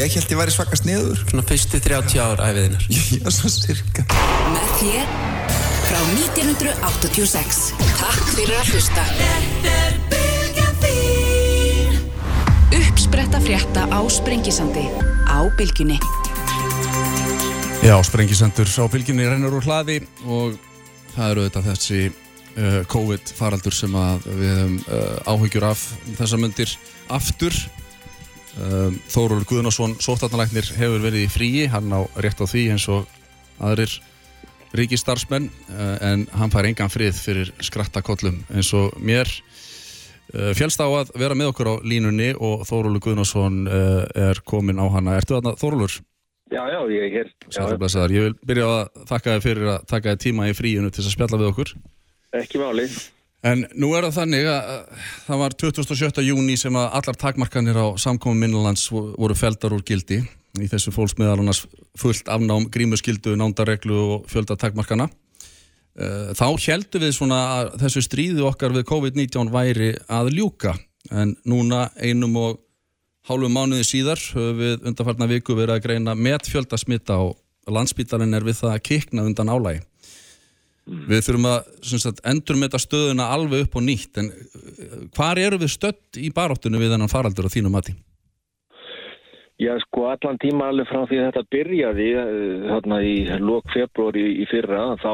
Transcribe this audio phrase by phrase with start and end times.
[0.00, 1.18] Ég held ég væri svakast niður.
[1.28, 2.84] Svona fyrstu 30 ár æfiðinar.
[3.20, 4.00] Já, svo cirka.
[4.48, 5.10] Með þér
[5.84, 7.58] frá 1986.
[7.98, 9.02] Takk fyrir að hlusta.
[9.18, 11.98] Þetta er bylgjan þín.
[12.78, 14.86] Uppspretta frétta á Sprengisandi.
[15.28, 15.98] Á bylginni.
[17.84, 20.56] Já, Sprengisandur á bylginni rennur úr hlaði og
[21.12, 26.74] það eru auðvitað þessi uh, COVID-faraldur sem að við hefum uh, áhyggjur af þessar myndir
[27.12, 27.60] aftur.
[28.58, 33.06] Um, Þórólur Guðnarsson, sótarnalæknir, hefur verið í fríi, hann á rétt á því eins og
[33.62, 33.92] aðrir
[34.74, 39.30] ríkistarsmenn uh, en hann fær engan frið fyrir skrattakollum eins og mér.
[40.34, 44.82] Uh, Fjálst á að vera með okkur á línunni og Þórólur Guðnarsson uh, er komin
[44.82, 45.16] á hana.
[45.20, 46.00] Ertu þarna Þórólur?
[46.50, 47.32] Já, já, ég er hér.
[47.46, 51.06] Sættablasaðar, ég vil byrja að þakka þið fyrir að taka þið tíma í fríinu til
[51.06, 51.74] að spjalla við okkur.
[52.40, 52.90] Ekki máli.
[53.40, 56.24] En nú er það þannig að að það var 27.
[56.26, 60.20] júni sem að allar takmarkanir á samkomum minnlands voru feldar úr gildi.
[60.60, 61.62] Í þessu fólks meðalannars
[61.98, 65.08] fullt afnám, grímuskildu, nándareglu og fjölda takmarkana.
[65.96, 70.74] Eh, Þá heldum við svona að þessu stríðu okkar við COVID-19 væri að ljúka.
[71.10, 72.58] En núna einum og
[73.30, 77.38] hálfu mánuði síðar höfum við undanfarnar viku verið að greina með fjölda smitta og
[77.70, 79.86] landsbítalinn er við það að kikna undan álægi.
[80.90, 85.60] Við þurfum að endur með þetta stöðuna alveg upp og nýtt en uh, hvar eru
[85.60, 87.94] við stödd í baráttunum við þennan faraldur á þínum mati?
[89.60, 94.22] Já, sko, allan tíma alveg frá því að þetta byrjaði eh, þarna í lok februari
[94.40, 95.12] í fyrra, þá,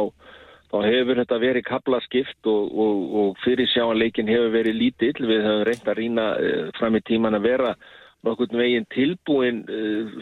[0.70, 5.18] þá hefur þetta verið kaplaskipt og, og, og fyrir sjáanleikin hefur verið lítill.
[5.18, 7.74] Við höfum reynt að rýna uh, fram í tíman að vera
[8.26, 9.60] nokkurn veginn tilbúin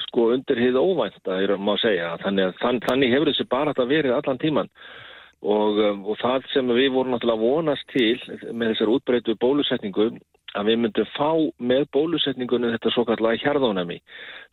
[0.09, 2.11] sko undir hið óvænta, er að má segja.
[2.25, 4.73] Þannig, þannig hefur þessi barátta verið allan tíman.
[5.45, 8.17] Og, um, og það sem við vorum náttúrulega vonast til
[8.53, 10.07] með þessar útbreytu bólusetningu
[10.55, 13.99] að við myndum fá með bólusetningunum þetta svo kallega hjarðónami.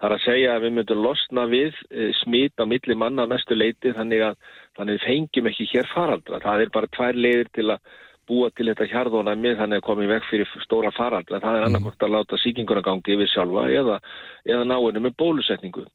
[0.01, 3.31] Það er að segja að við myndum losna við e, smít á milli manna á
[3.31, 4.39] næstu leiti þannig að
[4.79, 6.41] þannig við fengjum ekki hér faraldra.
[6.41, 7.93] Það er bara tvær leiðir til að
[8.31, 11.41] búa til þetta hjarðónami þannig að komið vekk fyrir stóra faraldra.
[11.43, 14.01] Það er annarkort að láta síkinguna gangi yfir sjálfa eða,
[14.49, 15.85] eða náinu með bólusetningu.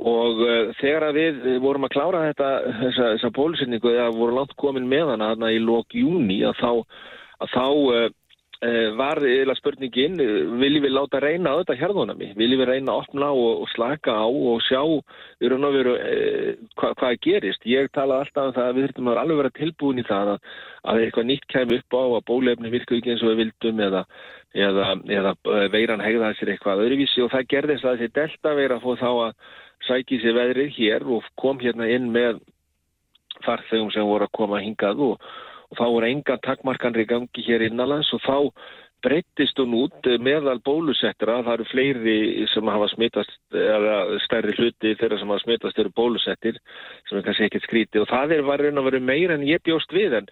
[0.00, 4.56] Og uh, þegar að við vorum að klára þetta, þessa, þessa bólusetningu eða voru langt
[4.60, 6.70] komin með hana þarna í lok júni að þá,
[7.44, 8.08] að þá uh,
[8.96, 10.16] var eða spurningin,
[10.60, 12.30] viljum við láta reyna þetta hérðunami?
[12.36, 14.80] Viljum við reyna að opna og, og slaka á og sjá
[15.40, 16.50] í raun og veru uh,
[16.80, 17.68] hva, hvað gerist?
[17.68, 20.52] Ég tala alltaf um það að við þurfum að alveg vera tilbúin í það að,
[20.92, 24.06] að eitthvað nýtt kemur upp á að bólefni virku ekki eins og við vildum eða,
[24.56, 25.34] eða, eða
[25.76, 29.34] veiran hegðaði sér eitthvað öðruvísi og það gerðist að þessi delta veira fóð þá að
[29.86, 32.40] sæki sér veðrið hér og kom hérna inn með
[33.44, 35.30] farþegum sem voru að koma hingað og,
[35.70, 38.36] og þá voru enga takmarkanri gangi hér innanlands og þá
[39.04, 42.16] breyttist hún út meðal bólusettra, það eru fleiri
[42.52, 43.96] sem hafa smittast, eða
[44.26, 46.56] stærri hluti þeirra sem hafa smittast eru bólusettir
[47.08, 49.62] sem er kannski ekkert skríti og það er var raun að vera meira en ég
[49.66, 50.26] bjóst við en,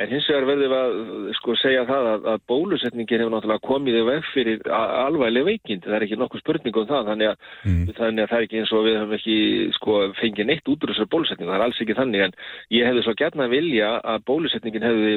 [0.00, 0.90] en hins vegar verðum að
[1.38, 5.96] sko segja það að, að bólusetningin hefur náttúrulega komið í veg fyrir alvæglega veikind, það
[5.98, 7.82] er ekki nokkuð spurning um það, þannig að, mm.
[7.98, 9.36] þannig að það er ekki eins og við höfum ekki
[9.78, 12.36] sko fengið neitt út úr þessar bólusetningu, það er alls ekki þannig en
[12.72, 15.12] ég hefði svo gert að vilja að bólusetningin hefði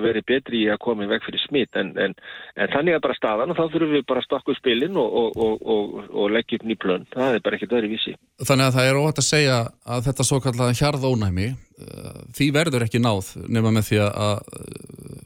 [2.95, 5.66] þannig að bara staðan og þá þurfum við bara að stakka upp spilin og, og,
[5.75, 8.16] og, og leggja upp nýplön, það er bara ekkert öðru vísi.
[8.41, 9.57] Þannig að það er óhætt að segja
[9.95, 11.50] að þetta svo kallega hjarðónæmi
[12.35, 14.38] því verður ekki náð nema með því að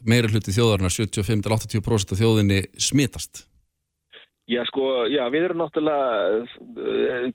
[0.09, 3.46] meiri hluti þjóðarinnar 75-80% af þjóðinni smitast.
[4.50, 6.46] Já, sko, já, við erum náttúrulega,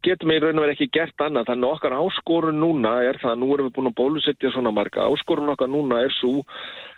[0.03, 3.37] getum við í raun og verið ekki gert annað, þannig okkar áskorun núna er það,
[3.39, 6.41] nú erum við búin að bólusetja svona marga, áskorun okkar núna er svo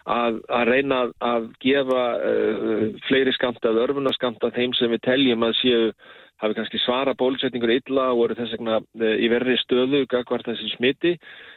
[0.08, 5.90] að, að reyna að gefa uh, fleiri skamta, örfunaskamta þeim sem við teljum að séu
[6.40, 11.14] hafi kannski svara bólusetningur illa og eru þess vegna í verri stöðu gagvart þessi smiti.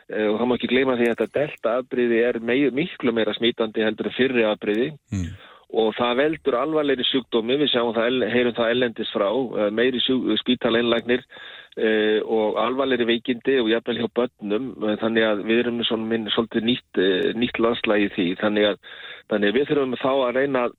[0.09, 3.83] Og það má ekki gleyma því að þetta delta afbríði er meir, miklu meira smítandi
[3.83, 5.27] heldur en fyrri afbríði mm.
[5.69, 9.27] Og það veldur alvarleiri sjúkdómi, við sjáum það, heyrum það ellendis frá,
[9.75, 10.01] meiri
[10.41, 14.71] spítaleinlagnir uh, og alvarleiri veikindi og jafnvel hjá börnum,
[15.03, 17.01] þannig að við erum svona minn svolítið nýtt,
[17.37, 18.83] nýtt landslægi því, þannig að,
[19.29, 20.69] þannig að við þurfum þá að reyna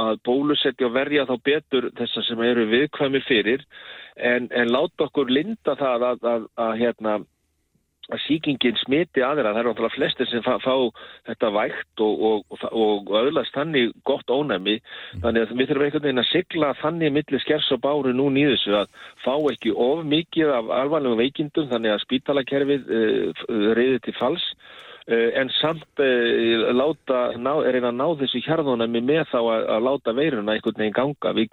[0.00, 3.62] að bólusetja og verja þá betur þessar sem eru viðkvæmi fyrir.
[4.14, 7.14] En, en láta okkur linda það að, að, að, hérna,
[8.12, 9.52] að síkingin smiti aðra.
[9.54, 10.74] Það eru náttúrulega flestir sem fá, fá
[11.30, 14.76] þetta vægt og, og, og, og öðlast þannig gott ónæmi.
[15.22, 18.56] Þannig að við þurfum einhvern veginn að sigla þannig millir skers og báru nú nýðu
[18.56, 23.44] þessu að fá ekki of mikið af alvarlegum veikindum þannig að spítalakerfið uh,
[23.78, 24.48] reyði til fals
[25.12, 30.14] en samt uh, láta, ná, einn að ná þessu hjarðunami með þá að, að láta
[30.16, 31.32] veiruna einhvern veginn ganga.
[31.36, 31.44] Vi,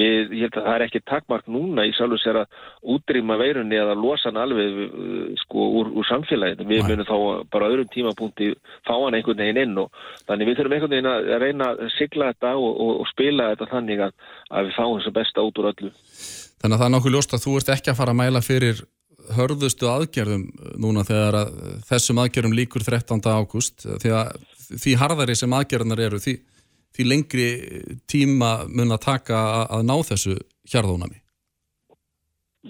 [0.00, 2.58] við, ég held að það er ekki takmark núna í sjálf og sér að
[2.96, 6.66] útrýma veirunni eða losa hann alveg uh, sko úr, úr samfélaginu.
[6.72, 7.16] Við munum þá
[7.54, 8.50] bara öðrum tímapunkti
[8.88, 12.32] fá hann einhvern veginn inn og þannig við þurfum einhvern veginn að reyna að sigla
[12.32, 14.18] þetta og, og, og spila þetta þannig að,
[14.50, 15.94] að við fáum þess að besta út úr öllu.
[16.56, 18.86] Þannig að það er nokkuð ljóst að þú ert ekki að fara að mæla fyrir
[19.36, 20.46] hörðustu aðgerðum
[20.82, 21.54] núna þegar að
[21.88, 23.22] þessum aðgerðum líkur 13.
[23.26, 24.32] ágúst því að
[24.66, 26.34] því harðari sem aðgerðunar eru því,
[26.96, 27.50] því lengri
[28.10, 30.36] tíma mun að taka að ná þessu
[30.66, 31.22] hjarðónami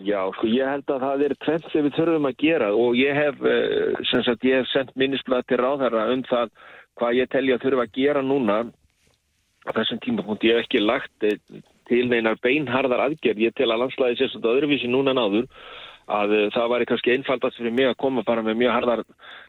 [0.05, 3.17] Já, sko ég held að það er tvent sem við þurfum að gera og ég
[3.17, 6.51] hef, eh, sem sagt, ég hef sendt minnisblad til ráðherra um það
[7.01, 8.59] hvað ég telja að þurfa að gera núna
[9.65, 10.45] á þessum tímapunkt.
[10.45, 11.41] Ég hef ekki lagt eh,
[11.89, 15.49] til neinar beinharðar aðgerð, ég tel að landslæði sé svona öðruvísi núna náður
[16.07, 19.03] að uh, það væri kannski einfaldast fyrir mig að koma bara með mjög harðar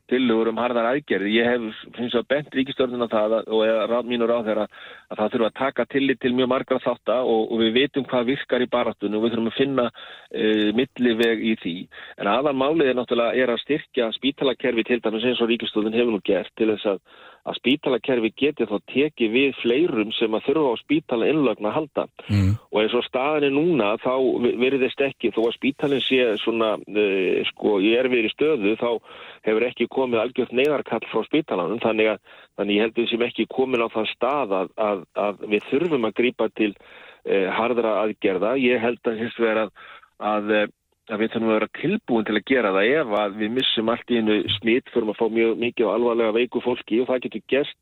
[0.07, 1.33] tilugur um harðar aðgerði.
[1.35, 4.65] Ég hef finnst að bent ríkistörnuna það og eða mínur á þeirra
[5.11, 8.29] að það þurfa að taka tillit til mjög margra þáttar og, og við veitum hvað
[8.31, 11.77] virkar í baratunum og við þurfum að finna uh, milliveg í því.
[12.17, 16.15] En aðan málið er náttúrulega er að styrkja spítalakerfi til dæmis eins og ríkistörnun hefur
[16.15, 17.01] nú gert til þess að
[17.47, 22.05] að spítalakerfi geti þá tekið við fleirum sem að þurfa á spítala innlögn að halda.
[22.27, 22.51] Mm.
[22.71, 24.13] og eins og staðinni núna þá
[24.59, 28.89] verðist ekki þó að spítalinn sé svona uh, sko ég er verið í stöðu þá
[29.47, 31.81] hefur ekki komið algjört neyðarkall frá spítalanum.
[31.83, 35.45] Þannig að þannig ég held við sem ekki komin á þann stað að, að, að
[35.53, 38.57] við þurfum að grípa til uh, hardra aðgerða.
[38.59, 39.71] Ég held að hins vegar að,
[40.19, 40.53] að
[41.07, 44.11] að við þurfum að vera tilbúin til að gera það ef að við missum allt
[44.11, 47.43] í hennu smitt fyrir að fá mjög mikið og alvarlega veiku fólki og það getur
[47.53, 47.77] gert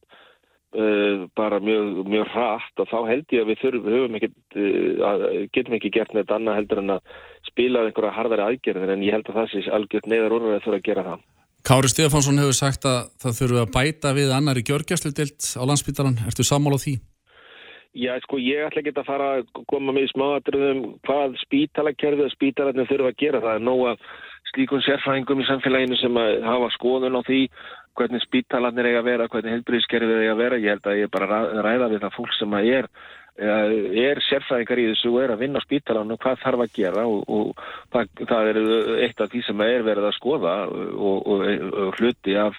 [0.77, 4.31] uh, bara mjög, mjög rætt og þá held ég að við þurfum ekki,
[4.61, 5.25] uh,
[5.57, 7.15] getum ekki gert neitt annað heldur en að
[7.49, 10.81] spila einhverja hardari aðgerðin en ég held að það sé algjört neðar orður að þurfa
[10.81, 11.25] að gera það.
[11.65, 16.19] Kári Stefánsson hefur sagt að það þurfu að bæta við annari gjörgjastlu dilt á landsbytalan.
[16.29, 16.99] Ertu sammála á því?
[17.95, 22.33] Já, sko, ég ætla ekki að fara að koma með í smáatriðum hvað spítalakerfið og
[22.33, 23.39] spítalarnir þurfa að gera.
[23.45, 24.01] Það er nóg að
[24.51, 27.39] slíkun sérfræðingum í samfélaginu sem að hafa skoðun á því
[27.95, 30.59] hvernig spítalarnir eiga að vera, hvernig helbriðskerfið eiga að vera.
[30.59, 32.89] Ég held að ég bara ræða við það fólk sem að er
[33.35, 37.23] er sérfræðingar í þessu og er að vinna á spítalanum hvað þarf að gera og,
[37.27, 38.59] og það, það er
[39.03, 41.43] eitt af því sem er verið að skoða og, og,
[41.83, 42.55] og hluti af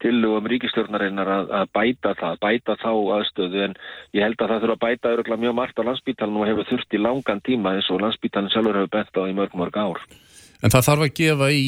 [0.00, 3.76] tillugum ríkistjórnarinnar að, að bæta það, bæta þá aðstöðu en
[4.16, 6.96] ég held að það þurfa að bæta öruglega mjög margt á landsbítalunum og hefur þurft
[6.96, 10.04] í langan tíma eins og landsbítalun sjálfur hefur bent á í mörg mörg ár.
[10.60, 11.64] En það þarf að gefa í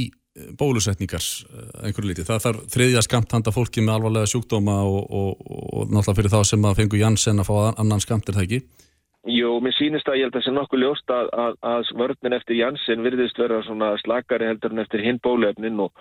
[0.58, 2.26] bólusetningar eh, einhverju liti.
[2.28, 6.40] Það þarf þriðja skamt handa fólki með alvarlega sjúkdóma og, og, og náttúrulega fyrir þá
[6.48, 8.62] sem að fengu Janssen að fá annan skamt, er það ekki?
[9.30, 12.34] Jú, mér sýnist að ég held að það sé nokkuð ljóst að, að, að vörninn
[12.34, 15.92] eftir Janssen virðist vera svona slakari heldur en eftir hinn bólefnin og,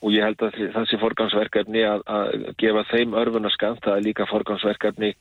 [0.00, 4.28] og ég held að það sé forgansverkefni að, að gefa þeim örfunarskamt, það er líka
[4.30, 5.12] forgansverkefni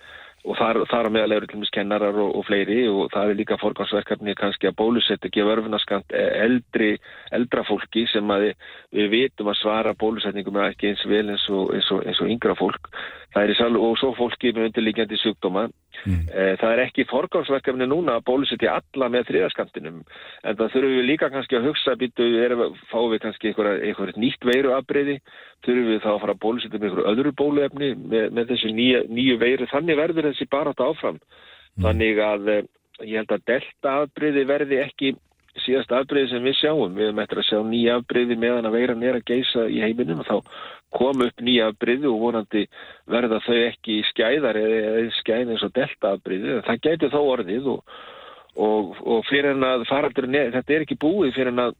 [0.41, 3.39] og þar, þar að meðal eru til dæmis kennarar og, og fleiri og það er
[3.41, 6.95] líka forgansverkefni kannski að bólusetja ekki vörfunaskant eldri,
[7.35, 8.55] eldra fólki sem við,
[9.13, 12.89] vitum að svara bólusetningum ekki eins vel eins og, eins og, eins og yngra fólk
[13.31, 16.17] það er í sal og svo fólki með undirlíkjandi sjúkdóma mm.
[16.31, 21.07] Eh, það er ekki forgansverkefni núna að bólusetja alla með þriðaskantinum en það þurfum við
[21.07, 22.27] líka kannski að hugsa býtu,
[22.91, 25.17] fáum við kannski einhver nýtt veiru afbreyði
[25.65, 29.01] þurfum við þá að fara að bólusetja með einhverju öðru bóluefni með, með þessu nýju,
[29.09, 31.83] nýju veiru þannig verður þessi bara átt áfram mm.
[31.87, 32.63] þannig að eh,
[33.05, 35.15] ég held að delta afbreyði verði ekki
[35.65, 38.95] síðast afbreyði sem við sjáum við erum eftir að sjá nýja afbreyði meðan að veira
[38.95, 40.37] nýra geisa í heiminum og þá
[40.95, 42.65] kom upp nýja afbreyði og vonandi
[43.11, 47.95] verða þau ekki skæðar eða skæð eins og delta afbreyði það gæti þó orðið og,
[48.55, 51.79] og, og fyrir en að faraldur þetta er ekki búið fyrir en að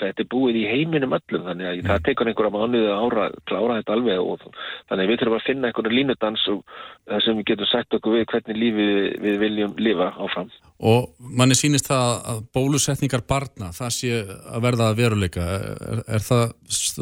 [0.00, 1.88] þetta er búið í heiminum öllum þannig að mm.
[1.90, 5.46] það tekur einhverja mánuði ára að klára þetta alveg og þannig að við þurfum að
[5.46, 6.62] finna einhverju línudans og
[7.10, 8.88] það sem við getum sagt okkur við hvernig lífi
[9.26, 10.52] við viljum lifa áfram.
[10.82, 15.44] Og manni sínist það að bólusetningar barna, það sé að verða að veruleika.
[15.46, 16.42] Er, er það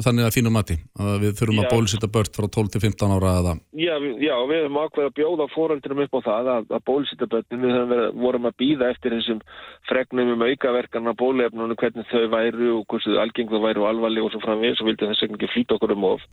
[0.05, 0.77] þannig að þínum mati?
[1.01, 1.63] Að við þurfum já.
[1.63, 3.55] að bólusetta börn frá 12 til 15 ára aða?
[3.81, 7.49] Já, já, við höfum ákveð að bjóða fóröldunum upp á það að, að bólusetta börn.
[7.57, 9.43] Við höfum verið, vorum að býða eftir þessum
[9.89, 14.35] fregnum um aukaverkan af bólefnunum, hvernig þau væru og hversu algeng þau væru alvarleg og
[14.35, 16.29] svo framvegis og vildum þess að ekki flýta okkur um of.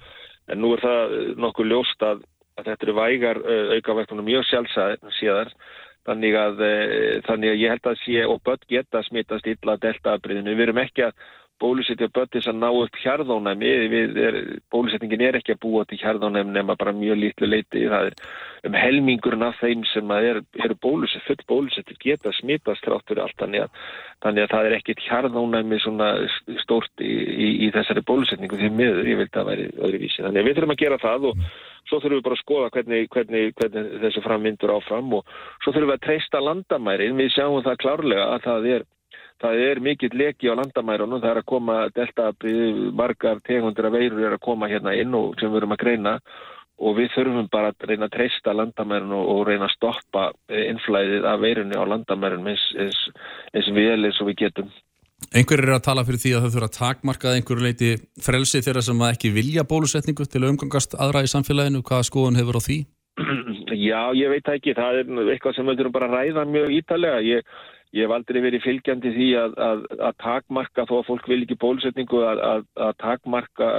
[0.52, 2.28] En nú er það nokkuð ljóst að,
[2.60, 3.44] að þetta eru vægar
[3.78, 5.56] aukaverkunum mjög sjálfsæðar
[6.08, 6.74] Þannig að, e,
[7.28, 10.56] þannig að ég held að sé og börn geta smittast illa deltaafbríðinu.
[10.56, 11.26] Við erum ekki að
[11.62, 13.72] bólusetja börn þess að ná upp hjarðónæmi.
[14.74, 18.18] Bólusetningin er ekki að búa til hjarðónæmi nema bara mjög lítlu leiti það er
[18.68, 23.38] um helmingurinn af þeim sem er, eru bólusett, full bólusett geta smitast þráttur allt.
[23.40, 23.88] Þannig að,
[24.26, 25.82] þannig að það er ekkit hjarðónæmi
[26.64, 30.42] stórt í, í, í þessari bólusetningu því miður, ég veit að væri öðru vísi þannig
[30.42, 31.42] að við þurfum að gera það og
[31.88, 35.34] svo þurfum við bara að skoða hvernig, hvernig, hvernig þessu framvindur áfram og
[35.64, 38.88] svo þurfum við að treysta landamærin, við sjáum það klárlega að það er
[39.42, 42.32] Það er mikill leki á landamærunum, það er að koma delta,
[42.98, 46.16] margar tegundir af veirur er að koma hérna inn og sem við erum að greina
[46.78, 51.40] og við þurfum bara að reyna að treysta landamærin og, reyna að stoppa innflæðið af
[51.42, 53.00] veirunni á landamærin eins, eins,
[53.54, 54.70] eins vel eins og við getum.
[55.34, 57.90] Einhver er að tala fyrir því að þau þurfa að takmarkað einhverju leiti
[58.22, 61.82] frelsi þeirra sem ekki vilja bólusetningu til að umgangast aðra í samfélaginu.
[61.86, 62.78] Hvaða skoðun hefur á því?
[63.90, 64.76] Já, ég veit ekki.
[64.78, 67.24] Það er eitthvað sem við þurfum bara að ræða mjög ítalega.
[67.26, 67.58] Ég,
[67.96, 71.60] ég hef aldrei verið fylgjandi því að, að, að takmarka þó að fólk vil ekki
[71.62, 73.70] bólusetningu að, að takmarka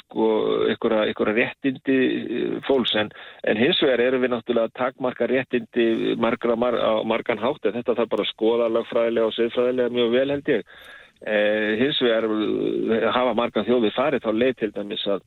[0.00, 0.28] sko
[0.70, 2.94] einhverja réttindi eh, fólks.
[2.98, 3.10] En,
[3.48, 7.76] en hins vegar erum við náttúrulega að takmarka réttindi margra mar, á margan hátt en
[7.78, 10.74] þetta þarf bara að skoða lagfræðilega og siðfræðilega mjög vel held ég.
[11.20, 15.24] Eh, hins vegar eh, hafa margan þjóði farið þá leið til dæmis að,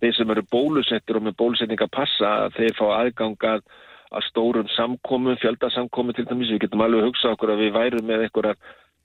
[0.00, 3.66] þeir sem eru bólusettur og með bólusetning að passa þeir fá aðgangað
[4.12, 8.26] að stórum samkomum, fjöldasamkomum til dæmis, við getum alveg hugsað okkur að við værum með
[8.26, 8.60] einhverjar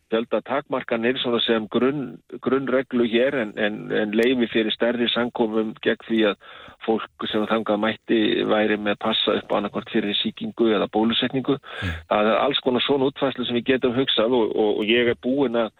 [0.08, 6.22] fjölda takmarkanir sem grunn, grunnreglu hér en, en, en leifi fyrir stærri sankomum gegn því
[6.32, 6.38] að
[6.86, 11.58] fólk sem þangað mætti væri með passa upp annarkvært fyrir síkingu eða bólusetningu.
[11.58, 11.96] Mm.
[12.12, 15.20] Það er alls konar svona útfæslu sem við getum hugsað og, og, og ég er
[15.24, 15.74] búin að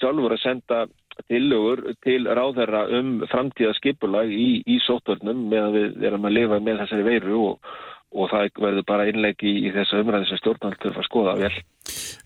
[0.00, 0.82] sjálfur að senda
[1.28, 6.82] tillögur til ráðherra um framtíða skipulag í, í sóttvörnum meðan við erum að lifa með
[6.82, 7.74] þessari veiru og
[8.12, 11.52] og það verður bara innlegi í, í þessu umræði sem stjórnaldur var að skoða vel.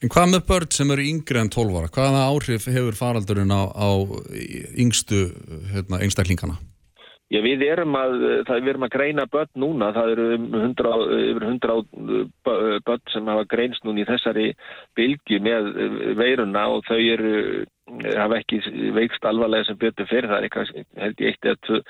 [0.02, 1.93] En hvað með börn sem eru yngre en 12 ára?
[1.97, 3.90] Hvaða áhrif hefur faraldurinn á, á
[4.83, 5.28] yngstu
[5.73, 6.59] hérna, einstaklingana?
[7.26, 8.12] Já, við erum að,
[8.47, 10.93] það, við erum að greina börn núna, það eru um 100,
[11.33, 11.81] yfir 100
[12.87, 14.45] börn sem hafa greinst núna í þessari
[14.99, 15.73] bylgi með
[16.21, 17.33] veiruna og þau eru,
[18.07, 18.61] hafa ekki
[18.95, 21.81] veikst alvarlega sem betur fyrir það, er held ég eitt eða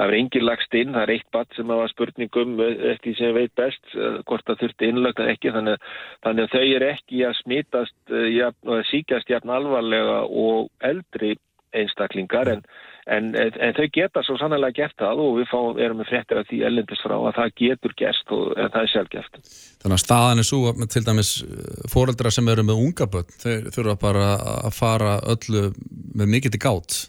[0.00, 3.52] Það er engin lagst inn, það er eitt badd sem hafa spurningum eftir sem veit
[3.58, 5.90] best, eh, hvort það þurfti innlögt eða ekki, þannig,
[6.24, 11.34] þannig að þau er ekki að smítast eh, og síkjast jafn alvarlega og eldri
[11.76, 12.64] einstaklingar en,
[13.12, 16.48] en, en þau geta svo sannlega gert það og við fá, erum með frettir af
[16.48, 19.38] því ellendist frá að það getur gerst og það er sjálfgeft.
[19.84, 23.40] Þannig að staðan er svo að til dæmis eh, fóreldra sem eru með unga börn,
[23.44, 25.68] þau þurfa bara að fara öllu
[26.16, 27.02] með mikið til gátt.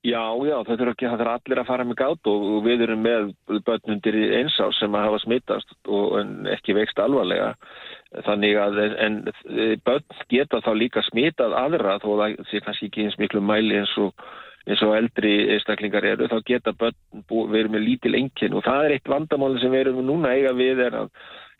[0.00, 2.84] Já, já, það þurfa ekki, það þurfa allir að fara með gátt og, og við
[2.86, 3.26] erum með
[3.66, 6.14] börnundir einsás sem að hafa smittast og
[6.54, 7.50] ekki veikst alvarlega.
[8.24, 9.18] Þannig að en,
[9.84, 13.92] börn geta þá líka smittað aðra þó það sé kannski ekki eins miklu mæli eins
[14.00, 14.24] og,
[14.64, 16.30] eins og eldri einstaklingar eru.
[16.32, 20.00] Þá geta börn verið með lítil engin og það er eitt vandamáli sem við erum
[20.08, 21.12] núna eiga við er að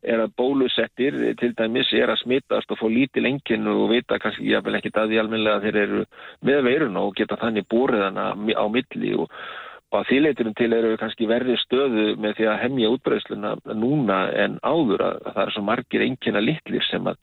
[0.02, 4.48] er að bólusettir til dæmis er að smittast og fá lítið lengin og vita kannski
[4.48, 6.04] jáfnvel ekki það í almenlega að þeir eru
[6.48, 9.28] með veiruna og geta þannig búriðana á milli og,
[9.90, 15.02] að þýleiturum til eru kannski verði stöðu með því að hemmja útbreysluna núna en áður
[15.02, 17.18] að, að það er svo margir engina litlir sem að,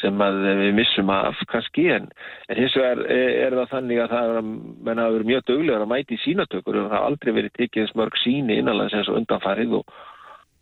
[0.00, 1.86] sem að við missum af kannski.
[1.92, 2.08] En,
[2.48, 5.84] en hins vegar er, er það þannig að það er að að vera mjög döglegar
[5.84, 9.80] að mæti sínatökur og það har aldrei verið tekið smörg síni innanlands eins og undanfarið
[9.82, 9.98] og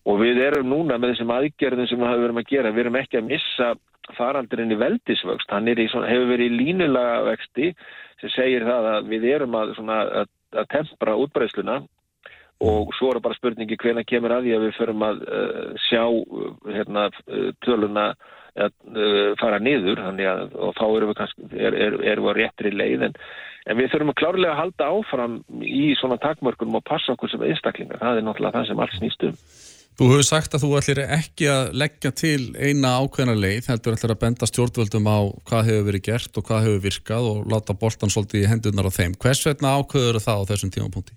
[0.04, 2.98] Og við erum núna með þessum aðgerðum sem við hafum verið að gera, við erum
[3.00, 3.72] ekki að missa
[4.12, 7.70] faraldurinn í veldisvöxt, hann svona, hefur verið í línulega vexti
[8.20, 11.80] sem segir það að við erum að, svona, að, að tempra útbreysluna
[12.64, 16.04] og svo er bara spurningi hvena kemur að því að við förum að uh, sjá
[16.06, 18.06] uh, hérna, uh, töluna
[18.54, 20.00] að uh, fara niður.
[20.06, 23.08] Að, og þá erum við kannski er, er, er við á réttri leið.
[23.08, 23.16] En,
[23.66, 27.46] en við þurfum að klárlega að halda áfram í svona takmörkunum og passa okkur sem
[27.48, 29.40] einstaklingar, það er náttúrulega það sem allt snýst um.
[29.94, 34.12] Þú hefur sagt að þú ætlir ekki að leggja til eina ákveðna leið, heldur ætlir
[34.16, 38.10] að benda stjórnvöldum á hvað hefur verið gert og hvað hefur virkað og láta boltan
[38.10, 39.14] svolítið í hendunar á þeim.
[39.22, 41.14] Hvers vegna ákveður það á þessum tímapunkti?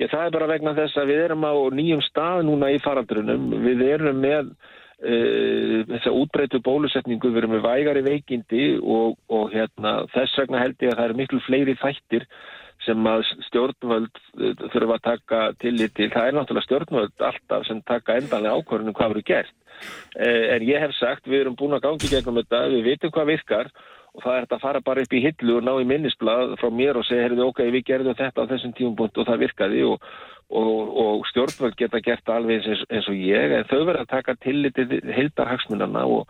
[0.00, 3.44] Já, það er bara vegna þess að við erum á nýjum stað núna í farandrunum.
[3.66, 9.98] Við erum með uh, þessa útbreytu bólusetningu, við erum með vægari veikindi og, og hérna,
[10.16, 12.24] þess vegna held ég að það eru miklu fleiri þættir
[12.86, 16.10] sem að stjórnvöld eh, þurfa að taka tillit til.
[16.12, 19.56] Það er náttúrulega stjórnvöld alltaf sem taka endanlega ákvörðunum hvað verður gert.
[20.16, 23.32] Eh, en ég hef sagt, við erum búin að gangi gegnum þetta, við vitum hvað
[23.32, 23.72] virkar
[24.12, 26.68] og það er þetta að fara bara upp í hillu og ná í minnisblad frá
[26.68, 30.08] mér og segja, heyrðu, ok, við gerðum þetta á þessum tímumbúnt og það virkaði og,
[30.52, 34.36] og, og stjórnvöld geta gert alveg eins, eins og ég, en þau verður að taka
[34.44, 36.28] tillit til hildarhagsmunarna og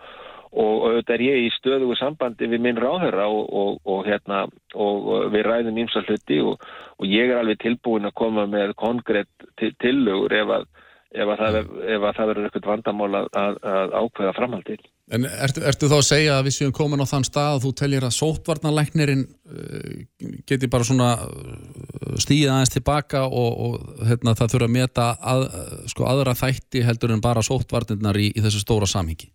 [0.52, 4.44] og auðvitað er ég í stöðugu sambandi við minn ráðherra og, og, og hérna
[4.75, 6.61] og við ræðum ímsa hluti og,
[7.00, 9.49] og ég er alveg tilbúin að koma með konkrétt
[9.80, 10.71] tillögur ef að
[11.12, 14.87] ef að það, verður eitthvað vandamál að, að, ákveða framhaldið.
[15.12, 17.73] En ertu, ertu þá að segja að við séum komin á þann stað að þú
[17.80, 24.54] teljir að sótvarnarleiknirinn uh, geti bara svona uh, stíða aðeins tilbaka og, og hérna, það
[24.54, 25.47] þurfa að meta að,
[25.92, 29.28] sko, aðra þætti heldur en bara sótvarnirnar í, í þessu stóra samhengi?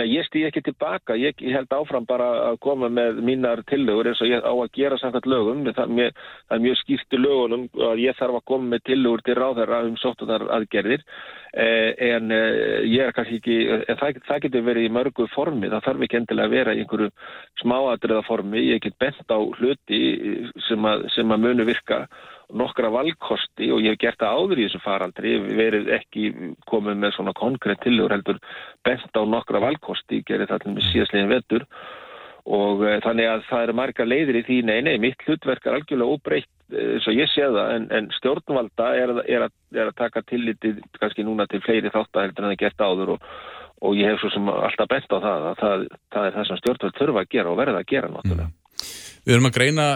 [0.00, 4.22] Ég stýð ekki tilbaka, ég, ég held áfram bara að koma með mínar tillögur eins
[4.24, 5.60] og ég á að gera samkvæmt lögum.
[5.68, 6.14] Það, mér,
[6.48, 9.82] það er mjög skýrt í lögunum að ég þarf að koma með tillögur til ráðherra
[9.84, 11.04] um sóttunar aðgerðir
[11.52, 13.58] eh, en eh, ég er kannski ekki,
[14.00, 17.12] það, það getur verið í mörgu formi, það þarf ekki endilega að vera í einhverju
[17.60, 20.02] smáadriða formi, ég get bent á hluti
[20.70, 22.06] sem að, sem að munu virka
[22.58, 26.28] nokkra valkosti og ég hef gert það áður í þessu faraldri, við verið ekki
[26.68, 28.40] komið með svona konkrétt tilur heldur
[28.84, 31.66] bent á nokkra valkosti, gerir það með síðastlegin vettur
[32.42, 35.78] og e, þannig að það eru marga leiðir í því, nei, nei, mitt hlutverk er
[35.78, 39.98] algjörlega óbreytt eins og ég sé það, en, en stjórnvalda er, er, að, er að
[40.00, 43.28] taka tillitið kannski núna til fleiri þáttaheldur en það gert áður og,
[43.82, 46.60] og ég hef svo sem alltaf bent á það, að það, það er það sem
[46.62, 48.48] stjórnvald þurfa að gera og verða að gera náttúrulega.
[48.48, 48.58] Mm.
[49.22, 49.86] Við erum að greina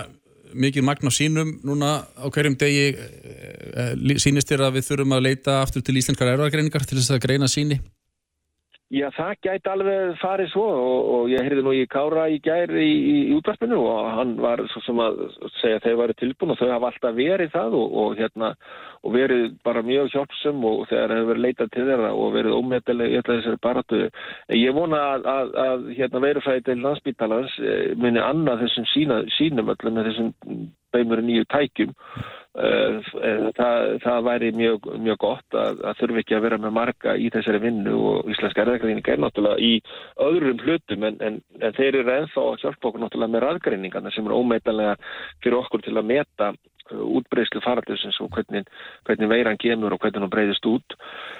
[0.56, 5.16] mikið magn á sínum núna á hverjum degi eh, eh, sínist þér að við þurfum
[5.16, 7.80] að leita aftur til íslenskar erfargreiningar til þess að greina síni?
[8.95, 12.71] Já, það gæti alveg farið svo og, og ég heyrði nú í Kára í gær
[12.71, 15.16] í, í, í útvarpinu og hann var svo sem að
[15.57, 18.52] segja að þeir væri tilbúin og þau hafa alltaf verið það og, og, hérna,
[19.02, 23.11] og verið bara mjög hjálpsum og þegar hefur verið leitað til þeirra og verið ómeðileg
[23.19, 24.02] í þessari baratu.
[24.55, 29.75] Ég vona að, að, að hérna, verufæði til landsbítalans eh, minni annað þessum sína, sínum
[29.75, 30.35] öllum með þessum
[30.95, 31.90] beimur nýju tækjum
[32.56, 37.26] það, það væri mjög, mjög gott að, að þurfi ekki að vera með marga í
[37.34, 39.72] þessari vinnu og Íslenska erðagreining er náttúrulega í
[40.25, 44.28] öðrum hlutum en, en, en þeir eru ennþá að hjálpa okkur náttúrulega með raðgreiningarna sem
[44.28, 44.96] er ómeitanlega
[45.44, 48.64] fyrir okkur til að meta eh, útbreyslu faraldusins og hvernig,
[49.08, 50.96] hvernig veiran kemur og hvernig hún breyðist út.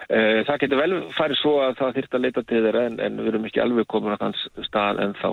[0.07, 3.33] Það getur vel farið svo að það þýrt að leita til þeirra en, en við
[3.33, 4.37] erum ekki alveg komin á þann
[4.69, 5.33] stað ennþá.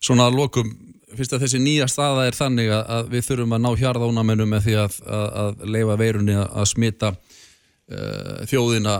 [0.00, 0.70] Svona að lokum
[1.16, 4.76] fyrst að þessi nýja staða er þannig að við þurfum að ná hjarðánamennu með því
[4.82, 8.98] að, að, að leifa veirunni að smita uh, þjóðina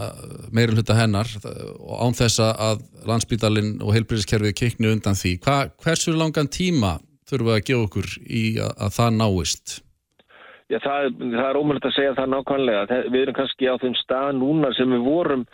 [0.56, 5.36] meirin hluta hennar og án þessa að landsbítalinn og heilbríðiskerfið kikni undan því.
[5.44, 6.98] Hva, hversu langan tíma
[7.30, 9.80] þurfum við að gefa okkur í að, að það náist?
[10.70, 13.02] Já, það, það er ómöld að segja það nákvæmlega.
[13.10, 15.44] Við erum kannski á þeim stað núna sem við vorum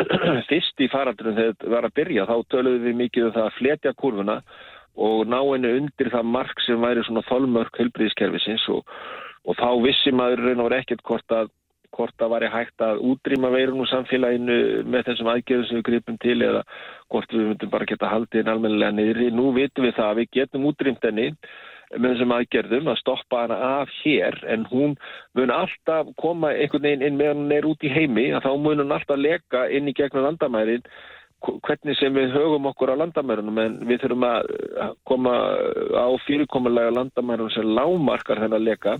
[0.50, 2.26] fyrst í faraldurinn þegar það var að byrja.
[2.26, 4.36] Þá töluðum við mikið um það að fletja kurvuna
[5.00, 8.84] og ná henni undir það mark sem væri svona þólmörk helbriðiskerfisins og,
[9.48, 11.56] og þá vissi maður raun og verið ekkert hvort að
[11.90, 16.20] hvort að væri hægt að útrýma veirun úr samfélaginu með þessum aðgerðum sem við gripum
[16.22, 16.62] til eða
[17.10, 19.20] hvort við myndum bara geta haldið henni almennilega niður.
[19.34, 21.26] Nú vitum við það að við getum útrýmt henni
[21.96, 24.94] með þessum aðgerðum að stoppa hana af hér en hún
[25.34, 28.84] mun alltaf koma einhvern veginn inn með hann er út í heimi að þá mun
[28.84, 30.86] hún alltaf leka inn í gegnum landamærin
[31.40, 34.50] hvernig sem við högum okkur á landamærunum en við þurfum að
[35.08, 35.34] koma
[35.96, 38.98] á fyrirkomulega landamærunum sem lámarkar þennan leka.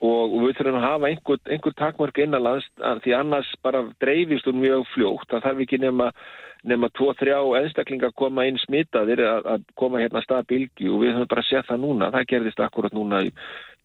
[0.00, 2.68] Og við þurfum að hafa einhver, einhver takmark innanlands
[3.04, 5.28] því annars bara dreifist hún mjög fljótt.
[5.28, 6.08] Það þarf ekki nema
[6.64, 11.30] nema 2-3 einstaklingar koma inn smitaðir að, að koma hérna stað bilgi og við höfum
[11.30, 12.10] bara sett það núna.
[12.12, 13.30] Það gerðist akkurat núna í,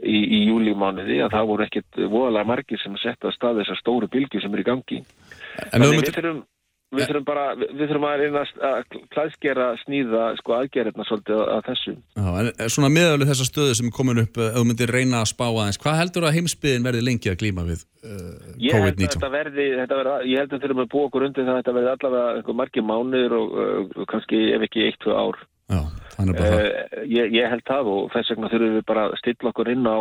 [0.04, 4.44] í, í júlímániði að það voru ekkit voðalega margir sem setta stað þessar stóru bilgi
[4.44, 5.02] sem er í gangi.
[5.72, 6.44] En við þurfum
[6.94, 11.94] Við þurfum bara, við þurfum að reyna að klæðskera sníða sko aðgerðina svolítið að þessu.
[12.14, 15.32] Já, en svona miðalveg þessa stöðu sem er komin upp, ef þú myndir reyna að
[15.32, 18.14] spá aðeins, hvað heldur að heimsbyðin verði lengi að glíma við uh,
[18.62, 18.62] COVID-19?
[18.62, 22.60] Ég held að þetta þurfum að búa okkur undir það að þetta verði allavega einhver
[22.62, 25.44] margi mánuður og uh, kannski ef ekki eitt, tvö ár.
[25.66, 25.82] Já,
[26.16, 26.66] þannig bara það.
[26.70, 29.90] Uh, ég, ég held það og þess vegna þurfum við bara að stilla okkur inn
[29.90, 30.00] á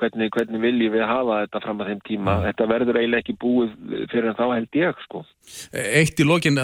[0.00, 2.36] hvernig, hvernig viljum við hafa þetta fram að þeim tíma.
[2.36, 2.46] Mm.
[2.48, 3.74] Þetta verður eiginlega ekki búið
[4.12, 5.24] fyrir en þá held ég, sko.
[5.72, 6.62] Eitt í lokin,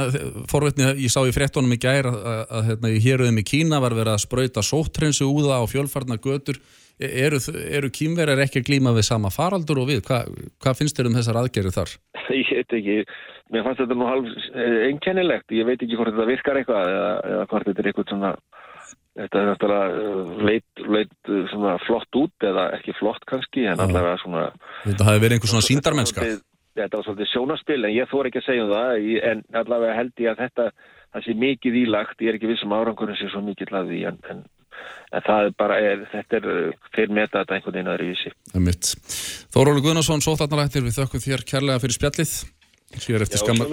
[0.50, 3.98] forvetni, ég sá í frettunum í gæri að, að, að hérna, héruðum í Kína var
[3.98, 6.60] verið að spröyta sóttrensu úða á fjölfarnar götur.
[6.94, 7.40] E, eru,
[7.74, 10.04] eru kýmverðar ekki að glíma við sama faraldur og við?
[10.06, 10.22] Hva,
[10.62, 11.94] hvað finnst þér um þessar aðgerið þar?
[12.40, 12.98] Ég veit ekki.
[13.52, 15.50] Mér fannst þetta nú halv eh, einkennilegt.
[15.52, 18.30] Ég veit ekki hvort þetta virkar eitthvað eða, eða hvort þetta er eitthvað svona
[19.14, 23.78] Þetta er náttúrulega uh, leit, leit uh, svona flott út eða ekki flott kannski en
[23.78, 24.48] allavega svona...
[24.82, 26.26] Þetta hafi verið einhver svona síndarmennska?
[26.74, 30.24] Þetta var svolítið sjónaspil en ég þór ekki að segja um það en allavega held
[30.24, 30.64] ég að þetta
[31.14, 34.42] það sé mikið ílagt, ég er ekki vissum árangurinn sé svo mikið hlaði en, en,
[35.14, 36.44] en það er bara, er, þetta er
[36.90, 38.34] fyrir meta þetta einhvern veginn aðri vísi.
[38.50, 38.84] Það er mitt.
[39.54, 42.32] Þórólu Guðnarsson, sóþarnarættir við þökkum þér kærlega fyrir spjallið.
[42.98, 43.64] Sér eftir skamma.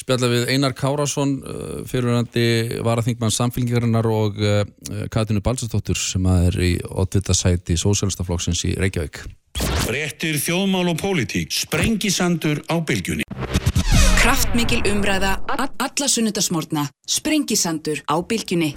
[0.00, 1.36] Spjalla við Einar Kárásson
[1.90, 4.64] fyrirverandi varaþingmann samfélgingarinnar og uh,
[5.14, 9.22] Katinu Balsastóttur sem er í oddvitasæti Sósjálfstaflokksins í Reykjavík
[9.84, 11.52] Fréttir þjóðmál og pólitík.
[11.52, 13.26] Sprengisandur á bylgjunni.
[14.18, 18.72] Kraftmikil umræða, alla sunnudasmórna, sprengisandur á bylgjunni.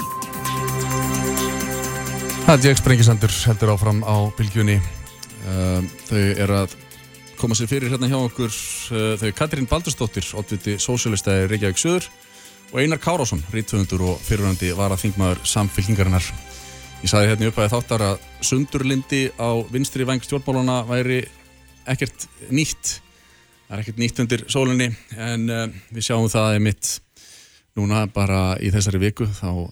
[2.48, 6.76] Það er ég Sprengisandur heldur áfram á bylgjunni uh, Þau er að
[7.40, 12.12] koma sér fyrir hérna hjá okkur uh, þau Katrín Baldursdóttir, oddviti Sósjálfista í Reykjavík Söður
[12.74, 16.32] og Einar Kárásson, rítvöfundur og fyrirverandi varaþingmaður samfélkingarinnar
[16.98, 21.20] Ég sagði hérna upp að þáttar að sundurlindi á vinstri væng stjórnmáluna væri
[21.86, 22.96] ekkert nýtt.
[23.68, 26.90] Það er ekkert nýtt undir sólinni en uh, við sjáum það að mitt
[27.78, 29.28] núna bara í þessari viku.
[29.30, 29.70] Þá uh,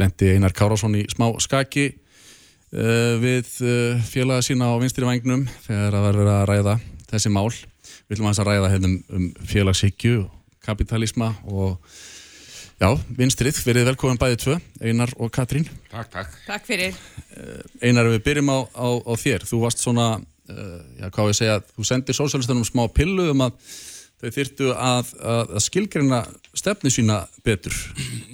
[0.00, 1.90] lendi Einar Kárásson í smá skaki
[2.72, 6.76] við uh, félaga sína á vinstri vængnum þegar að verður að ræða
[7.08, 7.48] þessi mál.
[8.08, 10.28] Við aðeins að ræða hérna um, um félagshyggju,
[10.64, 11.78] kapitalisma og
[12.78, 14.52] Já, vinstrið, verið velkomin bæði tvö,
[14.86, 15.64] Einar og Katrín.
[15.90, 16.34] Takk, takk.
[16.46, 16.98] Takk fyrir.
[17.82, 20.04] Einar, ef við byrjum á, á, á þér, þú varst svona,
[20.46, 23.56] uh, já, hvað við segja, þú sendir sósjálistunum smá pillu um að
[24.18, 26.20] þau þyrtu að, að, að skilgreina
[26.56, 27.74] stefni sína betur.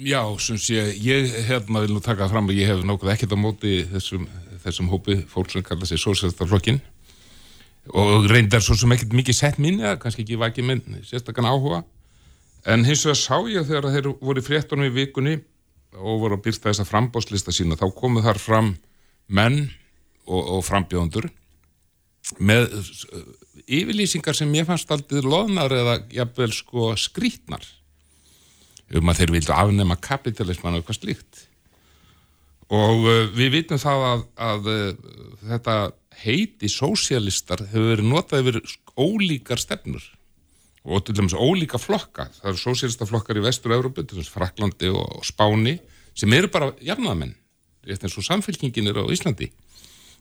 [0.01, 3.39] Já, sem sé, ég hérna vil nú taka fram að ég hef nokkuð ekkert á
[3.39, 4.25] móti þessum,
[4.65, 6.81] þessum hópi fólk sem kalla sig Sósjálfstaflokkin
[7.93, 11.83] og reyndar svo sem ekkert mikið sett minni eða kannski ekki vakið minn sérstakann áhuga
[12.65, 15.35] en hins vegar sá ég þegar þeir voru fréttunum í vikunni
[15.95, 18.73] og voru að byrsta þessa frambáslista sína þá komu þar fram
[19.27, 19.67] menn
[20.25, 21.29] og, og frambjóðundur
[22.41, 22.73] með
[23.65, 27.65] yfirlýsingar sem ég fannst aldrei loðnar eða jafnvel sko skrítnar
[28.95, 31.45] um að þeir vildu afnema kapitalisman og eitthvað slíkt.
[32.73, 35.15] Og uh, við vitum það að, að uh,
[35.51, 35.77] þetta
[36.21, 38.59] heiti sósialistar hefur verið notað yfir
[38.95, 40.05] ólíkar stefnur.
[40.85, 42.27] Og til dæmis ólíka flokka.
[42.37, 45.79] Það eru sósialistaflokkar í vestur-Európu til dæmis Fraklandi og Spáni
[46.15, 47.33] sem eru bara jafnaðamenn
[47.85, 49.49] rétt eins og samfélkingin er á Íslandi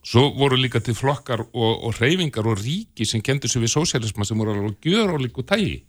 [0.04, 4.26] svo voru líka til flokkar og, og reyfingar og ríki sem kendur sig við sósialisma
[4.28, 5.80] sem voru alveg gjör og líku tægi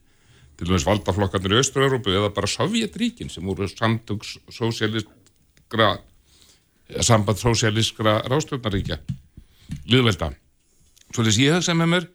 [0.56, 5.98] til dæmis valdaflokkarnir í Östur-Európu eða bara Sovjetríkin sem voru samtöks sósialistkra
[7.04, 9.02] samband sósialistkra rástjórnaríkja
[9.92, 10.32] liðvelda
[11.12, 12.08] svo þess ég hugsa með mér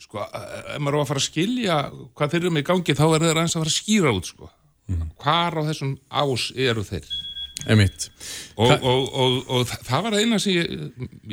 [0.00, 1.76] sko, ef maður á að fara að skilja
[2.16, 4.30] hvað þeir eru með í gangi þá er þeir aðeins að fara að skýra út
[4.30, 4.50] sko.
[5.20, 7.12] hvar á þessum ás eru þeir
[7.70, 8.08] Emitt.
[8.56, 10.72] og, og, og, og þa- það var eina sem ég,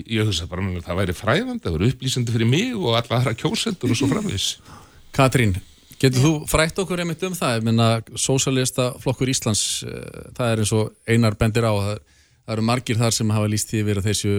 [0.06, 3.18] ég hugsa bara með mér, það væri fræðandi, það væri upplýsandi fyrir mig og alla
[3.22, 4.48] aðra kjósendur og svo framvis
[5.16, 5.56] Katrín,
[6.00, 7.56] getur þú frætt okkur einmitt um það?
[7.58, 11.98] Ég minna, sósjálista flokkur Íslands, uh, það er eins og Einar bendir á, það,
[12.46, 14.36] það eru margir þar sem hafa líst því verið þessu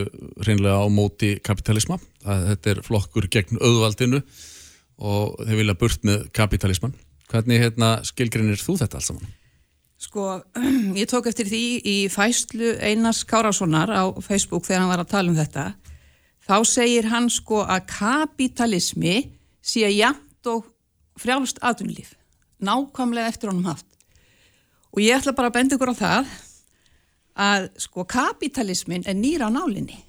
[0.46, 1.98] hreinlega á móti kapitalisma.
[2.22, 4.22] Það, þetta er flokkur gegn auðvaldinu
[5.11, 6.94] og þeir vilja burt með kapitalisman.
[7.31, 9.29] Hvernig hérna, skilgrinir þú þetta alls saman?
[10.01, 10.41] Sko,
[11.01, 15.33] ég tók eftir því í fæslu Einars Kárássonar á Facebook þegar hann var að tala
[15.33, 15.67] um þetta.
[16.49, 19.19] Þá segir hann sko að kapitalismi
[19.61, 20.65] sé jæmt og
[21.21, 22.15] frjálst atvinnulíf.
[22.65, 23.87] Nákvæmlega eftir honum haft.
[24.97, 26.33] Og ég ætla bara að benda ykkur á það
[27.41, 30.01] að sko kapitalismin er nýra á nálinni.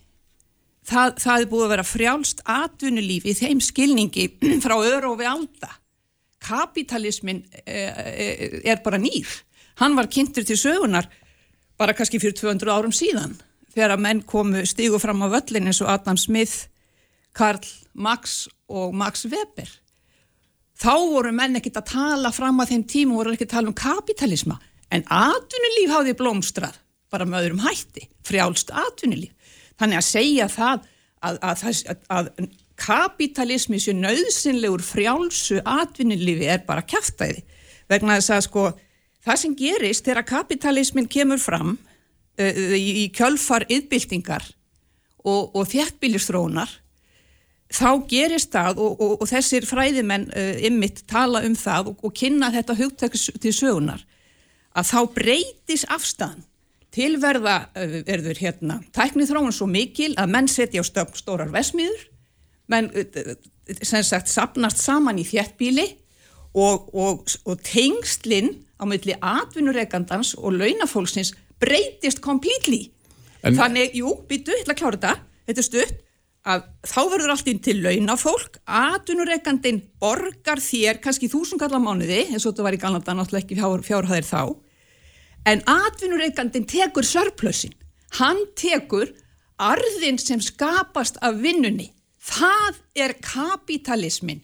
[0.87, 4.31] Það, það er búið að vera frjálst atvinnulíf í þeim skilningi
[4.63, 5.75] frá öru og við alda.
[6.41, 9.27] Kapitalismin eh, er bara nýr.
[9.79, 11.07] Hann var kynntur til sögunar
[11.79, 13.37] bara kannski fyrir 200 árum síðan
[13.71, 16.67] þegar að menn komu stígu fram á völlin eins og Adam Smith,
[17.33, 19.69] Karl Marx og Max Weber.
[20.81, 23.77] Þá voru menn ekkit að tala fram að þeim tíma voru ekki að tala um
[23.77, 24.57] kapitalisma
[24.91, 26.79] en atvinnulíf hafði blómstrað
[27.11, 29.31] bara með öðrum hætti, frjálst atvinnulíf.
[29.79, 30.83] Þannig að segja það
[31.21, 32.29] að, að, að, að
[32.81, 37.43] kapitalismi sé nöðsynlegur frjálsu atvinnulífi er bara kæftæði
[37.91, 38.65] vegna þess að sko
[39.25, 44.45] það sem gerist þegar kapitalismin kemur fram uh, í, kjölfar yðbyltingar
[45.23, 46.77] og, og þjættbílistrónar
[47.71, 52.51] þá gerist það og, og, og þessir fræðimenn uh, ymmit tala um það og, kynna
[52.53, 54.05] þetta hugtækis til sögunar
[54.71, 56.45] að þá breytis afstæðan
[56.91, 62.09] tilverða uh, verður hérna tæknið þróun svo mikil að menn setja á stöfn stórar vesmiður
[62.71, 62.89] menn
[63.83, 65.85] sem sagt sapnast saman í þjættbíli
[66.53, 72.89] og, og, og tengslinn á milli atvinnureikandans og launafólksins breytist completely.
[73.43, 75.13] En- Þannig, jú, býtu, ég ætla að klára þetta,
[75.47, 75.93] þetta er stutt,
[76.51, 82.45] að þá verður allt inn til launafólk, atvinnureikandin borgar þér kannski þúsund kallar mánuði, eins
[82.45, 84.41] og þetta var í Galanda náttúrulega ekki fjár, fjárhæðir þá,
[85.45, 87.73] en atvinnureikandin tekur sörplössin,
[88.17, 89.13] hann tekur
[89.61, 94.43] arðin sem skapast af vinnunni, Það er kapitalismin.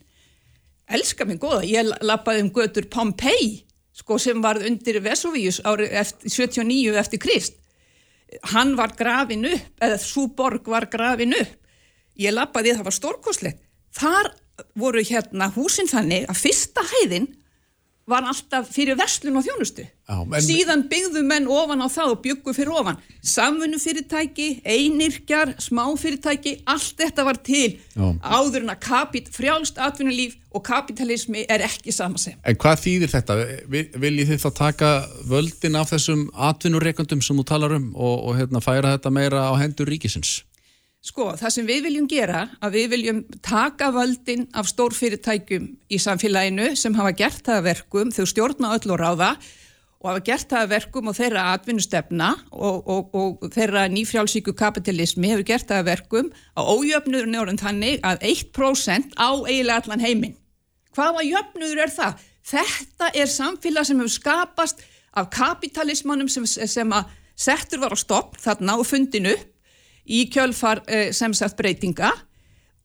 [0.87, 3.65] Elska mig góða, ég lappaði um götur Pompeii,
[3.97, 7.57] sko sem var undir Vesuvius árið eftir, 79 eftir Krist.
[8.53, 11.55] Hann var grafin upp, eða svo borg var grafin upp.
[12.17, 13.59] Ég lappaði, það var stórkoslegt.
[13.97, 14.31] Þar
[14.79, 17.27] voru hérna húsin þannig að fyrsta hæðin
[18.07, 19.83] var alltaf fyrir verslun og þjónustu.
[20.07, 22.97] Já, en- Síðan byggðu menn ofan á það og byggu fyrir ofan.
[23.67, 28.07] Samfunnufyrirtæki, einirkjar, smáfyrirtæki, allt þetta var til Já.
[28.23, 32.33] áður en að kapit, frjálst atvinnulíf og kapitalismi er ekki sama sem.
[32.45, 33.37] En hvað þýðir þetta?
[33.67, 34.91] Vil- Viljið þið þá taka
[35.27, 39.53] völdin af þessum atvinnureikundum sem þú talar um og, og hérna, færa þetta meira á
[39.59, 40.43] hendur ríkisins?
[41.05, 46.71] Sko, það sem við viljum gera, að við viljum taka völdin af stórfyrirtækjum í samfélaginu
[46.75, 49.29] sem hafa gert það að verkum, þau stjórna öll og ráða
[49.97, 55.31] og hafa gert það að verkum og þeirra atvinnustefna og, og, og þeirra nýfrjálsíku kapitalismi
[55.31, 60.37] hefur gert það að verkum að ójöfnuður orðin þannig að 1% á eiginlega allan heiminn.
[60.97, 62.23] Hvaða jöfnuður er það?
[62.47, 64.81] Þetta er samfélag sem hefur skapast
[65.17, 69.53] af kapitalismannum sem, sem að settur var á stopp þarna og fundin upp
[70.07, 72.11] í kjölfar eh, sem sagt breytinga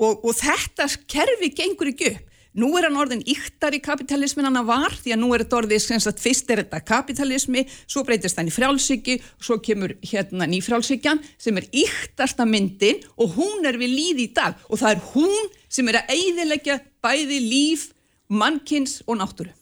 [0.03, 2.29] og, og þetta kerfi gengur ekki upp.
[2.53, 5.57] Nú er hann orðin yktar í kapitalismin hann að var því að nú er þetta
[5.63, 10.45] orðið sem sagt fyrst er þetta kapitalismi, svo breytist hann í frjálsiki, svo kemur hérna
[10.53, 15.03] nýfrjálsikjan sem er yktasta myndin og hún er við líði í dag og það er
[15.15, 17.89] hún sem er að eiðilegja bæði líf,
[18.29, 19.55] mannkins og náttúru.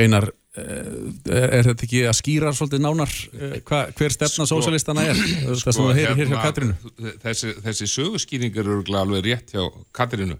[0.00, 5.16] Einar, er þetta ekki að skýra svolítið nánar eh, hva, hver stefna Sko- sósalistana er?
[5.16, 7.12] Það sem Sko, þú heyrir hér hjá hérna, Katrinu.
[7.22, 9.64] Þessi, þessi sögurskýringar eru alveg rétt hjá
[9.96, 10.36] Katrinu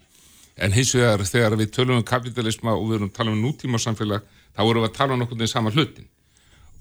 [0.61, 3.81] en hins vegar þegar við tölum um kapitalisma og við erum að tala um nútíma
[3.81, 6.11] samfélag þá erum við að tala um nokkurni saman hlutin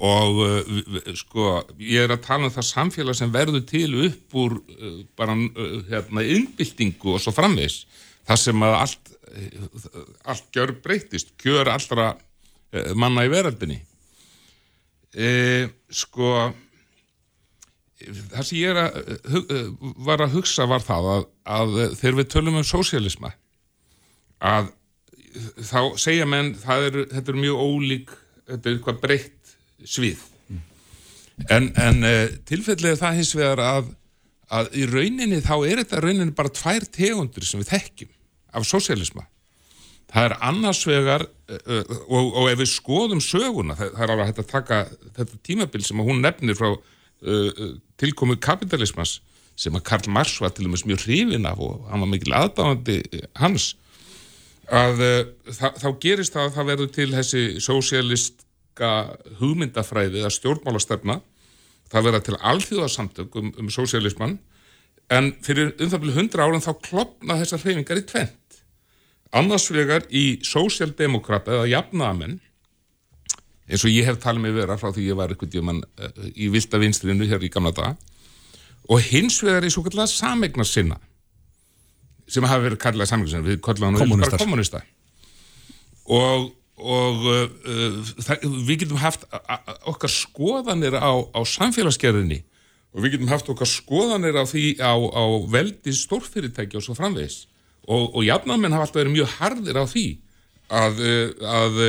[0.02, 1.46] og uh, sko
[1.80, 5.78] ég er að tala um það samfélag sem verður til upp úr uh, bara uh,
[5.88, 7.86] hérna, innbyltingu og svo framvegs
[8.28, 9.08] þar sem að allt
[10.28, 12.10] allt gjör breytist, kjör allra
[12.96, 13.80] manna í veraldinni
[15.12, 16.52] e, sko
[18.02, 19.00] það sem ég að,
[19.34, 19.56] hug,
[20.08, 21.26] var að hugsa var það að,
[21.58, 23.34] að þegar við tölum um sósialisma
[24.42, 24.72] að
[25.62, 28.14] þá segja menn er, þetta er mjög ólík
[28.52, 29.56] þetta er eitthvað breytt
[29.88, 30.24] svið.
[31.50, 32.06] En, en
[32.46, 33.92] tilfellið það hins vegar að,
[34.54, 38.12] að í rauninni þá er þetta rauninni bara tvær tegundur sem við þekkjum
[38.60, 39.26] af sósialisma
[40.12, 44.32] það er annars vegar uh, og, og ef við skoðum söguna það, það er alveg
[44.32, 44.80] hægt að taka
[45.18, 47.68] þetta tímabil sem hún nefnir frá uh,
[48.02, 49.20] tilkomu kapitalismas
[49.60, 53.02] sem að Karl Marx var til dæmis mjög hrifin af og hann var mikil aðdáðandi
[53.40, 53.74] hans
[54.72, 55.18] að uh,
[55.52, 58.92] þa þá gerist það að það verður til þessi sósialistka
[59.42, 61.20] hugmyndafræði eða stjórnmálastefna.
[61.92, 64.38] Það verða til alþjóðarsamtök um, um sósialisman
[65.12, 68.38] en fyrir um það byrju hundra árum þá klopna þessar hreyfingar í tvent
[69.32, 72.40] annars vegar í sósialdemokrata eða jafnaðamenn
[73.72, 76.50] eins og ég hef talið mig vera frá því ég var eitthvað djöman uh, í
[76.52, 77.96] vilda vinstrinu hér í gamla daga
[78.92, 80.98] og hins vegar í svo kallega samegnar sinna
[82.32, 84.36] sem hafa verið kallað samegnar sinna við kallaðum hann Kommúnistar.
[84.36, 84.84] bara kommunista
[86.12, 86.50] og,
[86.82, 89.28] og uh, það, við getum haft
[89.88, 92.42] okkar skoðanir á, á samfélagsgerðinni
[92.92, 97.46] og við getum haft okkar skoðanir á því á, á veldi stórfyrirtæki og svo framvegis
[97.88, 100.06] og, og jafnarmenn hafa alltaf verið mjög harðir á því
[100.72, 101.82] að, uh, að,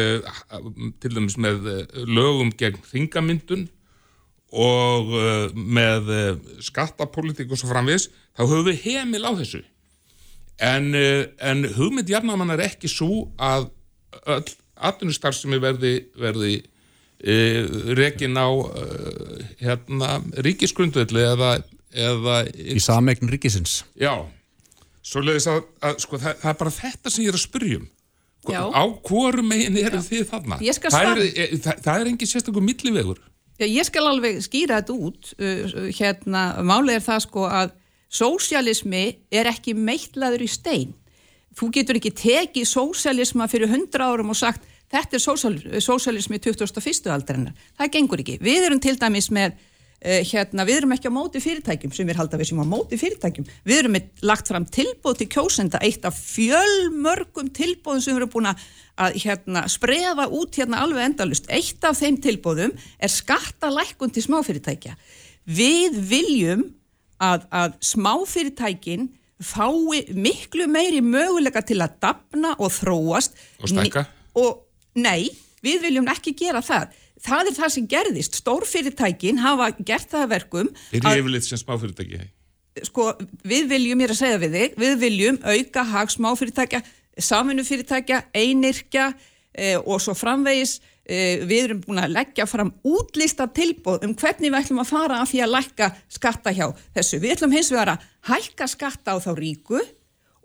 [0.57, 0.71] að
[1.03, 3.69] til dæmis með uh, lögum gegn ringamyndun
[4.53, 5.15] og
[5.57, 6.11] með
[6.61, 9.63] skattapólitík og svo framvegis þá höfum við heimil á þessu
[10.61, 13.71] en, en hugmynd jafnamann er ekki svo að
[14.29, 14.53] öll
[14.83, 21.55] atvinnustarfsemi verði, verði uh, rekin á uh, hérna, ríkisgrundvelli eða,
[21.93, 23.83] eða Í samegn ríkisins.
[23.99, 24.27] Já,
[25.03, 27.91] svoleiðis að, að sko, það, það er bara þetta sem ég er að spyrjum
[28.51, 28.63] Já.
[28.75, 33.21] á hvorum megin eru þið þarna það, er, það, það er engin sérstakur millivegur
[33.63, 35.31] Já, ég skal alveg skýra þetta út.
[35.39, 37.75] Uh, hérna, málið er það sko að
[38.13, 40.95] sósialismi er ekki meitlaður í stein.
[41.57, 47.13] Þú getur ekki tekið sósialisma fyrir hundra árum og sagt þetta er sósal, sósialismi 21.
[47.13, 47.69] aldarinnar.
[47.79, 48.39] Það gengur ekki.
[48.43, 49.69] Við erum til dæmis með, uh,
[50.03, 53.47] hérna, við erum ekki á móti fyrirtækjum sem við halda við sem á móti fyrirtækjum.
[53.69, 58.51] Við erum lagt fram tilbúð til kjósenda, eitt af fjölmörgum tilbúðum sem við erum búin
[58.51, 61.47] að hérna, spreða út hérna alveg endalust.
[61.53, 64.97] Eitt af þeim tilbúðum er skattalækkun til smáfyrirtækja.
[65.47, 66.67] Við viljum
[67.23, 69.11] að, að smáfyrirtækin
[69.43, 73.39] fái miklu meiri möguleika til að dapna og þróast.
[73.63, 74.05] Og stækka?
[74.39, 74.67] Og
[74.99, 75.31] nei,
[75.65, 76.93] við viljum ekki gera það.
[77.23, 78.39] Það er það sem gerðist.
[78.43, 82.23] Stórfyrirtækin hafa gert það að verkum er að ég yfirleitt sem smáfyrirtæki
[82.87, 83.11] sko,
[83.47, 86.81] við viljum, ég er að segja við þig, við viljum auka hag smáfyrirtækja,
[87.29, 89.11] samvinnufyrirtækja, einirkja
[89.53, 94.49] e, og svo framvegis e, við erum búin að leggja fram útlista tilbúð um hvernig
[94.49, 97.21] við ætlum að fara af því að lækka skatta hjá þessu.
[97.21, 99.83] Við ætlum hins vegar að hækka skatta á þá ríku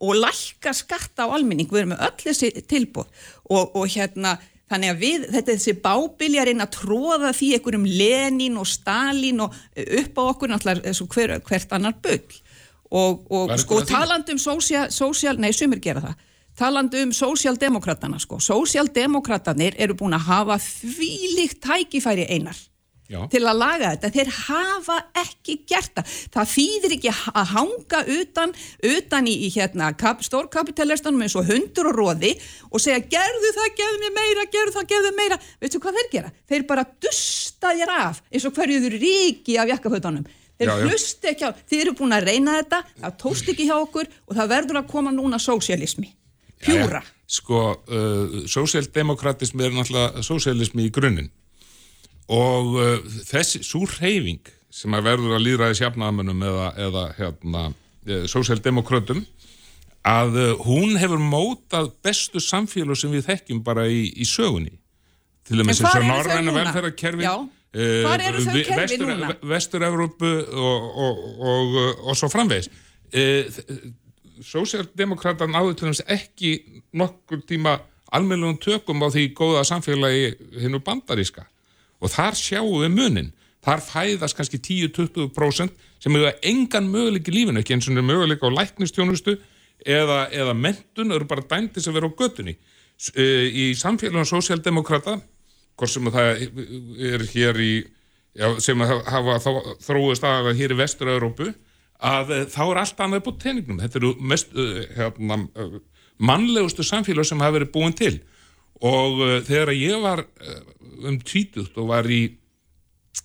[0.04, 3.08] og lækka skatta á almenning, við erum með öll þessi tilbúð
[3.48, 4.36] og, og hérna
[4.68, 9.56] Þannig að við, þetta er þessi bábiljarinn að tróða því einhverjum Lenin og Stalin og
[10.02, 12.40] upp á okkur náttúrulega hver, hvert annar bull.
[12.88, 13.94] Og, og sko einhver að því?
[13.94, 14.42] talandi um
[14.92, 16.26] sósial, nei sumir gera það,
[16.60, 22.60] talandi um sósialdemokratana sko, sósialdemokratanir eru búin að hafa þvílíkt tækifæri einar
[23.08, 23.22] Já.
[23.32, 28.56] til að laga þetta, þeir hafa ekki gert það, það þýðir ekki að hanga utan,
[28.92, 32.34] utan í, í hérna, kap, stórkapitalistanum eins og hundur og róði
[32.68, 36.34] og segja gerðu það, gerðu mér meira, gerðu það, gerðu meira veistu hvað þeir gera?
[36.52, 40.86] Þeir bara dusta þér af eins og hverju þurr ríki af jakkafötunum þeir Já, já.
[40.90, 44.40] hlusti ekki á, þeir eru búin að reyna þetta það tókst ekki hjá okkur og
[44.40, 46.10] það verður að koma núna sósialismi,
[46.66, 47.14] pjúra Jæja.
[47.28, 47.60] Sko,
[47.92, 51.28] uh, sósíaldemokratismi er náttúrulega sósíalismi í grunninn
[52.28, 57.62] og uh, þessi, svo reyfing sem að verður að líðra í sjafnaðamönnum eða, eða hérna,
[57.72, 59.24] uh, sósíaldemokratum
[60.08, 64.76] að uh, hún hefur mótað bestu samfélag sem við þekkjum bara í, í sögunni.
[65.48, 67.28] Til dæmis eins og norræna velferðarkerfi
[68.76, 69.34] kerfi núna?
[69.48, 71.76] Vestur-Evrópu og, og, og,
[72.12, 72.72] og svo framvegis.
[73.16, 73.48] Uh,
[74.44, 76.58] Sósíaldemokrata náðu til dæmis ekki
[76.92, 77.80] nokkur tíma
[78.12, 81.48] almennlegum tökum á því góða samfélagi hinnu bandaríska
[82.02, 83.30] og þar sjáum við munin.
[83.66, 88.50] Þar fæðast kannski 10-20% sem hefur engan möguleik í lífinu ekki eins og möguleik á
[88.54, 89.36] læknistjónustu
[89.84, 92.56] eða, eða mentun eru bara dæmdi sem vera á göttunni
[93.18, 95.18] eh, í samfélagum sósíaldemokrata
[95.78, 96.46] hvort sem það
[97.12, 97.74] er hér í
[98.38, 99.38] já, sem að hafa
[99.86, 101.52] þróist að hér í vestur-Európu
[101.98, 103.82] að eh, þá er allt annað upp á teningnum.
[103.82, 105.78] Þetta eru mest uh, hérna, uh,
[106.18, 108.20] mannlegustu samfélag sem hafa verið búin til
[108.84, 110.60] og uh, þegar ég var uh,
[111.08, 112.22] um tvítugt og var í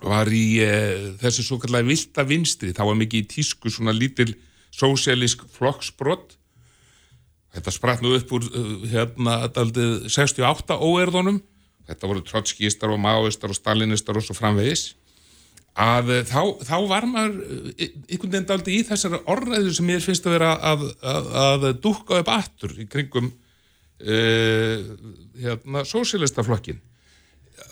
[0.02, 4.32] var í uh, þessi svo kallega vilda vinstri, þá var mikið í tísku svona lítil
[4.72, 6.38] sósialísk flokksbrott
[7.52, 8.46] þetta spratt nú upp úr
[8.88, 11.42] hérna daldið 68 óerðunum
[11.88, 14.92] þetta voru trotskistar og maoistar og stalinistar og svo framvegis.
[15.72, 17.38] Að eh, þá, þá var maður
[17.78, 21.68] eh, einhvern veginn daldið í þessari orðræðu sem mér finnst að vera að, að, að
[21.84, 23.32] dúkka upp aftur í kringum
[24.02, 26.80] hérna sósílistaflokkin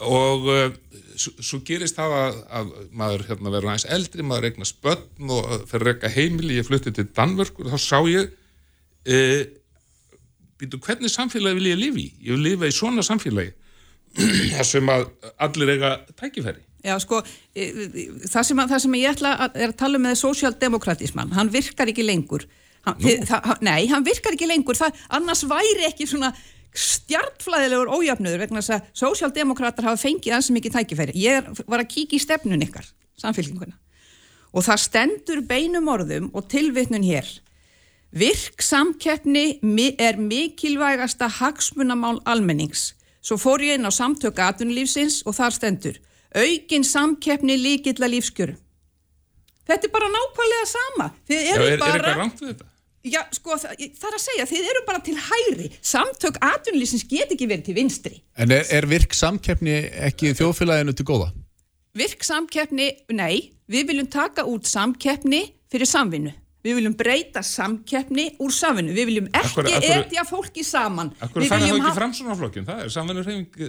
[0.00, 0.66] og uh,
[1.18, 5.56] svo, gerist það að, að maður hérna verður aðeins eldri, maður regna spötn og uh,
[5.68, 9.42] fer að regna heimili, ég flutti til Danmörk og þá sá ég uh,
[10.60, 12.08] býtu, hvernig samfélagi vil ég lifa í?
[12.24, 13.52] Ég vil lifa í svona samfélagi
[14.56, 15.06] þar sem að
[15.42, 17.18] allir eiga tækifæri Já, sko,
[17.52, 20.14] e, e, það sem, að, það sem ég ætla að, er að tala um með
[20.22, 22.46] sósjaldemokratismann, hann virkar ekki lengur.
[22.86, 26.30] Hann, þið, það, nei, hann virkar ekki lengur, það, annars væri ekki svona
[26.70, 31.16] stjartflæðilegur ójöfnuður vegna þess að sósjaldemokrater hafa fengið ansi mikið tækifæri.
[31.18, 32.86] Ég er, var að kíkja í stefnun ykkar,
[33.20, 33.76] samfélkinguna.
[34.54, 37.28] Og það stendur beinum orðum og tilvitnun hér.
[38.10, 39.60] Virk samkeppni
[40.00, 42.94] er mikilvægasta hagsmunamál almennings.
[43.22, 46.00] Svo fór ég inn á samtök atunlífsins og þar stendur
[46.34, 48.56] aukin samkeppni líkilla lífskjöru.
[49.66, 51.08] Þetta er bara nákvæmlega sama.
[51.28, 51.94] Þið Já, eru er, er bara...
[51.94, 52.69] eitthvað rangt við þetta?
[53.00, 55.68] Já, sko, það, það er að segja, þið eru bara til hæri.
[55.80, 58.18] Samtök atunlífsins get ekki verið til vinstri.
[58.36, 59.78] En er, er virk samkeppni
[60.10, 61.30] ekki þjóðfélaginu til góða?
[61.96, 66.34] Virk samkeppni, nei, við viljum taka út samkeppni fyrir samvinnu.
[66.60, 68.92] Við viljum breyta samkeppni úr samvinnu.
[68.92, 71.12] Við viljum ekki etja fólki saman.
[71.24, 72.66] Akkur Við þá viljum ekki framsunarflokkin?
[72.68, 73.60] Það er samvinnur hreyfing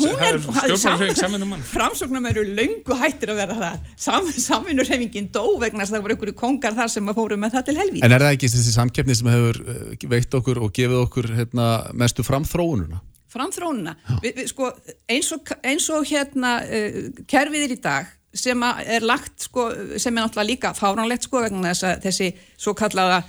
[0.00, 4.30] Hún það er, er stjórnarhreyfing samvinnum mann framsóknum eru löngu hættir að vera það Sam,
[4.46, 7.66] samvinnurhefingin dó vegna þess að það voru einhverju kongar þar sem að fóru með það
[7.68, 11.02] til helvíð En er það ekki þessi samkeppni sem hefur eh, veitt okkur og gefið
[11.04, 13.02] okkur hérna, mestu framþróununa?
[13.30, 14.72] framþrónuna vi, vi, sko,
[15.10, 20.16] eins, og, eins og hérna uh, kerfið er í dag sem er lagt sko, sem
[20.16, 23.22] er náttúrulega líka fáránlegt sko vegna þess að þessi svo kallaða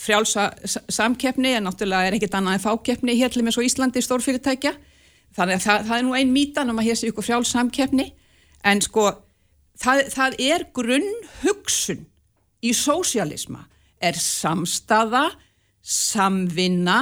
[0.00, 0.50] frjálsa
[0.90, 4.74] samkeppni en náttúrulega er ekkit annað en fákeppni hér til með svo Íslandi stórfyrirtækja.
[5.36, 8.08] Þannig að það, það er nú ein mítan um að hér sé ykkur frjáls samkeppni.
[8.66, 9.06] En sko
[9.80, 11.10] það, það er grunn
[11.44, 12.06] hugsun
[12.64, 13.66] í sósialisma
[14.00, 15.26] er samstaða,
[15.84, 17.00] samvinna,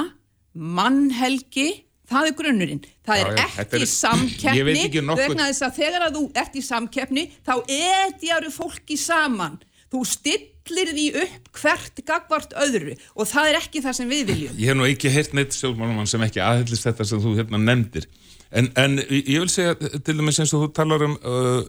[0.53, 1.69] mannhelgi,
[2.09, 2.83] það er grunnurinn.
[3.07, 6.63] Það Já, er ekki er- samkeppni nokkuð- vegna þess að þegar að þú ert í
[6.69, 9.59] samkeppni þá etjaru fólki saman.
[9.89, 14.57] Þú stillir því upp hvert gagvart öðru og það er ekki það sem við viljum.
[14.59, 18.05] Ég hef nú ekki heyrt neitt sjálfmálumann sem ekki aðhyllist þetta sem þú hérna nefndir
[18.51, 21.59] En, en ég vil segja til dæmis eins og þú talar um uh,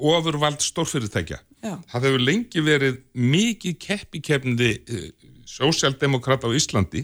[0.00, 1.36] ofurvald stórfyrirtækja.
[1.60, 1.74] Já.
[1.92, 5.02] Það hefur lengi verið mikið keppikefndi uh,
[5.44, 7.02] sósjaldemokrat á Íslandi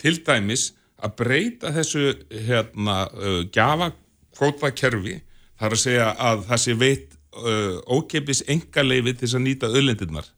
[0.00, 0.72] til dæmis
[1.02, 5.18] að breyta þessu hérna, uh, gjafakvótakerfi
[5.60, 10.30] þar að segja að það sé veitt uh, ókeppis engaleifi til þess að nýta öðlendirnar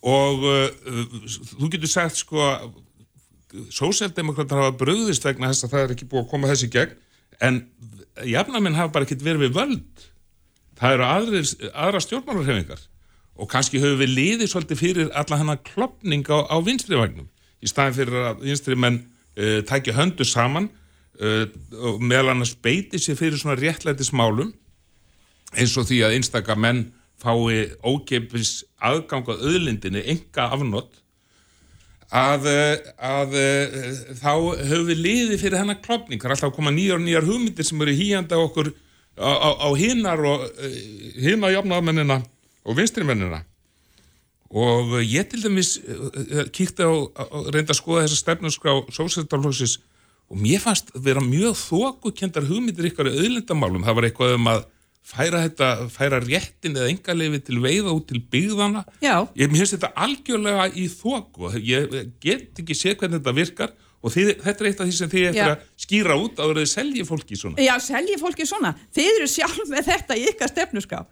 [0.00, 1.18] og uh, uh,
[1.56, 2.70] þú getur sagt sko að
[3.74, 6.94] sósjaldemokrater hafa bröðist vegna þess að það er ekki búið að koma þessi gegn
[7.40, 7.60] en
[8.28, 10.06] jafnamenn hafa bara ekkert verið við völd.
[10.80, 12.84] Það eru aðrir, aðra stjórnmálarhefingar
[13.40, 17.28] og kannski höfum við liðið svolítið fyrir alla hennar klopning á, á vinstrivagnum
[17.60, 19.02] í staðin fyrir að vinstri menn
[19.40, 20.68] uh, tækja höndu saman
[21.20, 21.46] uh,
[21.80, 24.52] og meðal annars beiti sér fyrir svona réttlætis málum
[25.56, 31.00] eins og því að einstaka menn fái ógeipis aðgang á öðlindinni, enga afnott
[32.10, 34.32] að, eh, að eh, þá
[34.66, 37.66] höfum við liðið fyrir hennar klopning, það er alltaf að koma nýjar og nýjar hugmyndir
[37.66, 38.72] sem eru hýjandi á okkur
[39.20, 40.46] á, á, á hinnar og
[41.20, 42.18] hinna jafnaðmennina
[42.64, 43.44] og vinstrimennina
[44.50, 46.92] og eh, ég til dæmis eh, kíkti á,
[47.52, 49.78] reynda að skoða þessa stefnusgrá sósættarflóksis
[50.30, 54.64] og mér fannst vera mjög þókukendar hugmyndir ykkar auðlindamálum, það var eitthvað um að
[55.10, 59.26] færa þetta, færa réttin eða engaleifi til veiða út til byggðana Já.
[59.38, 64.30] ég finnst þetta algjörlega í þóku ég get ekki séð hvernig þetta virkar og þið,
[64.44, 65.54] þetta er eitt af því sem þið eftir Já.
[65.54, 68.74] að skýra út að þið selji fólki svona Já, selji fólki svona.
[68.96, 71.02] Þið eru sjálf með þetta í ykkar stefnuskrá.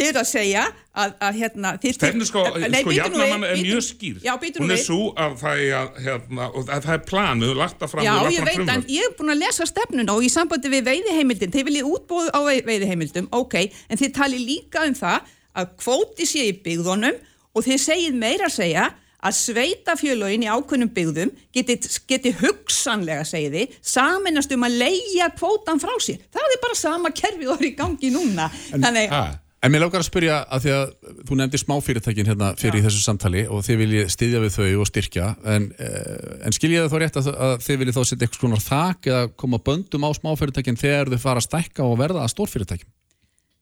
[0.00, 0.62] Þið eru að segja
[0.96, 1.72] að, að hérna...
[1.84, 4.84] Nei, sko, nú jafnamann er mjög skýr Já, hún nú er við.
[4.86, 7.92] svo að það er, að, hérna, og að það er plan, við höfum lagt það
[7.94, 10.72] fram Já, ég veit, fram en ég er búin að lesa stefnuna og í sambandi
[10.72, 13.58] við veiðiheimildin, þið viljið útbóð á vei- veiðiheimildum, ok,
[13.92, 15.28] en þið tali líka um það
[15.60, 17.20] að kvóti sé í byggðunum
[17.52, 18.88] og þið segið meira að segja
[19.20, 21.74] að sveitafjölögin í ákveðnum byggðum geti,
[22.08, 26.22] geti hugsanlega, segið þið, saminast um að leia kvótan frá sér.
[26.32, 28.46] Það er bara sama kerfið og er í gangi núna.
[28.72, 29.20] Þannig, Ha,
[29.60, 30.92] En mér langar að spyrja að því að
[31.28, 34.88] þú nefndi smáfyrirtækin hérna fyrir í þessu samtali og þið viljið styðja við þau og
[34.88, 38.62] styrkja en, eh, en skiljiði þá rétt að, að þið viljið þá setja eitthvað skonar
[38.64, 42.88] þak eða koma böndum á smáfyrirtækin þegar þau fara að stækka og verða að stórfyrirtækin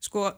[0.06, 0.28] sko,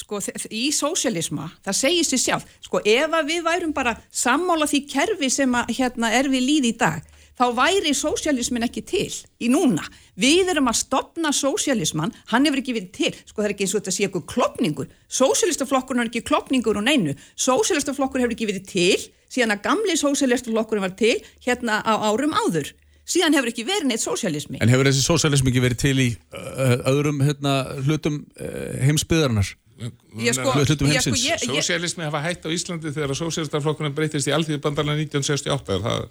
[0.00, 4.86] sko í sósialisma, það segir sér sjálf sko ef að við værum bara sammála því
[4.88, 7.04] kerfi sem að hérna er við líði í dag,
[7.34, 9.08] þá væri sósialismin ekki til
[9.42, 9.82] í núna.
[10.20, 13.74] Við erum að stopna sósialisman hann hefur ekki verið til, sko það er ekki eins
[13.74, 18.68] og þetta sé eitthvað klopningur, sósialistaflokkurinn er ekki klopningur og neinu, sósialistaflokkur hefur ekki verið
[18.70, 19.02] til,
[19.34, 21.16] síðan að gamli sósialistaflokkurinn var til
[21.46, 22.70] hérna á árum áður,
[23.04, 26.78] síðan hefur ekki verið neitt sósialismi En hefur þessi sósialism ekki verið til í uh,
[26.94, 29.50] öðrum hérna, hlutum uh, heimsbyðarinnar?
[30.22, 31.50] Ég sko- Hlutum ég sko- heimsins?
[31.50, 36.06] Sósialismi hafa hætt á Íslandi þegar sósialistaflokkurinn breytist í alþýðubandarlega 1968 er það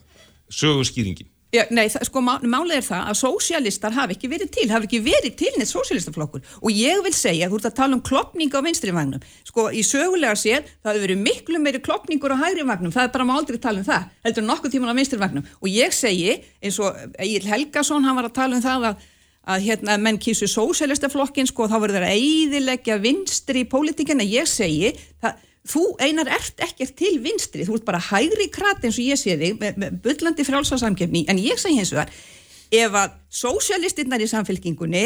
[0.50, 4.64] sögurskýringin Já, nei, það, sko, má, málið er það að sósialistar hafi ekki verið til,
[4.72, 8.02] hafi ekki verið til neitt sósialistaflokkur og ég vil segja, þú ert að tala um
[8.02, 12.42] klopning á vinstri vagnum, sko, í sögulega séð, það hefur verið miklu meiri klopningur á
[12.42, 15.22] hægri vagnum, það er bara má aldrei tala um það, heldur nokkuð tíman á vinstri
[15.22, 19.10] vagnum og ég segi, eins og Egil Helgason, hann var að tala um það að
[19.44, 24.48] að hérna menn kísu sósialistaflokkin sko þá verður það að eiðilegja vinstri í pólitíkina, ég
[24.48, 27.66] segi það, þú einar ert ekkert til vinstri.
[27.68, 31.40] Þú ert bara hægri krat eins og ég sé þig með, með bullandi frálsásamkefni en
[31.40, 32.12] ég segi hins vegar
[32.74, 35.06] ef að sósialistinnar í samfélkingunni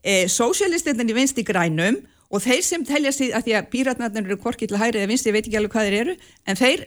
[0.00, 2.00] e, sósialistinnar í vinstri grænum
[2.32, 5.32] og þeir sem telja sig að því að píratnarnir eru korki til hægri eða vinstri,
[5.32, 6.14] ég veit ekki alveg hvað þeir eru
[6.48, 6.84] en þeir,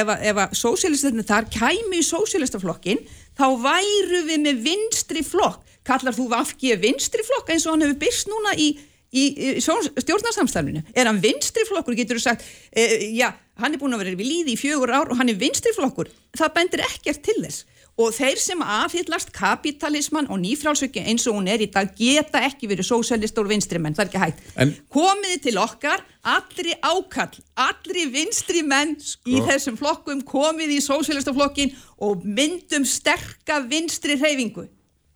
[0.00, 3.02] ef að, að sósialistinnar þar kæmi í sósialistaflokkin
[3.36, 5.60] þá væru við með vinstri flokk.
[5.88, 8.72] Kallar þú vafki vinstri flokk eins og hann hefur byrst núna í
[9.12, 9.24] í,
[9.58, 14.04] í stjórnarsamstafninu er hann vinstri flokkur, getur þú sagt e, já, hann er búin að
[14.04, 17.40] vera við líði í fjögur ár og hann er vinstri flokkur, það bendir ekkert til
[17.40, 17.66] þess.
[17.98, 22.68] Og þeir sem aðhyllast kapitalisman og nýfrálsöki eins og hún er í dag geta ekki
[22.70, 24.44] verið sósælist og vinstri menn, það er ekki hægt.
[24.54, 28.94] En- komiði til okkar, allri ákall allri vinstri menn
[29.26, 31.74] í þessum flokkum, komiði í sósælistaflokkin
[32.06, 34.68] og myndum sterka vinstri reyfingu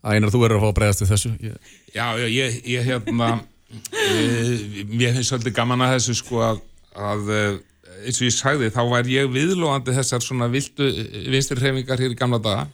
[0.02, 1.30] Ænar, þú verður að fá að bregðast við þessu.
[1.46, 1.74] Ég...
[1.94, 6.62] Já, já, ég, ég hérna e, mér finnst svolítið gaman að þessu sko að,
[6.92, 7.60] að eh,
[8.02, 10.88] eins og ég sagði, þá var ég viðlóðandi þessar svona vildu
[11.32, 12.66] vinstri hreyfingar hér í gamla daga.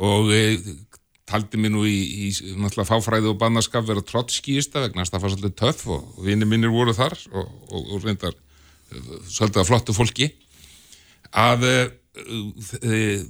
[0.00, 0.30] Og
[1.28, 5.58] taldi mér nú í, í náttúrulega fáfræði og bannaskap vera trottskýista vegna það var svolítið
[5.60, 9.96] töff og, og vinni mínir voru þar og, og, og reyndar eh, svolítið að flottu
[9.96, 10.32] fólki.
[11.30, 11.68] Að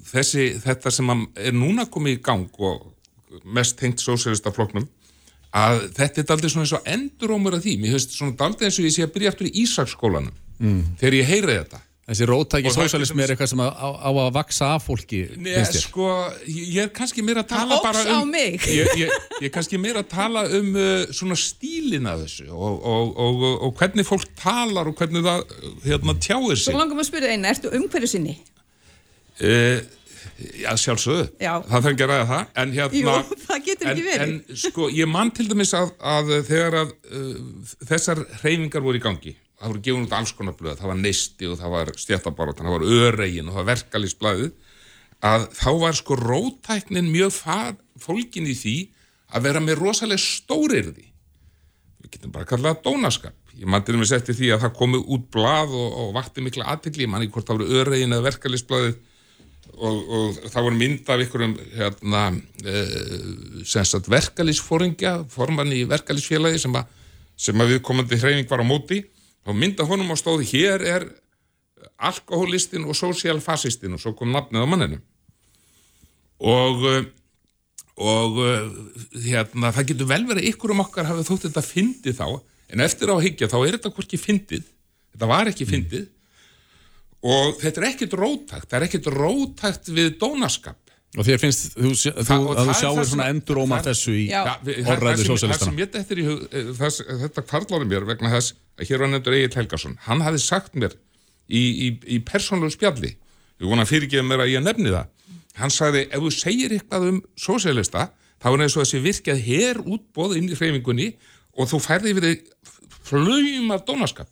[0.08, 2.86] þessi, þetta sem er núna komið í gang og
[3.44, 4.86] mest tengt sósélistafloknum
[5.56, 8.78] að þetta er daldið svona eins og endurómur af því, mér hefst svona daldið eins
[8.80, 10.82] og ég sé að byrja aftur í Ísaksskólanum Mm.
[11.00, 11.78] þegar ég heyri þetta.
[12.10, 16.08] Þessi róttæki er sósalismi er eitthvað sem á, á að vaksa af fólki, Nei, sko,
[16.50, 18.90] ég ég er kannski meira að tala bara um ég, ég,
[19.38, 23.72] ég er kannski meira að tala um uh, svona stílina þessu og, og, og, og
[23.78, 27.32] hvernig fólk talar og hvernig það uh, hérna, tjáir Svo sig langar maður að spyrja
[27.36, 28.36] eina, ertu umhverju sinni?
[29.40, 29.78] uh,
[30.40, 31.52] Já, sjálfsögðu Já.
[31.66, 33.14] Það þarf ekki að ræða það En hérna Jú,
[33.46, 34.24] það getur en, ekki verið.
[34.24, 39.04] En sko, ég man til dæmis að, að þegar að uh, þessar hreyfingar voru í
[39.04, 42.68] gangi það voru gefin út alls konar blöð, það var neisti og það var stjættabaróttan,
[42.68, 44.50] það var öregin og það var verkalýsblæðið
[45.30, 48.76] að þá var sko rótæknin mjög far, fólkin í því
[49.36, 51.04] að vera með rosalega stórirði
[52.00, 55.28] við getum bara kallað dónaskap ég man til dæmis eftir því að það komi út
[55.34, 57.10] blað og, og vakti mikla aðtekli,
[59.80, 62.22] og, og það voru mynd af ykkurum hérna,
[63.64, 66.76] sem sagt verkalýsfóringja formann í verkalýsfélagi sem,
[67.40, 69.02] sem að viðkomandi hreyfing var á móti.
[69.48, 71.06] Og mynda honum á stóði hér er
[72.00, 75.00] alkoholistin og sósíalfasistin og svo kom nafnið á manninu
[76.40, 77.00] og uh,
[78.00, 78.68] og uh,
[79.26, 82.28] hérna, það getur vel verið ykkur um okkar hafið þótt þetta fyndið þá.
[82.72, 84.64] En eftir á að higgja þá er þetta hvorki fyndið
[85.10, 86.06] þetta var ekki fyndið
[87.22, 90.78] og þetta er ekkit rótækt það er ekkit rótækt við dónaskap.
[91.18, 94.12] Og þér finnst þú, þú, Það- að þú það sjáir það svona enduróma það- þessu
[94.14, 98.98] í við- það- það orðræðu það hug eh, þetta kvartláði mér vegna þess að hér
[99.02, 99.96] var nefndur Egil Helgason.
[100.06, 100.94] Hann hafði sagt mér
[101.50, 103.10] í, í, í persónulegu spjalli
[103.60, 105.06] ég vona að fyrirgefa mér að ég nefni það
[105.58, 108.06] hann sagði ef þú segir eitthvað um sósélista
[108.40, 111.10] þá er eins og þessi virkað hér útbóð inn í hreyfingunni
[111.58, 112.44] og þú færði yfir þig
[113.10, 114.28] flöym af dónaskap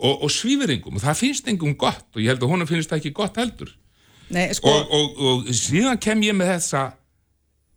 [0.00, 0.96] og, og svífiringum.
[0.96, 3.70] Og það finnst engum gott og ég held að honum finnst það ekki gott heldur.
[4.30, 6.84] Nei, sko, og, og, og síðan kem ég með þessa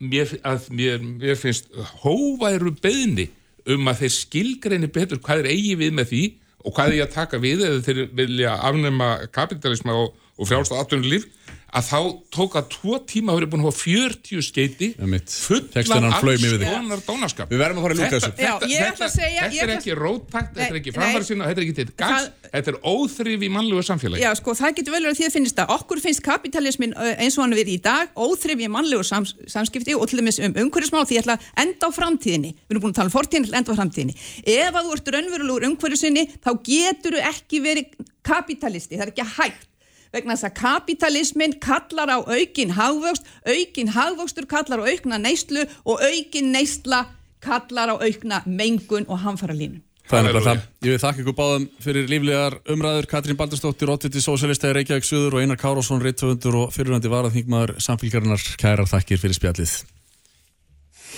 [0.04, 1.72] mér, að mér, mér finnst
[2.04, 3.30] hóværu beðni
[3.74, 6.24] um að þeir skilgreini betur hvað er eigi við með því
[6.64, 10.76] og hvað er ég að taka við eða þeir vilja afnema kapitalisma og, og frjálst
[11.04, 11.28] líf
[11.74, 12.00] að þá
[12.34, 15.30] tók að tvo tíma hafa búin að hafa 40 skeiti Einmitt.
[15.34, 16.68] fullan þig.
[16.70, 18.32] konar dónaskap Við verðum að fara að Þetta- þessu.
[18.38, 21.48] Já, þetta- ég ætla að segja- þetta ég er ekki róttækt, þetta er ekki framfærsina
[21.50, 24.92] þetta er ekki til Það- þetta er óþrif í mannlegu samfélagi já, sko, það getur
[24.94, 25.68] vel verið að því að finnst það.
[25.74, 30.08] Okkur finnst kapitalismin eins og hann verið í dag óþrif í mannlegu sams, samskipti og
[30.08, 32.54] til dæmis um umhverjusmál því ég ætla að enda á framtíðinni.
[32.54, 34.16] Við erum búin að tala um fortíðinni, að enda á framtíðinni.
[34.46, 37.86] Ef að þú ert raunverulegur umhverjusinni, þá getur þú ekki verið
[38.24, 38.98] kapitalisti.
[38.98, 39.68] Það er ekki hægt.
[40.14, 46.04] Vegna þess að kapitalismin kallar á aukin hagvöxt, aukin hagvöxtur kallar á aukna neyslu og
[46.06, 47.08] aukin neysla
[47.42, 49.82] kallar á aukna mengun og hamfara línu.
[50.04, 50.62] Það er það.
[50.84, 53.08] Ég vil þakka ykkur báðum fyrir líflegar umræður.
[53.10, 58.44] Katrín Baldursdóttir, Otviti Sósialista í Reykjavík Suður og Einar Kárásson, Rittvöndur og fyrirhandi varaþingmaður samfélgarinnar.
[58.60, 59.78] Kærar þakkir fyrir spjallið.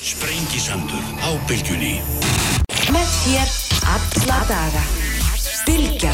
[0.05, 1.95] Sprengisandur á bylgjunni
[2.93, 3.53] Með þér
[3.95, 4.83] alla daga.
[5.65, 6.13] Bylgja.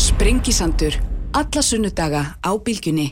[0.00, 1.13] Sprengisandur.
[1.34, 3.10] Alla sunnudaga á bylgjunni.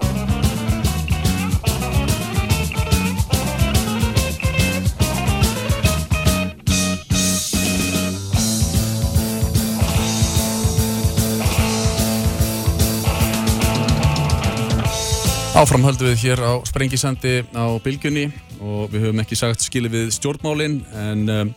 [15.53, 18.29] Áfram höldum við hér á Sprengisandi á Bylgjunni
[18.63, 21.53] og við höfum ekki sagt skilið við stjórnmálin en um,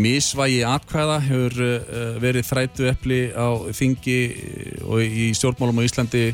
[0.00, 4.20] misvægi atkvæða hefur uh, verið þrætu epli á þingi
[4.86, 6.24] og í stjórnmálum á Íslandi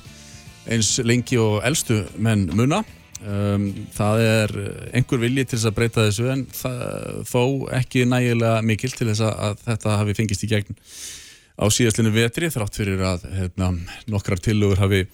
[0.66, 2.82] eins lengi og elstu menn muna.
[3.26, 4.52] Um, það er
[4.94, 6.42] einhver vilji til þess að breyta þessu en
[7.26, 7.42] þó
[7.78, 10.76] ekki nægilega mikil til þess að, þetta hafi fengist í gegn
[11.56, 13.70] á síðastlinu vetri þrátt fyrir að hérna,
[14.12, 15.06] nokkrar tillögur hafi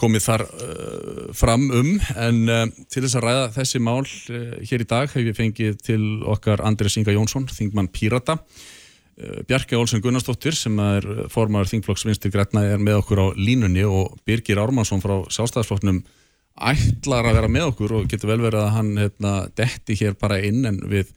[0.00, 1.90] komið þar uh, fram um.
[2.20, 5.76] En uh, til þess að ræða þessi mál uh, hér í dag hef ég fengið
[5.84, 6.00] til
[6.34, 8.38] okkar Andres Inga Jónsson, þingmann Pírata.
[9.46, 13.84] Bjarki Olsen Gunnarsdóttir sem er formar þingflokks vinstir grætna er með okkur á línunni.
[13.86, 16.00] Og Birgir Ármannsson frá sjálfstæðisflokknum
[16.72, 20.40] ætlar að vera með okkur og getur vel verið að hann hérna, detti hér bara
[20.42, 20.66] inn.
[20.66, 21.14] En við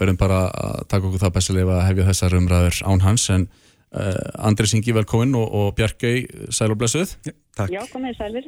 [0.00, 3.28] verðum bara að taka okkur það bestilega að hefja þessar umræður án hans.
[3.36, 3.46] En
[3.94, 7.14] uh, Andres Ingi velkomin og, og Bjarki sæl og blessuð
[7.56, 7.72] Takk.
[7.72, 8.46] Já, komið sælir.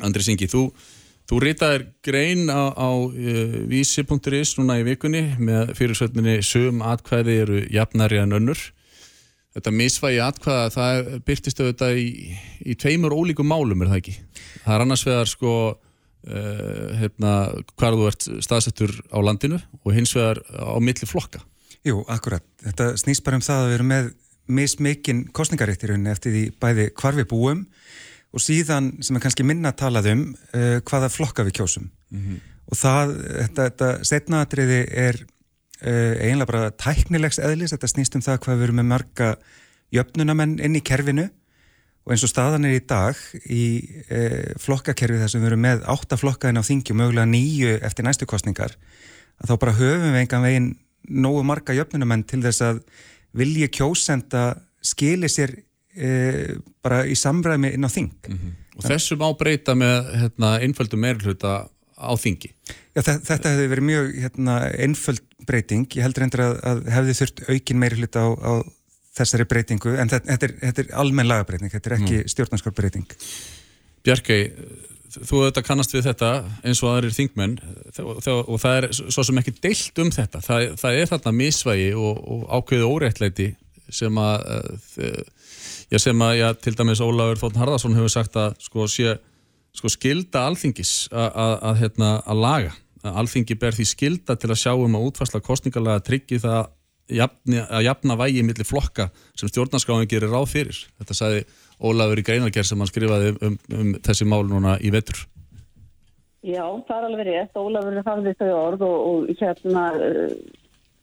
[0.00, 0.62] Andri Ingi, þú,
[1.28, 7.64] þú ritaðir grein á, á uh, vísi.is núna í vikunni með fyrirsöldinni sögum atkvæði eru
[7.72, 8.62] jafnari en önnur.
[9.50, 12.08] Þetta misvægi atkvæða, það byrtist auðvitað í,
[12.70, 14.16] í tveimur ólíkum málum, er það ekki?
[14.62, 17.34] Það er annars vegar sko uh, hérna,
[17.74, 21.42] hvar þú ert staðsettur á landinu og hins vegar á milli flokka.
[21.84, 22.44] Jú, akkurat.
[22.62, 24.10] Þetta snýst bara um það að við erum með
[24.54, 27.64] mismikinn kostningarétt í rauninni eftir því bæði hvar við búum
[28.30, 31.90] og síðan sem er kannski minna að talað um uh, hvaða flokka við kjósum.
[32.70, 38.40] Og það, þetta, þetta setnaðatriði er uh, eiginlega bara tæknilegs eðlis, þetta snýst um það
[38.44, 39.34] hvað við erum með marga
[39.94, 41.28] jöfnunamenn inn í kerfinu.
[42.06, 43.64] Og eins og staðan er í dag í
[44.08, 44.20] e,
[44.58, 48.26] flokkakerfi þar sem við erum með átta flokkaðin á þingi og mögulega nýju eftir næstu
[48.26, 48.72] kostningar
[49.40, 50.70] að þá bara höfum við engan veginn
[51.10, 52.80] nógu marga jöfnunumenn til þess að
[53.36, 54.44] vilji kjósenda
[54.82, 55.54] skili sér
[55.94, 58.12] e, bara í samræmi inn á þing.
[58.28, 58.56] Mm -hmm.
[58.80, 61.68] Og þessu má breyta með hérna, einföldu meirhluta
[62.00, 62.54] á þingi?
[62.96, 65.86] Já, þetta hefði verið mjög hérna, einföld breyting.
[65.96, 68.52] Ég heldur endur að, að hefði þurft aukin meirhluta á, á
[69.20, 72.30] þessari breytingu, en þetta, þetta er, þetta er almenn lagabreiting, þetta er ekki mm.
[72.32, 73.16] stjórnarskapbreyting.
[74.06, 74.40] Bjarkei,
[75.10, 76.30] þú auðvitað kannast við þetta
[76.66, 77.56] eins og aðrir þingmenn
[78.04, 80.42] og það er svo sem ekki deilt um þetta.
[80.44, 83.48] Það, það er þarna misvægi og, og ákveðu óreittleiti
[83.90, 84.76] sem að,
[85.90, 89.16] já, sem að já, til dæmis Ólafur Þórn Harðarsson hefur sagt að sko, sé,
[89.76, 92.76] sko skilda alþingis að hérna, laga.
[93.00, 96.68] Að alþingi ber því skilda til að sjá um að útfærsla kostningalega tryggi það
[97.16, 99.08] jafna, að jafna vægi millir flokka
[99.38, 100.80] sem stjórnarskáðin gerir ráð fyrir.
[101.00, 101.44] Þetta sagði
[101.80, 105.24] Ólafur í Greinargerð sem hann skrifaði um, um, um þessi mál núna í vetur.
[106.40, 107.56] Já, það er alveg rétt.
[107.60, 109.84] Ólafur hafði þau orð og, og hérna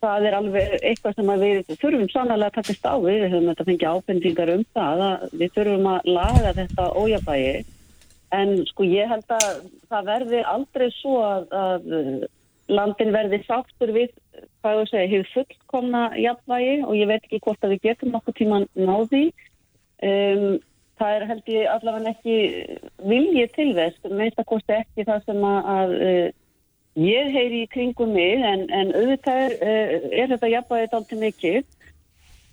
[0.01, 3.67] það er alveg eitthvað sem við þurfum sannlega að takast á við, við höfum þetta
[3.69, 5.03] fengið ábendingar um það,
[5.33, 7.55] við þurfum að laga þetta ójabægi
[8.37, 9.47] en sko ég held að
[9.87, 12.25] það verði aldrei svo að, að
[12.67, 14.13] landin verði sáttur við
[14.61, 18.37] hvað þú segir, hefur fullkomna jafnvægi og ég veit ekki hvort að við getum okkur
[18.37, 19.29] tíman náði
[20.03, 20.57] um,
[20.97, 22.37] það er held ég allavega ekki
[23.05, 25.97] viljið til þess, meist að kosti ekki það sem að, að
[26.97, 31.59] Ég heyri í kringum mig en, en auðvitað er, eh, er þetta jafnvægið aldrei mikið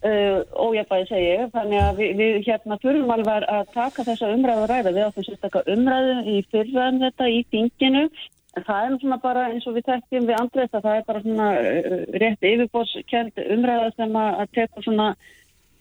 [0.04, 4.92] uh, ójafnvægið segja þannig að við, við hérna þurfum alveg að taka þessa umræðu ræða.
[4.92, 9.64] Við áttum sérstaklega umræðu í fyrraðan þetta í þinginu en það er svona bara eins
[9.70, 14.44] og við tekjum við andrið það er bara svona uh, rétt yfirbóskjönd umræða sem að,
[14.60, 15.08] teka svona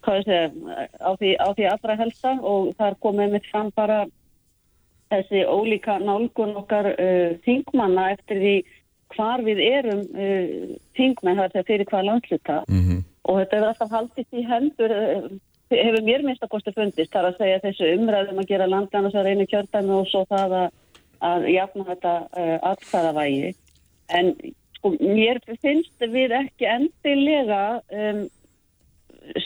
[0.05, 0.51] segja
[0.99, 4.03] á því, á því allra helsta og það er komið mitt fram bara
[5.13, 8.55] þessi ólíka nálgun okkar uh, þingmanna eftir því
[9.13, 13.01] hvar við erum uh, þingmenn, það er þegar fyrir hvað landsluta mm -hmm.
[13.23, 15.27] og þetta er alltaf haldist í hendur uh,
[15.73, 19.23] hefur mér minnst að kosti fundist þar að segja þessu umræðum að gera landana svo
[19.25, 20.67] reynu kjörtæmi og svo það að,
[21.31, 23.53] að jafna þetta uh, atkvæðavægi
[24.19, 24.33] en
[24.77, 28.25] sko mér finnst við ekki endilega um,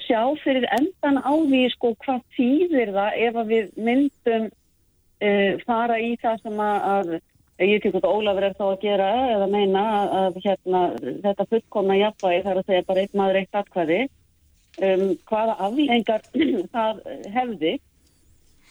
[0.03, 5.99] sjá fyrir endan á því sko hvað týðir það ef að við myndum uh, fara
[6.01, 9.83] í það sem að, að ég út að Ólafur er þá að gera eða meina
[9.97, 10.81] að, að hérna,
[11.25, 16.27] þetta fullkomna jafnvægi þarf að segja bara einn maður eitt atkvæði um, hvaða aflengar
[16.75, 17.03] það
[17.37, 17.77] hefði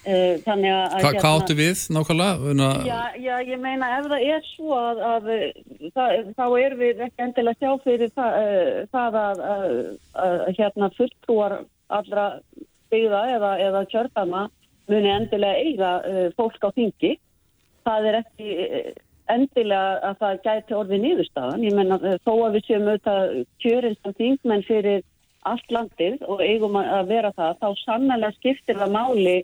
[0.07, 2.67] þannig að Hva, hérna, Hvað áttu við nákvæmlega?
[2.87, 5.31] Já, já, ég meina ef það er svo að, að
[5.97, 11.57] það, þá er við ekki endilega sjá fyrir það, uh, það að hérna fulltrúar
[11.99, 12.27] allra
[12.95, 14.45] byggða eða, eða kjörðama
[14.87, 15.91] muni endilega eiga
[16.39, 17.17] fólk á þingi.
[17.87, 18.55] Það er ekki
[19.33, 21.67] endilega að það gæti orðið nýðustafan.
[21.67, 25.05] Ég menna uh, þó að við séum auðvitað kjörins sem þingmenn fyrir
[25.47, 29.37] allt landið og eigum að vera það, þá sannlega skiptir það máli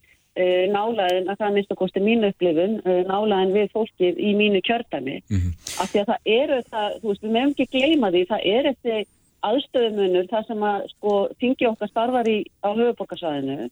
[0.72, 4.62] nálaðin, að það er mist að kosti mínu upplifun, uh, nálaðin við fólkið í mínu
[4.64, 5.18] kjördæmi.
[5.28, 5.52] Mm -hmm.
[5.82, 8.70] Af því að það eru það, þú veist, við meðum ekki gleyma því, það er
[8.72, 9.04] eftir
[9.42, 13.70] aðstöðumunur, það sem að sko þingi okkar starfar í á höfuborgarsvæðinu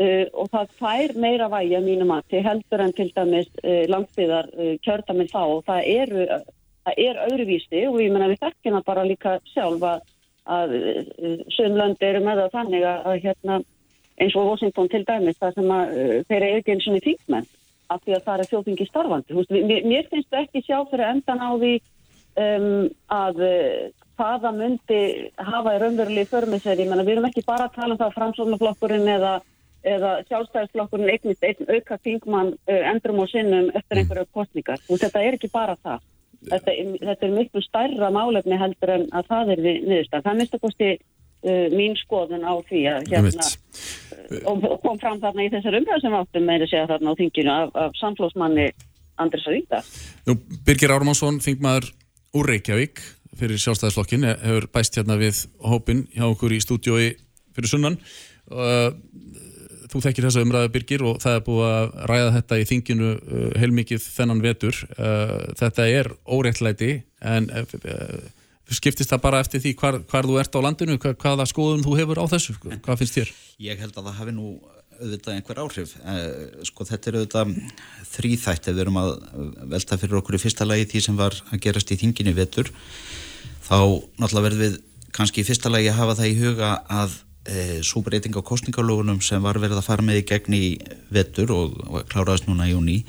[0.00, 1.48] Uh, og það fær meira
[1.84, 6.22] mínum að til heldur en til dæmis uh, langsbyðar uh, kjörðaminn þá og það, eru,
[6.86, 10.72] það er öðruvísi og ég menna við þekkjum það bara líka sjálf að,
[11.52, 13.58] sömlöndi eru með það þannig að hérna,
[14.20, 15.94] eins og Washington til dæmis það sem að
[16.28, 17.48] þeir eru ekki eins og þingmenn
[17.90, 19.36] af því að það er þjóðfingi starfandi.
[19.38, 21.72] Húst, mér, mér finnst ekki sjá fyrir endan á því
[22.38, 23.40] um, að
[24.20, 25.00] hvaða myndi
[25.40, 26.86] hafa í raunverulegi förmiseri.
[26.86, 29.40] Við erum ekki bara að tala um það framsóknarflokkurinn eða
[29.86, 34.02] eða sjálfstæðisflokkurinn eignist einn auka þingmann uh, endrum og sinnum eftir mm.
[34.02, 34.82] einhverju kostningar.
[34.88, 36.02] Og þetta er ekki bara það.
[36.50, 40.26] Þetta, þetta er miklu stærra málefni heldur en að það er við niðurstað.
[40.26, 41.00] Það mista kosti uh,
[41.42, 43.46] mín skoðun á því að hérna
[44.44, 47.54] og, og kom fram þarna í þessar umræðu sem áttum að segja þarna á þinginu
[47.54, 48.66] af, af samflósmanni
[49.20, 49.80] Andris Avíta.
[50.66, 51.90] Birgir Ármánsson, þingmaður
[52.36, 53.02] úr Reykjavík
[53.40, 57.06] fyrir sjálfstæðisflokkin, hefur bæst hérna við hópin hjá okkur í stúdiói
[57.56, 57.98] fyrir sunnan.
[59.90, 63.12] Þú þekkir þessa umræðu Birgir og það er búið að ræða þetta í þinginu
[63.58, 64.82] heilmikið þennan vetur.
[65.60, 67.48] Þetta er óreittlæti en
[68.76, 71.96] skiptist það bara eftir því hvar, hvar þú ert á landinu hva, hvaða skoðun þú
[71.98, 73.32] hefur á þessu hvað finnst þér?
[73.66, 74.52] Ég held að það hafi nú
[75.00, 75.94] auðvitað einhver áhrif.
[76.68, 77.54] Sko þetta er auðvitað
[78.10, 79.10] þrýþætt ef við erum að
[79.72, 82.70] velta fyrir okkur í fyrsta lagi því sem var að gerast í þinginu vetur.
[83.64, 83.78] Þá
[84.20, 84.78] náttúrulega verðum við
[85.16, 87.16] kannski í fyrsta lagi að hafa það í huga að
[87.48, 90.64] e, svo breyting á kostningalögunum sem var verið að fara með í gegn í
[91.12, 93.00] vetur og, og kláraðist núna í júni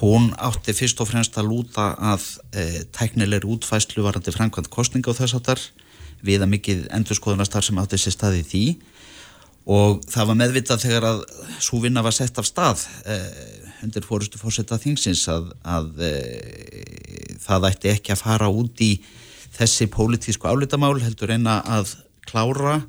[0.00, 2.24] hún átti fyrst og fremst að lúta að
[2.56, 5.62] e, tæknilegri útfæslu varandi framkvæmt kostninga og þess áttar
[6.24, 8.64] við að mikið endurskoðunastar sem átti sér staði því.
[9.70, 11.24] Og það var meðvitað þegar að
[11.60, 13.18] svo vinna var sett af stað e,
[13.84, 16.14] undir fórustu fórsetta þingsins að, að e,
[17.44, 18.94] það ætti ekki að fara út í
[19.56, 21.94] þessi pólitísku álitamál heldur eina að
[22.28, 22.80] klára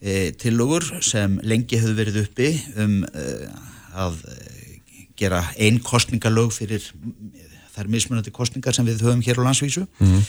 [0.00, 2.50] e, tillögur sem lengi hefur verið uppi
[2.84, 3.24] um e,
[3.94, 4.20] að
[5.18, 6.84] gera einn kostningalög fyrir
[7.74, 10.22] þær mismunandi kostningar sem við höfum hér á landsvísu mm.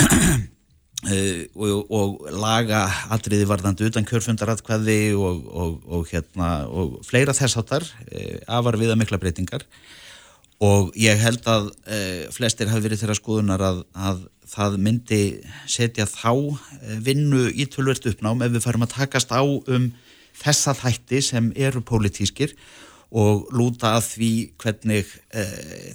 [0.00, 7.60] uh, og, og laga atriði varðandi utan kjörfundaratkvæði og, og, og hérna og fleira þess
[7.60, 9.66] áttar uh, afar viða mikla breytingar
[10.60, 15.22] og ég held að uh, flestir hafi verið þeirra skoðunar að, að það myndi
[15.70, 16.32] setja þá
[17.06, 19.92] vinnu í tölvert uppnám ef við farum að takast á um
[20.40, 22.80] þessa þætti sem eru pólitískir og
[23.10, 24.30] lúta að því
[24.62, 25.44] hvernig e,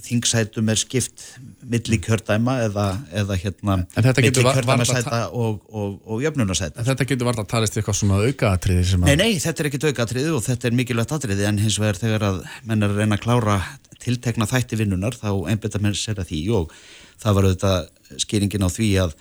[0.04, 1.22] þingsætum er skipt
[1.64, 2.84] milli kjördæma eða,
[3.22, 6.84] eða hérna milli kjördæmasæta og, og, og jöfnunarsæta.
[6.84, 9.12] Þetta getur varða að talast eitthvað svona aukaatriði sem að...
[9.12, 12.28] Nei, nei, þetta er ekkit aukaatriði og þetta er mikilvægt atriði en hins vegar þegar
[12.28, 13.56] að menn er að reyna að klára
[14.04, 16.76] tiltekna þætti vinnunar þá einbeta menn sér að því og
[17.22, 19.16] það var auðvitað skýringin á því að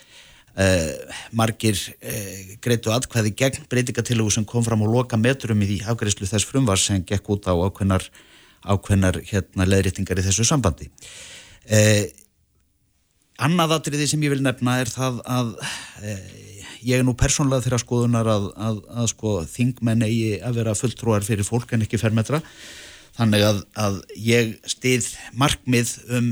[0.56, 6.30] Uh, margir uh, greitu atkvæði gegn breytingatillugu sem kom fram á loka metrum í afgæðislu
[6.30, 8.06] þess frumvar sem gekk út á ákveðnar,
[8.64, 10.88] ákveðnar hérna, leðréttingar í þessu sambandi.
[11.68, 12.08] Uh,
[13.36, 15.50] Annað atriði sem ég vil nefna er það að
[16.86, 21.26] ég er nú persónlega þeirra skoðunar að, að, að sko, þingmenn eigi að vera fulltrúar
[21.28, 22.40] fyrir fólk en ekki fermetra.
[23.16, 26.32] Þannig að, að ég stið markmið um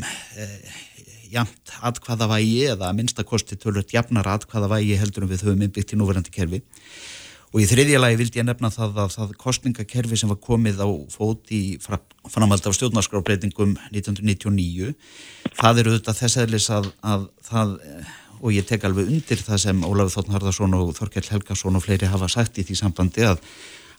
[1.33, 6.63] jamt atkvaðavægi eða minnstakosti tölvöld jafnar atkvaðavægi heldur en við höfum innbyggt í núverandi kerfi.
[7.53, 10.89] Og í þriðja lagi vildi ég nefna það að það kostningakerfi sem var komið á
[11.13, 14.95] fót í framhald af stjórnarskrábreytingum 1999
[15.59, 17.75] það eru þetta þess aðlis að, að það
[18.43, 22.09] og ég tek alveg undir það sem Ólafur Þórn Harðarsson og Þorkell Helgarsson og fleiri
[22.11, 23.39] hafa sagt í því sambandi að,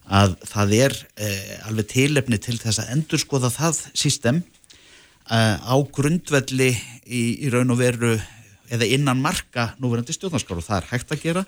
[0.05, 4.43] að það er eh, alveg tilefni til þess að endurskoða það system
[5.31, 6.71] á grundvelli
[7.07, 8.15] í, í raun og veru
[8.73, 11.45] eða innan marka núverandi stjórnarskóru það er hægt að gera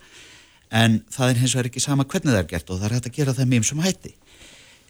[0.73, 3.11] en það er hins vegar ekki sama hvernig það er gert og það er hægt
[3.11, 4.13] að gera það mjög sem hætti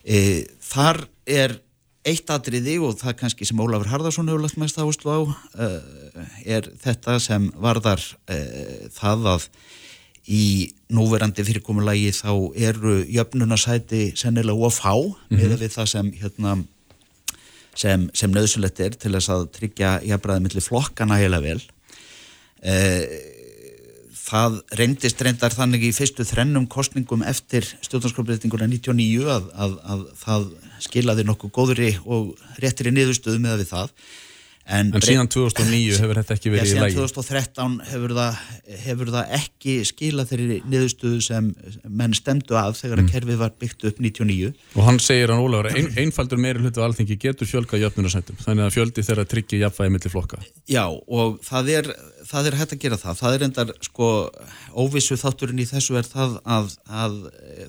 [0.07, 0.19] e,
[0.63, 1.57] þar er
[2.07, 6.69] eitt atriði og það kannski sem Ólafur Harðarsson hefur lagt mest áherslu á uh, er
[6.83, 9.49] þetta sem varðar uh, það að
[10.27, 10.45] í
[10.95, 12.31] núverandi fyrirkomulagi þá
[12.69, 15.59] eru jöfnunarsæti sennilega of há mm -hmm.
[15.59, 16.57] með það sem hérna
[17.77, 21.59] sem, sem nöðsulegt er til þess að tryggja jafnbræðið millir flokkana heila vel
[22.65, 22.77] e,
[24.27, 30.47] það reyndist reyndar þannig í fyrstu þrennum kostningum eftir stjórnarskapbreytinguna 99 að, að, að það
[30.87, 33.93] skilaði nokkuð góðri og réttir í niðurstöðu með við það
[34.67, 36.95] En, en síðan 2009 hefur þetta ekki verið í lægi?
[36.97, 38.41] Síðan 2013 hefur það,
[38.83, 41.53] hefur það ekki skilað þeirri niðurstöðu sem
[41.87, 43.07] menn stemdu af þegar mm.
[43.07, 44.51] að kerfið var byggt upp 99.
[44.75, 48.75] Og hann segir hann Ólafur, ein, einfaldur meiri hlutu alþengi getur fjölga jöfnunarsættum, þannig að
[48.75, 50.43] fjöldi þeirra tryggja jafnvægi millir flokka.
[50.67, 51.95] Já, og það er,
[52.27, 53.21] það er hægt að gera það.
[53.23, 54.13] Það er endar, sko,
[54.75, 57.21] óvissu þátturinn í þessu er það að, að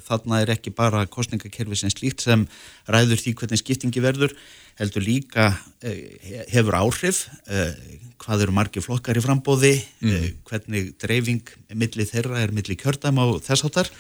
[0.09, 2.49] þarna er ekki bara kostningakerfi sem slíkt sem
[2.89, 4.33] ræður því hvernig skiptingi verður
[4.77, 5.49] heldur líka
[5.81, 7.73] eh, hefur áhrif eh,
[8.21, 10.13] hvað eru margi flokkar í frambóði mm.
[10.13, 13.91] Eh, hvernig dreifing millir þeirra er millir kjördæma og þess áttar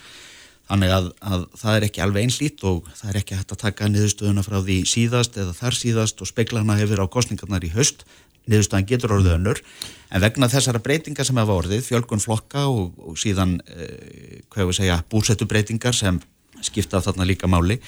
[0.67, 3.89] þannig að, að það er ekki alveg einslít og það er ekki hægt að taka
[3.91, 8.03] niðurstöðuna frá því síðast eða þar síðast og speklana hefur á kostningarnar í höst
[8.47, 9.61] niðurstöðan getur orðið önnur.
[10.07, 14.77] En vegna þessara breytingar sem hefa orðið fjölgun flokka og, og síðan eh, hvað við
[14.77, 16.19] segja búsettu breytingar sem
[16.63, 17.79] skipta þarna líka máli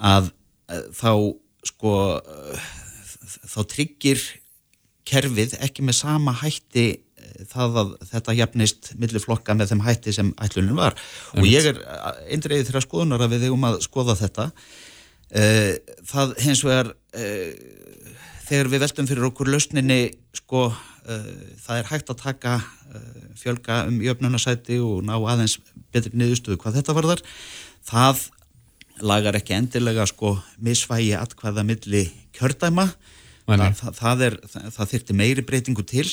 [0.00, 0.32] að
[0.96, 1.12] þá
[1.66, 1.96] sko
[3.22, 4.22] þá tryggir
[5.08, 10.14] kerfið ekki með sama hætti eh, það að þetta jafnist millir flokka með þeim hætti
[10.14, 10.96] sem ætlunin var.
[11.36, 11.80] Og ég er
[12.32, 14.48] eindreiðið þeirra skoðunar að við hefum að skoða þetta.
[15.32, 15.74] Eh,
[16.08, 17.52] það hins vegar eh,
[18.46, 20.02] þegar við veltum fyrir okkur lausninni
[20.36, 20.70] sko
[21.02, 22.50] það er hægt að taka
[23.34, 25.56] fjölga um jöfnunarsæti og ná aðeins
[25.90, 27.22] betri niðurstöðu hvað þetta varðar.
[27.88, 28.20] Það
[29.00, 32.04] lagar ekki endilega sko misvægi atkvæða milli
[32.36, 32.88] kjördæma.
[33.42, 36.06] Þa, það, það, er, það, það þyrti meiri breytingu til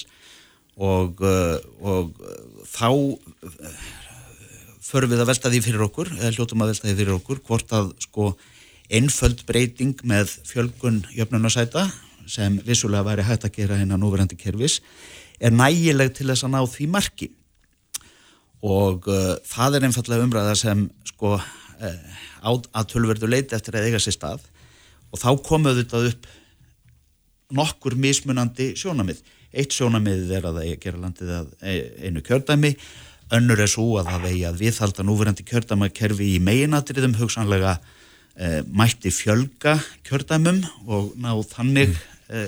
[0.80, 2.16] og, uh, og
[2.68, 3.74] þá uh,
[4.90, 7.76] förum við að velta því fyrir okkur eða hljóttum að velta því fyrir okkur hvort
[7.78, 8.32] að sko
[8.90, 11.86] einföld breyting með fjölgun jöfnunarsæta
[12.30, 14.80] sem vissulega væri hægt að gera hérna núverandi kervis
[15.40, 17.30] er nægileg til þess að ná því marki.
[18.66, 23.90] Og uh, það er einfallega umræða sem sko uh, á, að tölverðu leiti eftir að
[23.90, 24.46] eiga sér stað.
[25.10, 26.28] Og þá komuðu þetta upp
[27.56, 29.22] nokkur mismunandi sjónamið.
[29.50, 32.74] Eitt sjónamið er að það gera landið að e- einu kjördæmi,
[33.38, 37.78] önnur er svo að það eigi að viðhalda núverandi kjördæmakerfi í meginadriðum hugsanlega
[38.38, 41.96] e, mætti fjölga kjördæmum og ná þannig
[42.30, 42.46] e,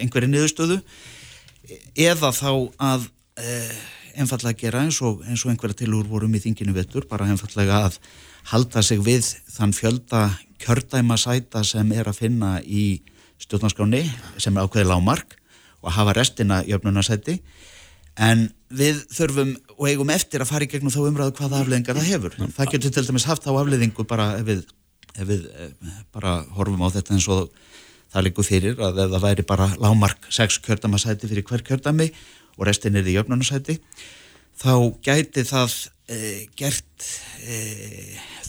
[0.00, 0.80] einhverju niðurstöðu.
[1.96, 2.50] Eða þá
[2.92, 3.08] að
[3.40, 3.58] e,
[4.20, 8.00] einfallega gera eins og, og einhverja tilúr vorum í þinginu vettur, bara einfallega að
[8.50, 10.24] halda sig við þann fjölda
[10.62, 13.02] kjördæmasæta sem er að finna í
[13.42, 14.04] stjórnarskráni
[14.40, 15.36] sem er ákveði lámark
[15.82, 17.38] og að hafa restina jöfnunarsæti
[18.14, 22.10] en við þurfum og eigum eftir að fara í gegnum þá umræðu hvaða afleðingar það
[22.12, 22.36] hefur.
[22.56, 24.60] Það getur til dæmis haft þá afleðingu bara ef við,
[25.14, 25.72] ef við eh,
[26.14, 27.48] bara horfum á þetta eins og
[28.14, 32.10] það líkur fyrir að ef það væri bara lámark 6 kjördæmasæti fyrir hver kjördæmi
[32.54, 33.80] og restin er í jöfnunarsæti
[34.62, 35.74] þá gæti það
[36.08, 37.08] e, gert
[37.46, 37.58] e,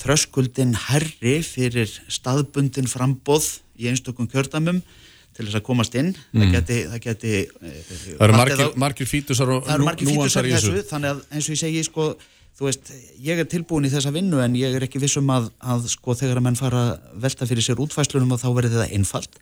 [0.02, 3.48] þröskuldin herri fyrir staðbundin frambóð
[3.80, 4.82] í einstökum kjördæmum
[5.36, 6.42] til þess að komast inn Mm.
[6.42, 7.74] það geti, það geti e,
[8.16, 10.84] Það eru margir, margir fítusar og margir núansar í þessu.
[10.90, 12.08] þannig að eins og ég segi sko
[12.56, 15.90] þú veist, ég er tilbúin í þessa vinnu en ég er ekki vissum að, að
[15.92, 16.84] sko þegar að menn fara
[17.20, 19.36] velta fyrir sér útfæslunum og þá verður þetta einfalt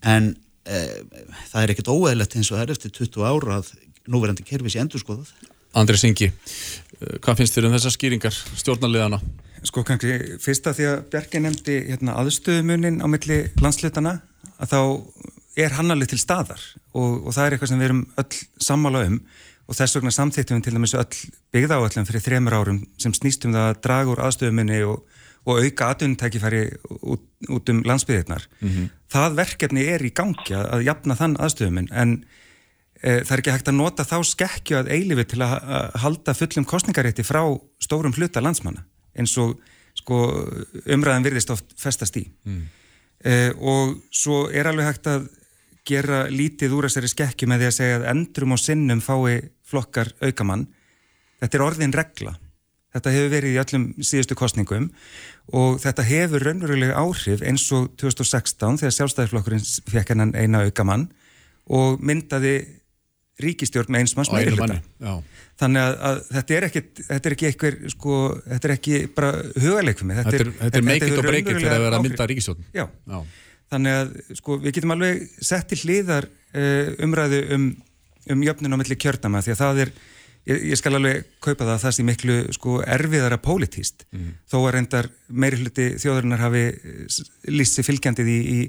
[0.00, 0.30] en
[0.64, 0.78] e,
[1.50, 3.74] það er ekkit óeðlegt eins og það er eftir 20 ára að
[4.08, 5.34] núverandi kerfi sé endur skoðað
[5.74, 6.83] Andri Singi, eh,
[7.24, 9.20] hvað finnst þér um þessar skýringar stjórnarliðana?
[9.64, 14.18] Sko kannski fyrst að því að Bjarki nefndi hérna, aðstöðumunin á milli landslutana
[14.60, 14.80] að þá
[15.64, 16.60] er hann alveg til staðar
[16.92, 19.18] og, og það er eitthvað sem við erum öll sammála um
[19.64, 21.20] og þess vegna samþýttum við til dæmis öll
[21.54, 26.62] byggðáallum fyrir þremur árum sem snýstum það að draga úr aðstöðumunni og, og auka atvinnutækifæri
[27.00, 28.44] út, út um landsbyðirnar.
[28.60, 28.90] Mhm.
[29.14, 32.18] Það verkefni er í gangi að, jafna þann aðstöðumun en
[33.04, 35.54] það er ekki hægt að nota þá skekkju að eilifi til að,
[36.00, 37.42] halda fullum kostningarétti frá
[37.82, 39.58] stórum hluta landsmanna eins og
[39.94, 40.20] sko,
[40.90, 42.24] umræðan virðist oft festast í.
[42.48, 42.62] Mm.
[43.24, 45.28] Eh, og svo er alveg hægt að
[45.84, 50.10] gera lítið úr þessari skekkju með því að segja að endrum og sinnum fái flokkar
[50.24, 50.66] aukamann.
[51.42, 52.34] Þetta er orðin regla.
[52.94, 54.86] Þetta hefur verið í öllum síðustu kostningum
[55.58, 61.08] og þetta hefur raunverulega áhrif eins og 2016 þegar sjálfstæðisflokkurinn fekk hennan eina aukamann
[61.74, 62.54] og myndaði
[63.42, 65.06] ríkistjórn með eins manns Á einum meiri manni, hluta.
[65.08, 65.40] já.
[65.58, 68.18] Þannig að, að þetta er ekki, þetta er ekki einhver, sko,
[68.52, 69.30] þetta er ekki bara
[69.64, 70.14] hugalegfumi.
[70.20, 72.30] Þetta er- þetta er or break it fyrir að vera að mynda áhrif.
[72.34, 72.64] ríkisstjórn.
[72.74, 72.84] Já.
[73.10, 73.18] Já.
[73.74, 77.68] Þannig að, sko, við getum alveg sett til hliðar uh, umræðu um,
[78.30, 79.92] um jöfnun á milli kjördama því að það er,
[80.52, 84.06] ég, ég skal alveg kaupa það að það sé miklu, sko, erfiðara pólitíst.
[84.50, 86.64] Þó að reyndar meiri hluti þjóðurinnar hafi
[87.50, 88.60] líst sér fylgjandið í, í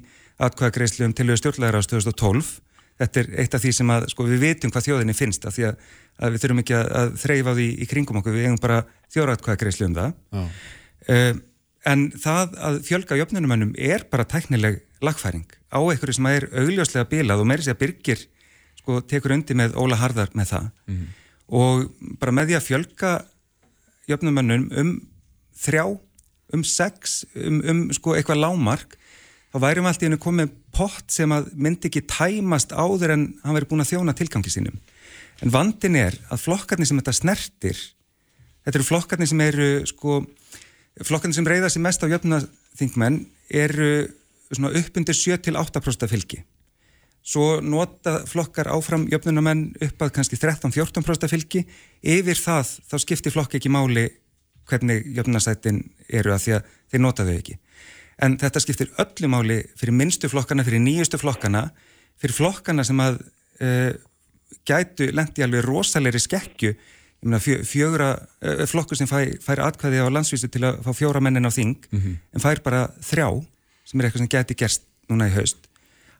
[0.45, 2.55] atkvæðagreislu um tilhjóðu stjórnlegar á 2012
[3.01, 5.67] þetta er eitt af því sem að, sko, við vitum hvað þjóðinni finnst af því
[5.69, 5.89] að,
[6.21, 8.79] að við þurfum ekki að, að þreyfa því í kringum okkur, við eigum bara
[9.15, 10.13] þjóratkvæðagreislu um það.
[11.09, 11.33] Uh,
[11.91, 17.43] en það að fjölga jöfnunumönnum er bara tæknileg lagfæring á einhverju sem er augljóslega bilað
[17.43, 18.23] og meiri sé að byrgir
[18.79, 20.71] sko, tekur undir með Óla Harðar með það.
[20.89, 21.05] Mhm.
[21.45, 23.09] og bara með því að fjölga
[24.09, 24.93] jöfnumönnum um
[25.61, 25.83] þrjá,
[26.53, 28.95] um sex um, um sko eitthvað lámark
[29.55, 33.55] þá værum allt í hennu komið pott sem að myndi ekki tæmast áður en hann
[33.55, 34.75] veri búin að þjóna tilgangi sínum.
[35.39, 37.79] En vandin er að flokkarnir sem þetta snertir
[38.65, 40.19] þetta eru flokkarnir sem eru sko,
[41.07, 43.21] flokkarnir sem reyða sér mest á jöfnaþingmenn
[43.63, 43.89] eru
[44.49, 46.41] svona upp undir 7-8% fylgi.
[47.25, 51.63] Svo nota flokkar áfram jöfnunamenn upp að kannski 13-14% fylgi.
[52.03, 54.09] Yfir það þá skiptir flokk ekki máli
[54.67, 55.79] hvernig jöfnunasætin
[56.11, 57.61] eru að því að þeir nota þau ekki
[58.23, 61.69] en þetta skiptir öllu máli fyrir minnstu flokkana, fyrir nýjustu flokkana
[62.21, 63.19] fyrir flokkana sem að
[63.61, 63.91] uh,
[64.67, 66.21] gætu lendi alveg rosalegri
[67.25, 71.21] meina fjö, fjögra uh, flokkur sem fær, fær atkvæði á landsvísu til að fá fjóra
[71.23, 72.17] mennin á þing Mhm.
[72.35, 73.45] en fær bara þrjá
[73.85, 75.57] sem er eitthvað sem gæti gerst núna í haust.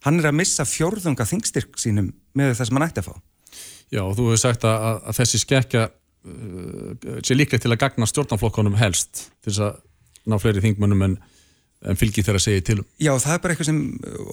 [0.06, 3.16] Hann er að missa fjórðunga þingstyrk sínum með það sem hann ætti að fá.
[3.92, 7.82] Já, og þú hefur sagt að, að, að þessi skekkja uh, sé líklega til að
[7.86, 9.80] gagna stjórnarflokkonum helst til þess að
[10.26, 11.18] ná fleiri þingmönnum en,
[11.86, 12.86] en fylgi þeirra segja til um.
[13.02, 13.82] Já, það er bara eitthvað sem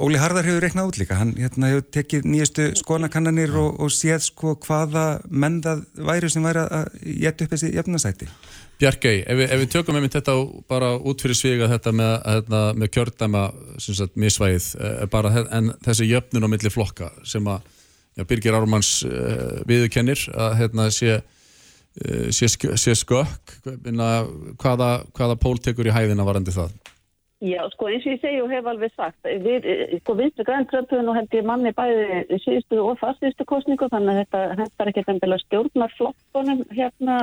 [0.01, 1.18] Óli Harðar hefur reiknað út líka.
[1.20, 6.47] Hann hérna, hefur tekið nýjastu skoðanakannanir og, og séð sko hvaða menn það væri sem
[6.47, 6.86] væri að
[7.26, 8.28] geta upp þessi jöfnasæti.
[8.80, 10.32] Bjarkei, ef, við- ef við tökum einmitt þetta
[10.70, 13.43] bara út fyrir sviga þetta með, hérna, með kjördæma
[13.84, 17.61] sagt, misvægið, eh, bara, en þessi jöfnun á milli flokka sem að
[18.16, 23.55] já, Birgir Ármanns uh, viðurkennir að hérna, sé, uh, sé, sé skökk
[24.61, 26.74] hvaða, hvaða pól tekur í hæðina varandi það?
[27.43, 29.64] Já, sko eins og ég segi og hef alveg sagt, við,
[30.05, 34.20] sko vinstri græn tröfun og held ég manni bæði síðustu og fastistu kostningu, þannig að
[34.20, 37.16] þetta hentar ekki endilega stjórnar flokkonum hérna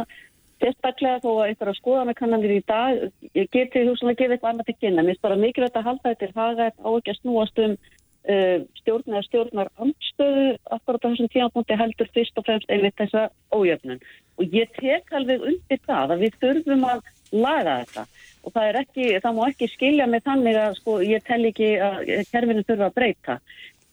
[0.59, 4.75] sérstaklega þó að einhverja skoðanakannanir í dag, ég geti hugsanlega að gefa eitthvað annað til
[4.81, 5.05] kynna.
[5.05, 8.57] Mér finnst bara mikilvægt að halda þetta til haga á ekki að snúast um uh,
[8.81, 14.03] stjórn eða stjórnar amtstöðu akkurat á þessum tímapunkti heldur fyrst og fremst einmitt þessa ójöfnun.
[14.35, 18.05] Og ég tek alveg undir það að við þurfum að laga þetta
[18.49, 21.69] og það er ekki, það má ekki skilja með þannig að sko ég tel ekki
[21.85, 23.37] að kerfinu þurfa að breyta.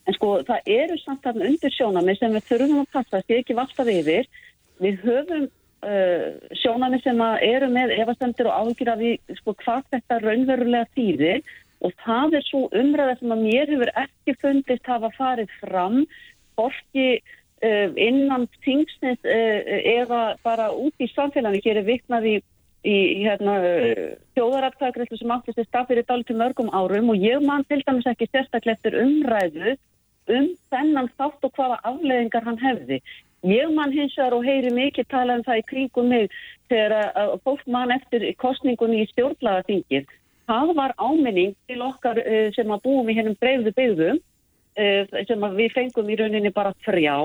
[0.07, 3.39] En sko það eru samt þarna undir sjónami sem við þurfum að passa, það sé
[3.43, 4.29] ekki valltaf yfir.
[4.81, 6.27] Við höfum uh,
[6.63, 11.55] sjónami sem að eru með efastendur og ágjur af því sko, hvað þetta raunverulega þýðir
[11.85, 15.99] og það er svo umræða sem að mér hefur ekki fundist hafa farið fram
[16.57, 22.37] orki uh, innan tingsnins uh, eða bara út í samfélagi hér er viknað í
[22.87, 23.57] í hérna,
[24.37, 28.29] þjóðaratkvæðagreiflu sem áttist í stað fyrir dálítið mörgum árum og ég man til dæmis ekki
[28.31, 29.77] sérstaklega eftir umræðu
[30.37, 33.01] um þennan þátt og hvaða afleðingar hann hefði.
[33.47, 36.39] Ég man hins vegar og heyri mikið tala um það í kringum mig
[36.71, 40.07] þegar að fólk man eftir kostningunni í stjórnlagaþingir.
[40.47, 45.47] Það var áminning til okkar uh, sem að búum í hennum breyfðu byggðum uh, sem
[45.59, 47.19] við fengum í rauninni bara þrjá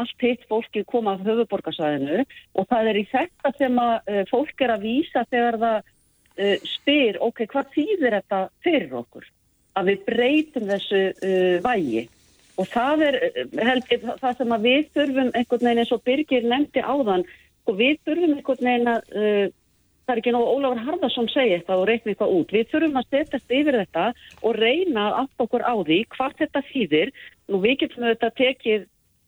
[0.00, 4.64] allt hitt fólki koma af höfuborgarsvæðinu og það er í þetta sem að uh, fólk
[4.64, 9.30] er að vísa þegar það uh, spyr, ok, hvað þýðir þetta fyrir okkur?
[9.74, 12.06] Að við breytum þessu uh, vægi
[12.54, 13.16] og það er
[13.66, 17.24] held ég það sem að við þurfum einhvern veginn eins og Birgir nefndi áðan
[17.66, 19.08] og við þurfum einhvern veginn að
[20.04, 22.52] það er ekki nógu Ólafur Harðarsson segja eitthvað og reikna eitthvað út.
[22.52, 24.06] Við þurfum að setjast yfir þetta
[24.44, 27.12] og reyna átt okkur á því hvað þetta þýðir.
[27.48, 28.84] Nú við getum auðvitað tekið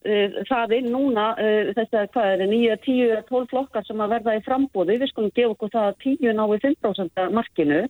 [0.06, 4.00] uh, það inn núna uh, þess að hvað er það, 9, 10, 12 flokkar sem
[4.04, 7.82] að verða í frambóði, við skulum gefa okkur það að 10 nái 5% markinu.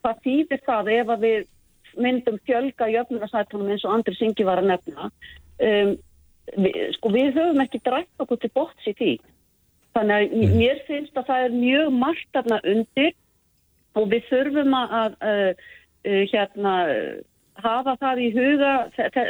[0.00, 1.48] Hvað þýðir það ef að við
[2.00, 5.10] myndum fjölga jöfnunarsætunum eins og andri syngi var að nefna.
[5.60, 5.96] Um,
[6.56, 9.16] við, sko við höfum ekki drætt okkur til bóts í því.
[9.96, 13.16] Þannig að mér finnst að það er mjög margt þarna undir
[13.98, 15.50] og við þurfum að uh,
[16.06, 16.74] uh, hérna
[17.60, 18.74] hafa það í huga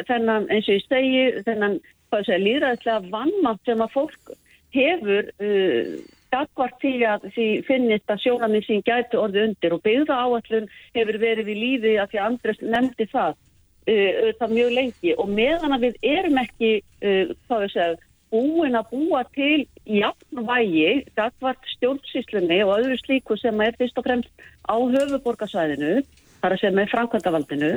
[0.06, 1.78] þennan eins og ég segi þennan
[2.12, 4.32] líðræðislega vannmatt sem að fólk
[4.74, 5.94] hefur uh,
[6.30, 11.18] gagvart því að því finnist að sjónaminn sín gæti orði undir og byggða áallun hefur
[11.22, 15.16] verið í lífi að því að Andres nefndi það uh, það mjög lengi.
[15.16, 17.96] Og meðan að við erum ekki uh, segja,
[18.30, 24.44] búin að búa til jafnvægi gagvart stjórnsýslunni og öðru slíku sem er fyrst og fremst
[24.70, 26.02] á höfuborgarsvæðinu
[26.40, 27.72] þar að segja með framkvæmdavaldinu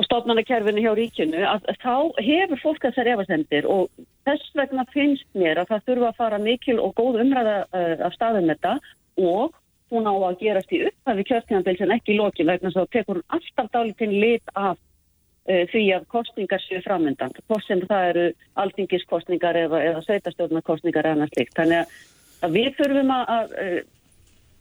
[0.00, 1.94] og stofnanakerfinu hjá ríkinu að, að þá
[2.24, 3.90] hefur fólk þessar efasendir og
[4.28, 8.16] þess vegna finnst mér að það þurfa að fara mikil og góð umræða uh, af
[8.16, 8.76] staðum þetta
[9.20, 9.58] og
[9.92, 13.28] hún á að gerast í upphafi kjörtíðanbils en ekki í loki vegna þá tekur hún
[13.36, 18.26] alltaf dálítinn lit af uh, því að kostningar séu framöndan hvort sem það eru
[18.64, 21.96] aldingiskostningar eða, eða sveitastjórnarkostningar eða líkt þannig að,
[22.46, 23.80] að við þurfum að, að uh,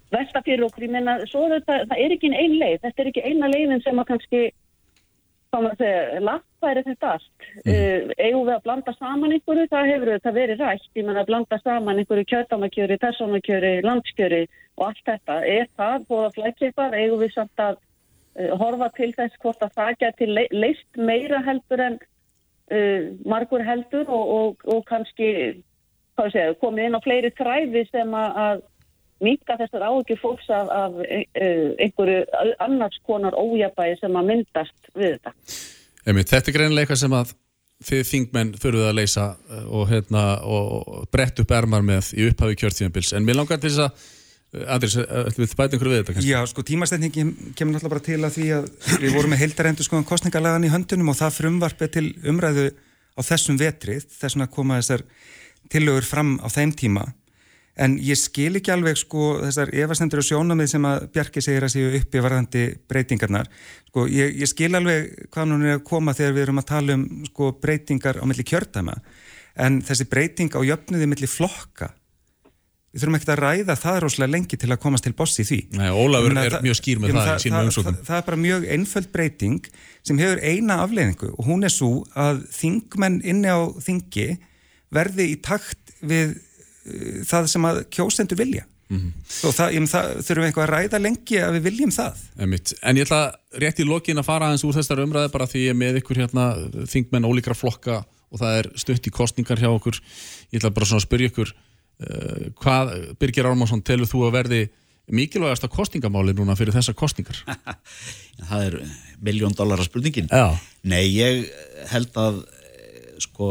[0.10, 3.30] velta fyrir okkur, ég menna, svo þetta, það er ekki einn leið, þetta er ekki
[3.30, 4.50] eina leiðin sem að kannski
[5.50, 7.46] þá maður að segja, lappæri þetta allt.
[7.66, 8.12] Mm.
[8.18, 11.60] Eigum við að blanda saman einhverju, það hefur þetta verið rætt, ég menna að blanda
[11.64, 14.42] saman einhverju kjötamakjöri, personakjöri, landskjöri
[14.78, 15.38] og allt þetta.
[15.58, 19.76] Er það búið að flækjipar, eigum við samt að uh, horfa til þess hvort að
[19.80, 25.32] það geti le leist meira heldur en uh, margur heldur og, og, og kannski,
[26.20, 28.68] hvað ég, komið inn á fleiri træði sem að
[29.24, 32.24] minka þessar áhugir fólks af, af uh, einhverju
[32.66, 35.36] annars konar ójabæði sem að myndast við þetta.
[36.08, 37.36] Einmitt, þetta er greinilega eitthvað sem að
[37.90, 39.26] þið þingmenn þurfuð að leysa
[39.66, 43.14] og, hérna, og brett upp ermar með í upphafi kjörtíðanbils.
[43.16, 44.08] En mér langar til þess að
[44.50, 46.30] Andris, ætlum við bæta einhverju við þetta kannski?
[46.32, 48.70] Já, sko tímastætningi kemur náttúrulega bara til að því að
[49.04, 52.64] við vorum með heildarendur skoðan kostningalagan í höndunum og það frumvarpið til umræðu
[53.14, 55.04] á þessum vetrið, þessum að koma þessar
[55.70, 57.06] tillögur fram á þeim tíma
[57.80, 61.74] En ég skil ekki alveg sko þessar efastendur og sjónamið sem að Bjarki segir að
[61.78, 63.48] séu uppi varðandi breytingarnar.
[63.88, 66.98] Sko ég, ég skil alveg hvað hún er að koma þegar við erum að tala
[66.98, 68.98] um sko breytingar á milli kjördæma.
[69.64, 71.94] En þessi breyting á jöfnuði milli flokka,
[72.92, 75.62] við þurfum ekkert að ræða það rosalega lengi til að komast til bossi því.
[75.80, 77.98] Nei, Ólafur er það, mjög skýr með það, það í sínum umsóknum.
[78.00, 79.72] Það, það er bara mjög einföld breyting
[80.10, 84.30] sem hefur eina afleiningu og hún er svo að þingmenn inni á þingi
[84.96, 86.40] verði í takt við
[87.30, 89.12] það sem að kjósendur vilja mm -hmm.
[89.48, 92.74] og það, ég, það þurfum við eitthvað að ræða lengi að við viljum það Einmitt.
[92.82, 93.22] En ég ætla
[93.64, 96.22] rétt í lokin að fara aðeins úr þessar umræði bara því ég er með ykkur
[96.24, 96.46] hérna
[96.90, 100.00] þingmenn ólíkra flokka og það er stutt í kostningar hjá okkur
[100.52, 104.62] ég ætla bara svona að spyrja ykkur uh, hvað, Birgir Ármánsson, telur þú að verði
[105.10, 107.38] mikilvægast að kostningamáli núna fyrir þessar kostningar?
[108.50, 108.76] það er
[109.22, 110.58] miljón dollara spurningin Já.
[110.84, 111.50] Nei, ég
[111.90, 112.44] held að
[113.20, 113.50] sko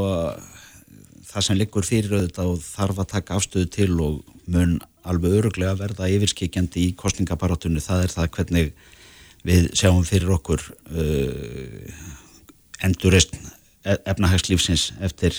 [1.29, 5.77] það sem liggur fyrir auðvitað og þarf að taka afstöðu til og mun alveg öruglega
[5.79, 8.73] verða yfirskikjandi í kostningabarátunni það er það hvernig
[9.47, 11.93] við sjáum fyrir okkur uh,
[12.85, 13.37] endurist
[13.85, 15.37] efnahagslífsins eftir,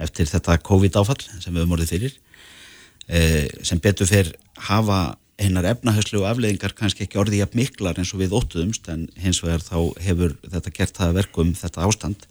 [0.00, 4.34] eftir þetta COVID-áfall sem við höfum orðið fyrir uh, sem betur fyrir
[4.68, 9.38] hafa einar efnahagslegu afleðingar kannski ekki orðið jafn miklar eins og við óttuðumst en hins
[9.44, 12.26] vegar þá hefur þetta gert það verkum þetta ástand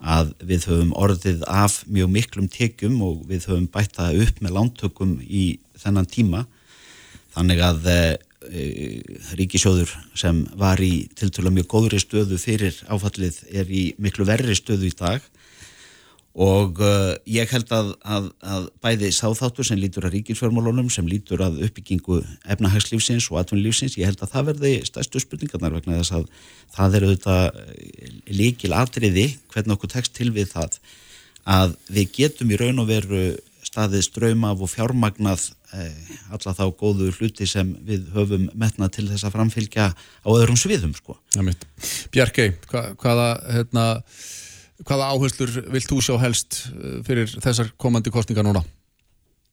[0.00, 4.56] að við höfum orðið af mjög miklum tekjum og við höfum bætt það upp með
[4.56, 5.44] lántökum í
[5.80, 6.46] þennan tíma.
[7.34, 7.98] Þannig að e,
[9.38, 14.88] ríkisjóður sem var í tiltölu mjög góðri stöðu fyrir áfallið er í miklu verri stöðu
[14.88, 15.20] í dag
[16.30, 21.42] og uh, ég held að, að, að bæði sáþáttur sem lítur að ríkisfjármálunum sem lítur
[21.42, 22.20] að uppbyggingu
[22.54, 26.28] efnahagslífsins og atvinnulífsins, ég held að það verði stærstu spurningarnar vegna þess að
[26.76, 27.38] það eru þetta
[28.30, 30.78] líkil atriði hvernig okkur tekst til við það
[31.50, 33.24] að við getum í raun og veru
[33.66, 35.44] staðið ströym af og fjármagnað
[35.76, 40.58] eh, alla þá góðu hluti sem við höfum metnað til þess að framfylgja á öðrum
[40.58, 41.16] sviðum sko.
[42.14, 43.86] Bjarkei, hva, hvaða hérna
[44.88, 48.62] Hvaða áherslur vilt þú sjá helst eh, fyrir þessar komandi kostningar núna?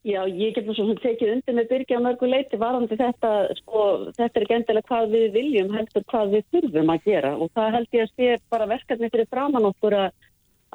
[0.06, 3.80] Já, ég get nú svo tekið undir með byrja á mörgu leiti varandi þetta, sko,
[4.16, 7.32] þetta er ekki endilega hvað við viljum, heldur hvað við þurfum að gera.
[7.36, 10.28] Og það held ég að sé bara verkefni fyrir framann okkur að,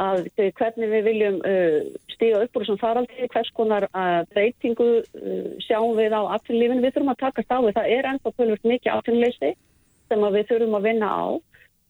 [0.04, 0.28] að
[0.60, 1.80] hvernig við viljum uh,
[2.12, 6.94] stíga upp úr þessum faraldi, hvers konar uh, breytingu uh, sjáum við á afturlífinu, við
[6.98, 7.90] þurfum að taka stáðu, það.
[7.96, 9.54] Er ennþá pölvöld mikið afturleysi
[10.12, 11.26] sem við þurfum að vinna á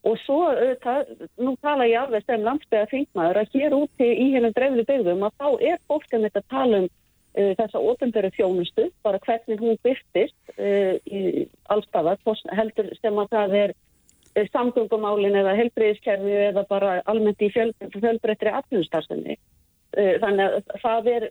[0.04, 0.40] Og svo,
[0.84, 5.24] það, nú tala ég alveg sem landsbygða þingmaður að hér úti í hennum dreiflu byggðum
[5.24, 10.58] að þá er mitt að tala um uh, þessa ofinböru þjónustu, bara hvernig hún byrtist
[10.58, 12.20] uh, í allstafar,
[12.52, 18.52] heldur sem að það er uh, samgöngumálin eða helbriðiskerfi eða bara almennt í fjöl, fjölbreyttri
[18.52, 19.40] atvinnustarfstunni.
[19.94, 21.24] Þannig að það er,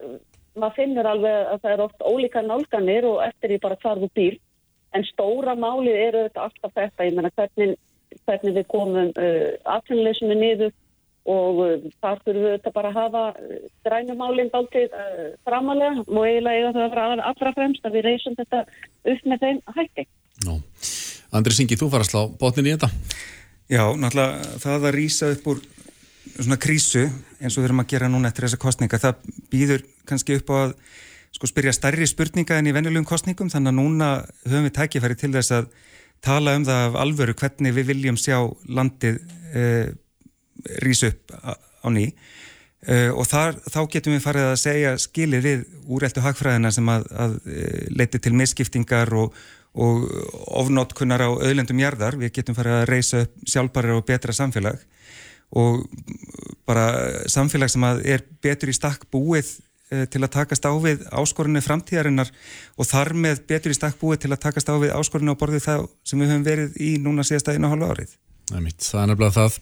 [0.55, 4.09] maður finnur alveg að það er oft ólíka nálganir og eftir því bara hvar þú
[4.15, 4.37] býr,
[4.95, 7.75] en stóra málið eru þetta alltaf þetta, ég menna hvernig
[8.27, 10.73] hvernig við komum uh, afhengileysinu niður
[11.33, 16.25] og uh, þar þurfum við þetta bara að hafa uh, grænumálinn dáltið uh, framalega og
[16.27, 18.65] eiginlega eiga það að vera allra fremst að við reysum þetta
[19.15, 20.09] upp með þeim hætti.
[20.47, 20.57] Nó.
[21.33, 22.91] Andri Singi, þú fara að slá botnin í þetta?
[23.73, 25.63] Já, náttúrulega það að rýsa upp úr
[26.33, 27.07] svona krísu
[27.41, 30.57] eins og við erum að gera núna eftir þessa kostninga, það býður kannski upp á
[30.59, 30.75] að
[31.33, 34.11] sko spyrja stærri spurninga en í venjulegum kostningum þannig að núna
[34.45, 35.71] höfum við tækifæri til þess að
[36.23, 39.89] tala um það af alvöru hvernig við viljum sjá landið uh,
[40.85, 42.11] rýsa upp á, ný.
[42.83, 47.09] Uh, og þar, þá getum við farið að segja skilið við úreltu hagfræðina sem að,
[47.15, 49.37] að uh, leiti til misskiptingar og,
[49.73, 50.07] og
[50.63, 54.83] ofnótkunnar á öðlendum jarðar, við getum farið að reysa upp sjálfbæri og betra samfélag.
[55.59, 55.85] Og
[56.67, 56.87] bara
[57.29, 59.72] samfélag sem er betur í stakk búið Eh,
[60.13, 62.31] til að takast á við áskorunni framtíðarinnar
[62.77, 65.67] og þar með betur í stakk búið til að takast á við áskorunni á borðið
[65.67, 68.17] það sem við höfum verið í núna síðasta einu hálfa árið.
[68.49, 69.61] Það er mitt, það er nefnilega það.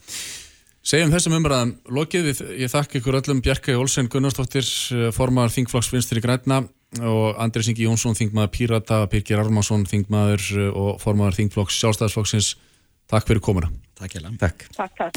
[0.81, 4.65] Segjum þessum umræðan lokið við, ég þakk ykkur öllum Bjarkei Olsen Gunnarsdóttir,
[4.97, 6.63] eh, formar Þingflokksvinstri Græna
[7.05, 12.55] og Andris Ingi Jónsson, Þingmaður Pírata, Pirkir Armason, Þingmaður eh, og formar Þingflokks sjálfstæðisflokksins.
[13.11, 13.69] Takk fyrir komuna.
[14.01, 14.41] Takk ég langt.
[14.41, 14.65] Takk.
[14.73, 15.13] Takk, takk.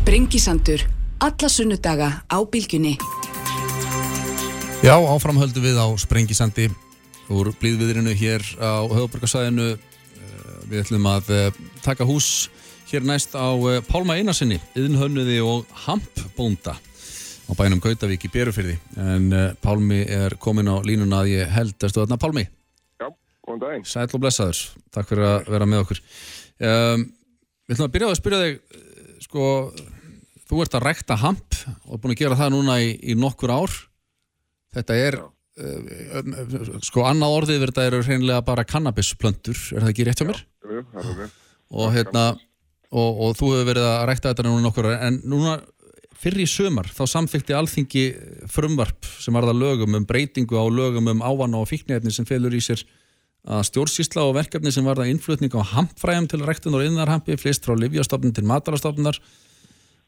[0.00, 0.80] Sprengisandur
[1.20, 2.94] alla sunnudaga á bylgjunni.
[4.80, 6.70] Já, áframhöldu við á Sprengisandi
[7.28, 9.76] úr blíðviðrinu hér á höfuborgarsæðinu.
[10.72, 12.48] Við ætlum að eh, taka hús
[12.88, 18.80] hér næst á eh, Pálma Einarsinni, yðinhönnuði og hampbónda á bænum Gautavík í Berufyrði.
[18.96, 21.76] En eh, Pálmi er komin á línuna að ég held.
[21.76, 22.48] Erstu þarna Pálmi?
[22.96, 23.10] Já,
[23.44, 23.84] góðan daginn.
[23.84, 24.64] Sæl og blessaður.
[24.96, 26.06] Takk fyrir að vera með okkur.
[26.56, 27.10] Um,
[27.68, 28.88] við ætlum að byrja á að spyrja þig
[29.20, 29.44] sko,
[30.48, 33.52] þú ert að rekta hamp og er búin að gera það núna í, í nokkur
[33.54, 33.74] ár
[34.74, 40.08] þetta er uh, sko annað orðið verður þetta eru hreinlega bara kannabisplöntur er það ekki
[40.08, 40.44] rétt hjá mér?
[40.64, 41.42] Jú, jú, það er ok.
[41.80, 42.24] og hérna
[42.90, 45.58] og, og þú hefur verið að rekta þetta núna nokkur ár en núna
[46.20, 48.04] fyrir í sömar þá samfélgti alþingi
[48.52, 52.52] frumvarp sem var það lögum um breytingu á lögum um ávann og fíknefni sem felur
[52.52, 52.82] í sér
[53.48, 57.64] að stjórnsýsla og verkefni sem var það innflutning á hampfræðum til rektun og innarhampi flest
[57.64, 59.16] frá livjastofnun til matarastofnunar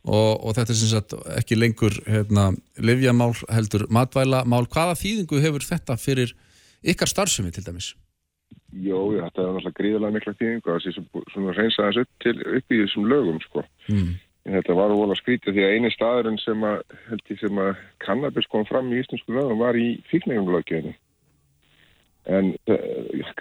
[0.03, 2.51] og, og þetta er sem sagt ekki lengur hérna,
[2.83, 4.67] livjamál heldur matvælamál.
[4.69, 6.35] Hvaða þýðingu hefur þetta fyrir
[6.83, 7.93] ykkar starfsemi til dæmis?
[8.73, 12.75] Jó, þetta er náttúrulega gríðilega mikla þýðingu að þessi svona reynsa þess upp, til, upp
[12.75, 13.65] í þessum lögum sko.
[13.89, 14.13] Mm.
[14.43, 16.81] En þetta var volið að skrítja því að eini staðurinn sem að,
[17.39, 20.97] sem að kannabis kom fram í íslensku lögum var í fíkningum löggeinu.
[22.31, 22.83] En uh,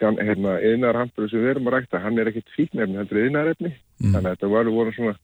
[0.01, 3.75] hérna, einarhampur sem við erum að rækta, hann er ekkert fíknefni, er einarefni.
[4.01, 4.15] Mm.
[4.15, 5.17] Þannig að þetta var voru svona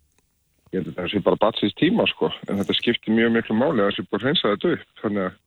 [0.73, 3.83] ég held að það sé bara batsins tíma sko, en þetta skiptir mjög miklu máli
[3.83, 5.37] að það sé bara hreinsa þetta upp, þannig að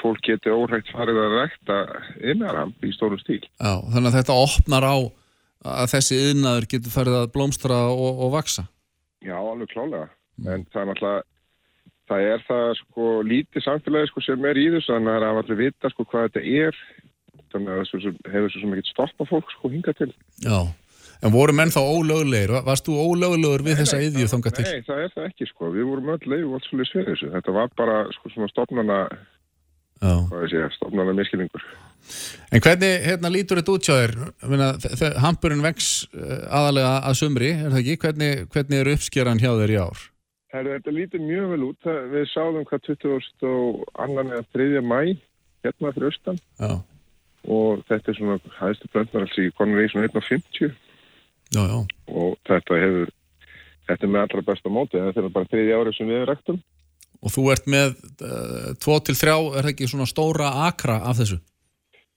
[0.00, 1.78] fólk geti óhægt farið að rekta
[2.32, 3.42] innarhamp í stórum stíl.
[3.42, 4.96] Já, þannig að þetta opnar á
[5.72, 8.66] að þessi yðnaður getur farið að blómstra og, og vaksa.
[9.22, 10.08] Já, alveg klálega,
[10.48, 11.26] en það er náttúrulega,
[12.10, 15.42] það er það sko lítið samfélagi sko sem er í þessu, þannig að það er
[15.42, 16.80] allir vita sko hvað þetta er,
[17.52, 20.10] þannig að það sem- hefur svo ekkert stoppa fólk sko hinga til.
[20.44, 20.58] Já,
[21.22, 22.50] en voru menn þá ólöglegir?
[22.56, 24.64] Va- Varst þú ólöglegur við þessa yðju þangað til?
[24.70, 27.52] Nei, það er það ekki sko, við vorum öll leið og svolítið svið þessu, þetta
[27.60, 28.98] var bara sko svona stopnana,
[30.50, 31.62] segja, stopnana miskilningur.
[32.50, 34.14] En hvernig hérna, lítur þetta út hjá þér?
[34.42, 37.96] Ég meina, þe- þe- Hampurinn vex eh, aðalega að sumri, er það ekki?
[38.02, 40.00] Hvernig, hvernig er uppskeran hjá þér í ár?
[40.52, 41.76] Herru, þetta lítur mjög vel út.
[41.86, 43.46] Það- Við sáðum hvað 20.
[43.46, 44.80] og annan eða 3.
[44.82, 44.98] mæ
[45.64, 46.82] hérna fyrir austan Já,
[47.48, 50.70] og þetta er svona hæðstu blöndnar alls í svona 1.50
[51.52, 51.78] já, já.
[52.08, 53.10] og þetta hefur
[53.88, 56.60] þetta er með allra besta móti þetta er bara þriðja árið sem við erum rektum.
[57.22, 57.92] Og þú ert með
[58.26, 61.38] uh, 2-3, er ekki svona stóra akra af þessu?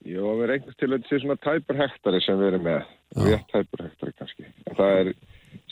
[0.06, 2.90] Já, við regnast til að þetta sé svona tæpur hektari sem við erum með.
[3.26, 4.48] Rétt tæpur hektari kannski.
[4.66, 5.12] En það er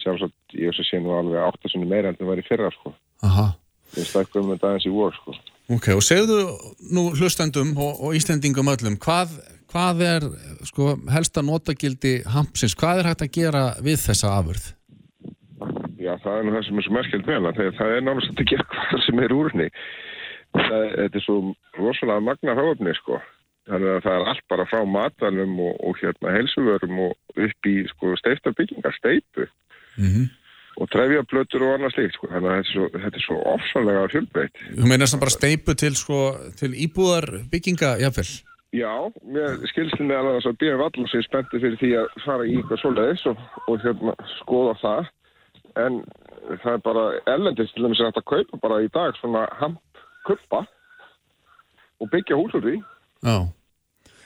[0.02, 2.94] sjálfsagt, ég sé nú alveg áttasunni meira en það var í fyrra sko.
[3.26, 3.48] Aha.
[3.94, 5.36] Við stakkum um þetta aðeins í vor sko.
[5.72, 6.42] Ok, og segðu
[6.92, 9.38] nú hlustendum og, og Íslendingum öllum, hvað,
[9.72, 10.26] hvað er
[10.68, 12.76] sko, helsta notagildi hampsins?
[12.76, 14.66] Hvað er hægt að gera við þessa afurð?
[16.04, 18.68] Já, það er nú það sem er svo merkjöld þegar það er nánast að gera
[18.74, 19.70] hvað sem er úrni.
[20.54, 21.38] Það, þetta er svo
[21.80, 23.22] rosalega magna hráfni, sko.
[23.72, 27.78] Þannig að það er allt bara frá matalum og, og hérna helsuvörum og upp í
[27.94, 29.48] sko steifta byggingar, steipu
[29.98, 30.26] Mm -hmm.
[30.82, 32.30] Og trefjablötur og annað slíkt, sko.
[32.32, 34.64] Þannig að þetta er svo, þetta er svo ofsalega fjölbreytt.
[34.80, 36.22] Þú meina sem bara steipu til, sko,
[36.60, 38.30] til íbúðar bygginga, jáfnvel?
[38.74, 38.90] Já,
[39.30, 42.80] mér skilstum með alveg að BF Allar sé spenntið fyrir því að fara í eitthvað
[42.82, 45.12] svoleiðis og, og hérna skoða það
[45.84, 46.00] en
[46.64, 47.04] það er bara
[47.36, 50.64] ellendist til þess að að kaupa bara í dag svona hampkuppa
[52.02, 52.76] og byggja hús úr því.
[53.22, 53.36] Já.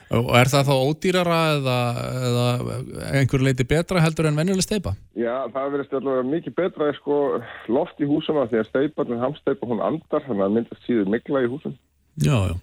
[0.08, 1.78] Og er það þá ódýrara eða,
[2.28, 2.44] eða
[3.18, 4.94] einhver leiti betra heldur en venjuleg steipa?
[5.18, 7.18] Já, það verðist allavega mikið betra sko
[7.68, 11.44] loft í húsum að því að steiparnir hamsteipa hún andar þannig að myndast síður mikla
[11.44, 11.76] í húsum.
[12.24, 12.56] Já, já.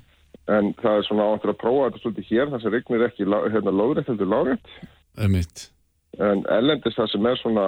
[0.55, 3.73] En það er svona áttur að prófa þetta svolítið hér þar sem regnir ekki hérna
[3.73, 4.75] lóðrætt heldur lárétt.
[5.21, 5.67] Emitt.
[6.25, 7.65] En ellendist það sem er svona,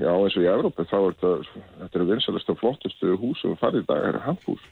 [0.00, 3.84] já eins og í Evrópu, þá er þetta, þetta eru vinsalist og flottustu húsum farið
[3.84, 4.68] í dag, eru handhús.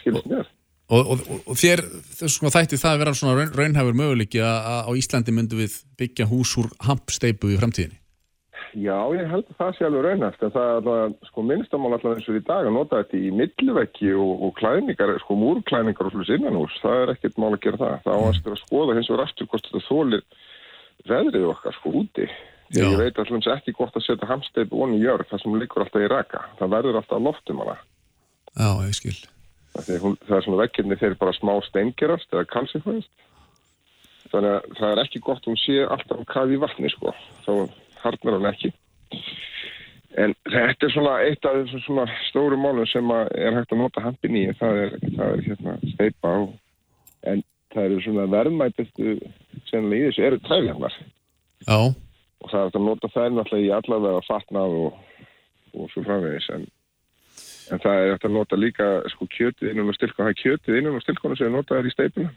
[0.00, 0.48] Skilst mér.
[0.92, 1.80] Og, og, og- og þér,
[2.28, 6.26] sko þætti það að vera svona raun, raunhæfur möguleiki að, á Íslandi myndum við byggja
[6.28, 7.96] hús úr hampsteipu í framtíðinni?
[8.74, 12.18] Já, ég held að það sé alveg raunæft, en það er alveg, sko minnstamál allavega
[12.18, 16.12] eins og í dag að nota þetta í millivekki og, og klæningar, sko múrklæningar og
[16.16, 17.94] slús innanhús, það er ekkert mál að gera það.
[18.04, 20.24] Það áast að skoða hins vegar aftur hvort þetta þólir
[21.06, 22.26] veðrið okkar, sko, úti.
[22.74, 25.84] Að ég veit allans ekki gott að setja hamsteipu onni í jörg, það sem liggur
[25.84, 26.42] alltaf í raka.
[26.58, 27.62] Það verður alltaf loftum.
[28.58, 29.16] Já, ég skil.
[29.74, 33.10] Að hún, það er svona vekkirni þeir bara smá steingerast eða kalsifæðist.
[34.30, 37.14] Þannig að það er ekki gott að hún sé alltaf um kaði í vatni sko.
[37.46, 37.52] Þá
[38.04, 38.70] harnar hann ekki.
[40.14, 43.82] En þetta er svona eitt af þessum svona stóru málum sem að er hægt að
[43.82, 44.44] nota hampin í.
[44.60, 46.38] Það er, það er hérna steipa á.
[47.32, 47.42] En
[47.74, 49.16] það eru svona verðmætistu
[49.70, 50.98] sennilega í þessu eru træfjarnar.
[52.44, 54.98] Og það er að nota þær náttúrulega í allavega fatnað og,
[55.74, 56.48] og svo framvegis.
[56.54, 56.66] En
[57.72, 60.78] En það er eftir að nota líka sko kjötið innan á stilkonu, það er kjötið
[60.80, 62.32] innan á stilkonu sem er notaður í steipuna.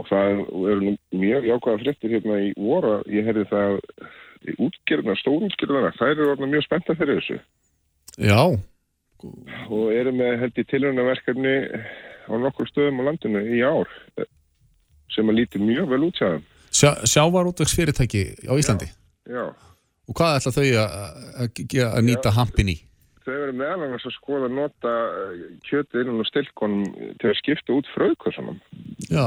[0.00, 0.42] Og það
[0.72, 3.74] eru nú mjög jákvæða fréttir hérna í voru, ég heyrði það
[4.42, 7.40] í útgerðina, stórútgerðina, þær eru orðin mjög spennta fyrir þessu.
[8.18, 8.40] Já.
[9.68, 11.56] Og eru með held í tilhörnaverkefni
[12.26, 13.90] á nokkur stöðum á landinu í ár
[15.12, 16.48] sem að líti mjög vel út þeim.
[16.72, 18.88] Sjá, sjávarútvegsfyrirtæki á Íslandi?
[19.28, 19.52] Já,
[20.10, 22.74] Og hvað ætla þau að, að, að, að nýta hampin í?
[23.26, 26.84] Þau eru meðal annars að skoða að nota eh, kjötið innan á stilkonum
[27.20, 28.58] til að skipta út fröðkossunum.
[29.08, 29.26] Já.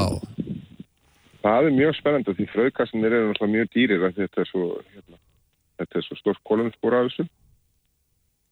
[1.45, 5.19] Það er mjög spennandi því fröðkassinir eru náttúrulega mjög dýrir því þetta er svo, hérna,
[5.81, 7.27] þetta er svo stórt kólumspóra af þessu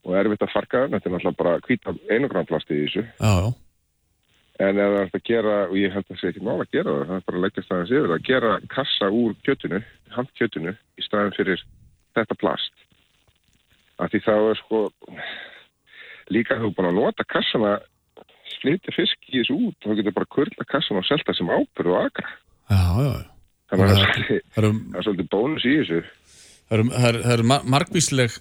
[0.03, 0.85] og erfitt að farga.
[0.93, 3.05] Þetta er náttúrulega bara hvita einugramplast í þessu.
[3.17, 3.51] Já, já.
[4.61, 6.73] En ef það er að gera, og ég held að það sé ekki mál að
[6.75, 9.79] gera það, það er bara að leggja staðins yfir, að gera kassa úr kjötinu,
[10.13, 11.63] handkjötinu, í staðin fyrir
[12.13, 12.82] þetta plast.
[14.01, 14.79] Af því þá er sko,
[16.33, 17.75] líka þú búin að nota kassana,
[18.57, 22.07] sliti fisk í þessu út, þá getur bara kurla kassana og selta sem ábyrðu og
[22.07, 22.31] agra.
[22.71, 23.13] Já, já.
[23.73, 24.07] Þannig að Það
[24.55, 26.01] það er svolítið- bónus í þessu.
[26.69, 28.31] Það eru, mar- margvísleg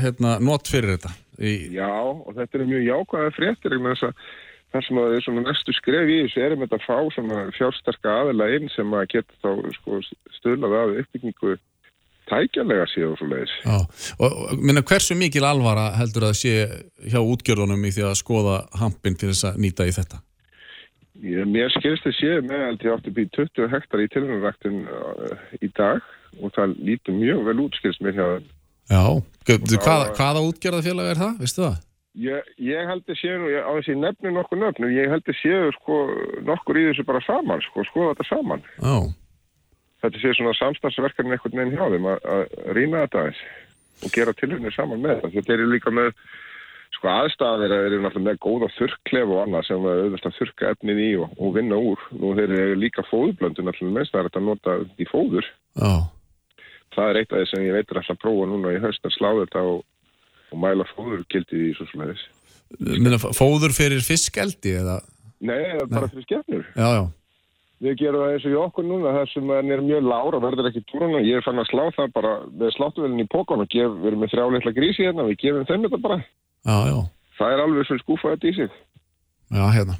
[0.00, 1.12] hérna, not fyrir þetta.
[1.40, 4.14] Í, Já, og þetta er mjög jákvæða fréttir að
[4.74, 6.98] það sem að það er svona næstu skref í þessu er með þetta að fá
[7.14, 10.00] svona fjársterka aðila inn sem að geta þá sko,
[10.38, 11.56] stöðlað að uppbyggingu
[12.30, 13.54] tækjanlega og svo leiðis.
[13.64, 13.76] Já,
[14.18, 16.54] og minna, hversu mikil alvara heldur að sé
[17.12, 20.20] hjá útgjörðunum í því að skoða hampin til þess að nýta í þetta?
[21.24, 25.38] Ég, mér skilst þið séð með held ég átti býð 20 hektar í tilhörnaræktin uh,
[25.62, 26.02] í dag
[26.42, 28.48] og það lítur mjög vel út skilst mér hjá þeim.
[28.90, 29.02] Já,
[29.48, 31.76] Gau- þá- hvaða, útgjörðafélag er það, veistu það?
[32.24, 35.70] Ég, ég held að séu, ég- á þessi nefni nokkur nöfnum, ég held að séu
[35.78, 35.96] sko
[36.46, 38.62] nokkur í þessu bara saman, sko, skoða þetta saman.
[38.82, 38.96] Já.
[40.04, 43.44] Þetta séu svona samstagsverkarinn einhvern veginn hjá þeim að, að rýna þetta aðeins
[44.04, 45.36] og gera tilhörnir saman með það.
[45.38, 46.10] Þetta eru líka með,
[46.92, 51.00] sko aðstæðir eru náttúrulega með góða þurrklef og annað sem er auðvitað að þurrka efnið
[51.06, 52.04] í og, og vinna úr.
[52.20, 55.50] Nú þeir eru líka fóðublöndu náttúrulega mest það er þetta að nota í fóður.
[55.80, 55.94] Já.
[56.94, 59.16] Það er eitt af því sem ég veitur alltaf að prófa núna í haust að
[59.16, 59.82] slá þetta og,
[60.52, 62.28] og mæla fóðurgildið í svo slæðis.
[63.40, 65.00] Fóður fyrir fiskeldi eða?
[65.44, 66.72] Nei, það er bara fyrir skefnur.
[66.76, 67.04] Já, já.
[67.84, 70.70] Við gerum það eins og í okkur núna, þessum hann er mjög lára og verður
[70.70, 71.20] ekki túruna.
[71.20, 74.24] Ég er fann að slá það bara með sláttuvelin í pókan og gef, við erum
[74.24, 76.18] með þrjá litla grísi hérna, við gefum þeim þetta bara.
[76.64, 76.96] Já, já.
[77.36, 78.78] Það er alveg sem skúfa þetta í sig.
[79.52, 79.98] Já, hérna.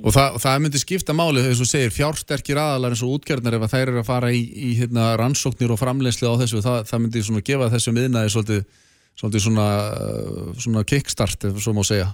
[0.00, 3.58] Og það, og það myndi skipta máli, þess að segir, fjársterkir aðalar eins og útgjörnar
[3.58, 7.02] ef þær eru að fara í, í hérna, rannsóknir og framleysli á þessu, það, það
[7.04, 8.62] myndi svona gefa þessum viðnaði svolítið,
[9.20, 9.66] svolítið svona,
[10.64, 12.08] svona kickstart, svo má segja.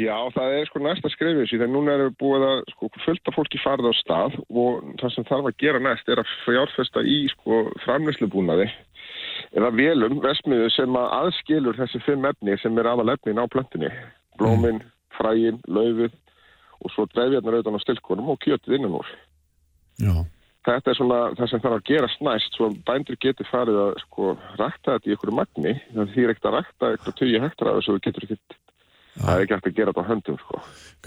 [0.00, 3.34] Já, það er sko næsta skrifið þegar núna erum við búið að sko fullt af
[3.36, 7.18] fólki farið á stað og það sem þarf að gera næst er að fjárfesta í
[7.34, 8.70] sko framleyslubúnaði
[9.52, 13.92] eða velum vesmiðu sem að aðskilur þessi fimm efni sem er aðal efnin á plöntinni.
[14.40, 14.80] Blómin,
[15.18, 16.16] fræin, laufið
[16.80, 19.12] og svo dreifjarnar auðvitað á stilkonum og kjötið innan úr.
[20.00, 20.24] Já.
[20.64, 24.32] Þetta er svona það sem þarf að gerast næst svo bændur getur farið að sko
[24.56, 28.61] rækta þetta í einhverju magni það þýr ekkert að rækta eitthvað
[29.16, 30.60] það er ekki hægt að gera þetta á höndum sko.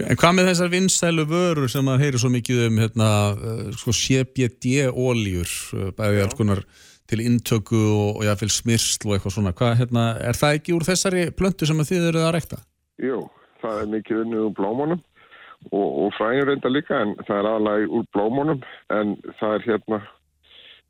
[0.06, 3.94] En hvað með þessar vinsælu vörur sem að heyri svo mikið um hérna, uh, sko
[4.00, 5.56] CBD-óljur,
[5.98, 6.62] bæði alls konar
[7.10, 9.54] til intöku og, og jáfnvel smyrsl og eitthvað svona.
[9.56, 12.62] Hvað, hérna, er það ekki úr þessari plöntu sem þið eruð að rekta?
[13.02, 13.20] Jú,
[13.62, 15.02] það er mikið unnið úr blómunum
[15.70, 18.62] og, og fræðin reynda líka en það er aðlæg úr blómunum
[18.94, 20.00] en það er hérna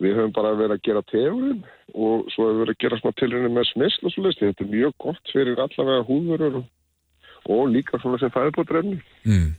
[0.02, 1.60] við höfum bara verið að gera tegurinn
[1.94, 4.42] og svo hefur við verið að gera svona tilrinni með smyrsl og svo leiðist.
[4.42, 6.66] Þetta er mjög gott fyrir allavega húðurur og,
[7.48, 8.98] og líka svona sem fæðbótrefni.
[9.26, 9.54] Mm.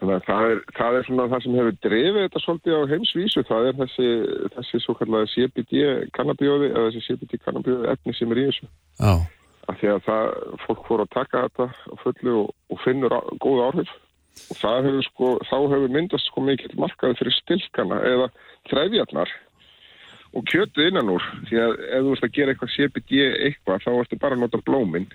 [0.00, 3.44] Þannig að það er, það er svona það sem hefur drefið þetta svolítið á heimsvísu,
[3.48, 4.08] það er þessi,
[4.56, 5.84] þessi svo kallega CBD
[6.16, 8.68] kannabíóði eða þessi CBD kannabíóði efni sem er í þessu.
[8.98, 9.14] Já.
[9.64, 10.34] Af því að það,
[10.66, 13.94] fólk fór að taka þetta á fullu og, og finnur á, góð áhrif
[14.50, 18.28] og það hefur sko, þá hefur myndast sko mikill markaði fyrir stilkana eða
[18.70, 19.34] þræfjarnar
[20.34, 23.90] og kjötu innan úr því að ef þú ert að gera eitthvað CBD eitthvað þá
[23.94, 25.06] ertu bara að nota blóminn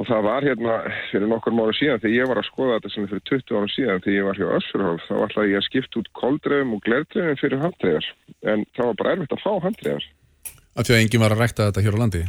[0.00, 0.76] og það var hérna
[1.10, 4.04] fyrir nokkur mánu síðan þegar ég var að skoða þetta sem fyrir 20 ára síðan
[4.06, 7.62] þegar ég var hjá Össurhólf þá ætlaði ég að skipta út koldreifum og glerdreifum fyrir
[7.64, 8.10] handreifar
[8.54, 10.08] en það var bara erfitt að fá handreifar
[10.78, 12.22] Af því að enginn var að rekta þetta hér á landi?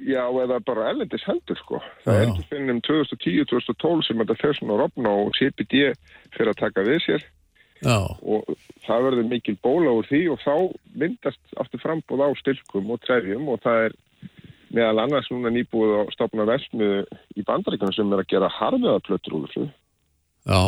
[0.00, 1.80] Já, eða bara ellendis heldur sko.
[2.04, 5.90] Það er ekki fyrir um 2010-2012 sem þetta fer svona rofna og CBD
[6.36, 7.26] fyrir að taka við sér.
[7.80, 7.96] Já.
[8.20, 8.44] og
[8.84, 10.54] það verður mikil bóla úr því og þá
[11.00, 13.94] myndast aftur frambúð á styrkum og trefjum og það er
[14.74, 17.02] meðal annars núna nýbúið að stopna versmiðu
[17.36, 19.66] í bandaríkunum sem er að gera harfiðaplötur úr þessu.
[20.48, 20.62] Já.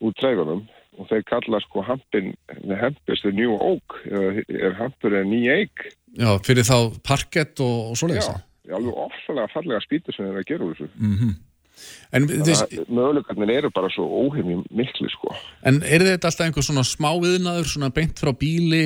[0.00, 0.62] úr treyfunum
[1.00, 2.32] og þeir kalla sko hampin
[2.80, 5.86] hempist new oak eða er hampur eða ný eik
[6.18, 8.30] Já, fyrir þá parkett og, og svoleiðis?
[8.66, 10.90] Já, alveg ofsalega fallega spýtur sem þeir að gera úr þessu.
[10.98, 11.49] Mm En, Þannig
[12.10, 15.34] þess, að möguleikarnir eru bara svo óheimji miklu sko
[15.66, 18.82] en er þetta alltaf einhver svona smá viðnaður, svona beint frá bíli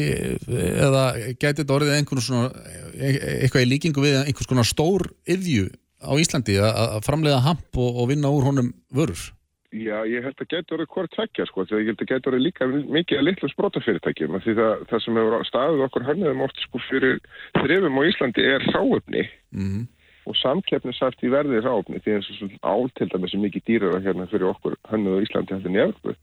[0.49, 1.07] eða
[1.39, 2.51] gæti þetta orðið einhvern svona,
[2.95, 5.71] e- eitthvað í líkingu við einhvers konar stór yðju
[6.05, 9.31] á Íslandi að framleiða hamp og, og vinna úr honum vörur?
[9.75, 12.45] Já, ég held að getur orðið hvort tvekja sko, þegar ég held að getur orðið
[12.45, 16.61] líka mikið að litlu sprótafyrirtækjum, af því það, það sem hefur staðið okkur hönniðum oft
[16.63, 17.17] sko fyrir
[17.57, 19.85] þrifum á Íslandi er sáöfni Mm.
[20.25, 24.01] Og samkeppnisæft í verði ráfni því eins og svona ál til dæmis er mikið dýrara
[24.05, 26.15] hérna fyrir okkur hönnuð á Íslandi heldur Evropu.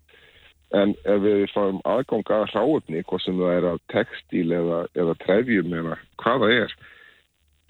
[0.71, 5.17] En ef við fáum aðgang að ráfni, hvað sem það er að textíl eða, eða
[5.25, 6.75] trefjum eða hvað það er,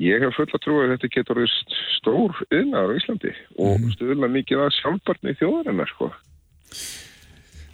[0.05, 1.43] ég hef fulla trú að þetta getur
[1.97, 3.93] stór yðnaður á Íslandi og mm.
[3.97, 6.11] stuðla mikið að sjálfbarni þjóðarinnar sko.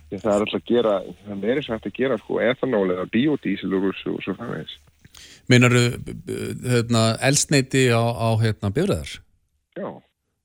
[0.08, 0.98] Það er alltaf að gera,
[1.28, 4.78] það er þess að gera sko etanól eða biodísil úr þessu og svo framvegis.
[5.52, 5.84] Meinaru
[6.66, 9.16] hérna, elsneiti á, á hérna, bifræðar?
[9.78, 9.90] Já.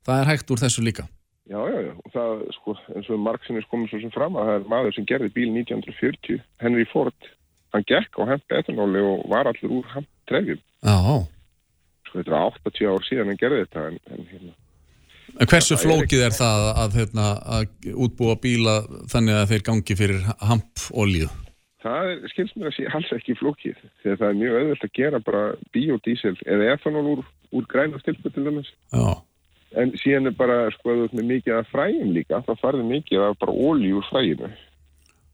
[0.07, 1.07] Það er hægt úr þessu líka?
[1.51, 4.57] Já, já, já, og það, sko, eins og Marksinnis komið svo sem fram að það
[4.57, 7.31] er maður sem gerði bíl 1940, Henry Ford,
[7.75, 10.63] hann gekk á hemp etanóli og var allir úr hemp trefjum.
[10.87, 10.97] Já.
[12.09, 14.55] Sko, þetta er 80 ár síðan hann gerði þetta, en, en hérna,
[15.41, 18.75] En hversu er flókið er það að, hérna, að útbúa bíla
[19.09, 21.29] þannig að þeir gangi fyrir hampolíu?
[21.83, 24.97] Það er, skilst mér að sé alls ekki flókið að það er mjög auðvelt að
[24.99, 25.43] gera bara
[25.75, 28.71] biodísel eða etanól úr, úr græna stilpu til dæmis.
[28.95, 29.07] Já.
[29.83, 33.39] En síðan er bara, sko, veist, með mikið af fræjum líka, þá farið mikið af
[33.41, 34.53] bara ólíu úr fræjinu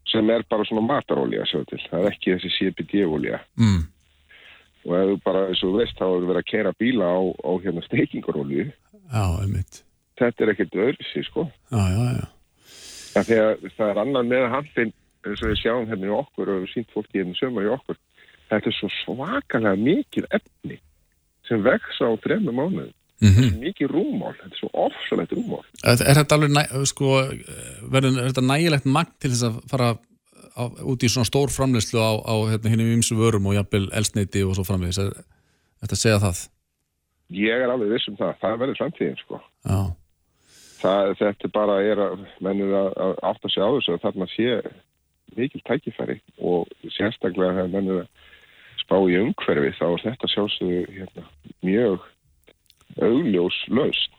[0.09, 1.81] sem er bara svona matarólíja, sjá til.
[1.91, 3.43] Það er ekki þessi CBD-ólíja.
[3.61, 3.83] Mm.
[4.89, 7.51] Og ef þú bara, eins og veist, þá er verið að kera bíla á, á
[7.61, 7.85] hérna
[9.43, 9.83] einmitt.
[10.19, 11.45] Þetta er ekkert öðruðsi, sko.
[11.75, 12.27] Já, já, já.
[13.13, 14.95] Það, þegar, það er annan með handin
[15.33, 17.99] eins og við sjáum hérna í okkur og við sínt fólki hérna sömur í okkur.
[18.49, 20.79] Þetta er svo svakalega mikið efni
[21.49, 22.95] sem vex á þremmu mánuðum.
[23.19, 23.55] Mm -hmm.
[23.59, 25.65] Mikið rúmál, þetta er svo ofsalegt rúmál.
[25.83, 27.09] Er, þetta alveg, næ, sko,
[27.91, 29.89] verður er þetta nægilegt magn til þess að fara
[30.55, 34.45] á, út í svona stór framleyslu á, á hérna, hinnum ymsu vörum og jafnvel elsneiti
[34.47, 34.99] og svo framvegis?
[35.03, 35.11] Er
[35.83, 36.45] þetta að segja það?
[37.29, 38.35] Ég er alveg viss um það.
[38.41, 39.41] Það verður framtíðin, sko.
[39.67, 39.81] Já.
[40.79, 44.51] Það, þetta bara er að mennur að átt að segja á þessu að þarna sé
[45.37, 48.09] mikil tækifæri og sérstaklega þegar mennur að
[48.83, 51.27] spá í umhverfi þá er þetta sjálfsögðu hérna,
[51.67, 52.07] mjög
[53.05, 54.15] augljós laust.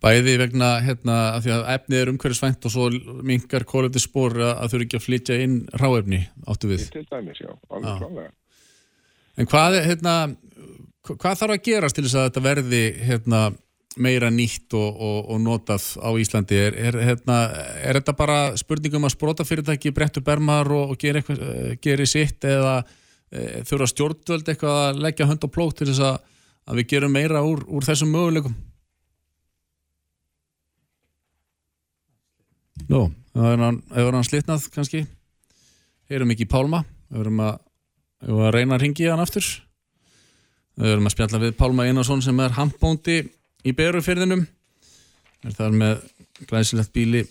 [0.00, 2.86] Bæði vegna hérna, að því að efnið er umhverfisvænt og svo
[3.26, 6.86] mingar kólöfti spór að þau eru ekki að flytja inn ráefni áttu við.
[6.94, 8.30] Til dæmis, já, alveg klálega.
[9.36, 10.14] En hvað, hérna,
[11.10, 13.42] hvað þarf að gerast til þess að þetta verði hérna,
[13.98, 16.58] meira nýtt og, og, og notað á Íslandi?
[16.68, 17.38] Er, er, hérna,
[17.82, 22.46] er þetta bara spurningum að sprota fyrirtæki brettu bermar og, og gera, eitthvað, gera sitt
[22.46, 22.80] eða
[23.30, 26.20] e, þurfa stjórnvöld eitthvað að leggja hönd og plók til þess að,
[26.70, 28.54] að við gerum meira úr, úr þessum möguleikum?
[32.90, 35.02] Nú, það er hann, hann slitnað kannski
[36.10, 37.58] heyrum ekki Pálma við erum að,
[38.26, 39.46] að reyna að ringi hann aftur
[40.80, 43.20] við erum að spjalla við Pálma Einarsson sem er handbóndi
[43.66, 44.46] í Berufyrðinum
[45.44, 46.06] er þar með
[46.48, 47.24] glæsilegt bíli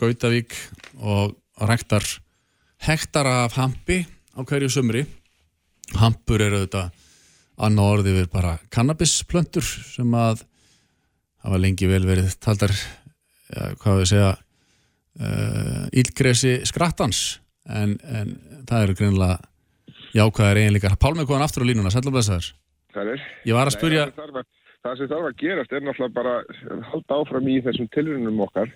[0.00, 0.54] Gautavík
[1.00, 1.36] og
[1.68, 2.04] rektar
[2.82, 4.02] hektara af hampi
[4.34, 5.04] á hverju sömri
[6.00, 6.88] hampur eru þetta
[7.62, 10.44] annað orðið við bara kannabisplöntur sem að
[11.42, 17.22] hafa lengi vel verið taldar ja, hvað við segja uh, ílgresi skrattans.
[17.62, 18.34] En, en
[18.68, 19.38] það eru greinlega
[20.16, 20.98] jákvæðar eiginleikar.
[21.00, 22.52] Pálmi koðan aftur á línuna, sætla blessaður.
[22.92, 24.42] Það er Ég var að spurja Nei,
[24.82, 28.72] það, sem þarf að, gerast er náttúrulega bara að halda áfram í þessum tilrunum okkar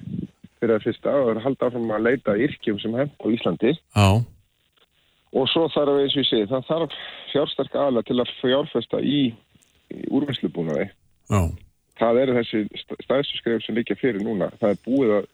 [0.61, 3.75] fyrir að fyrsta og halda áfram að leita yrkjum sem hefn á Íslandi.
[3.77, 4.09] Já.
[5.37, 6.99] Og svo þarf eins og ég segi það þarf
[7.33, 9.21] fjársterk aðla til að fjárfesta í,
[9.93, 10.89] í úrvinnslubúnaði.
[11.33, 11.41] Já.
[11.97, 12.63] Það eru þessi
[13.05, 14.51] stæðstu skref sem líka fyrir núna.
[14.61, 15.31] Það er búið að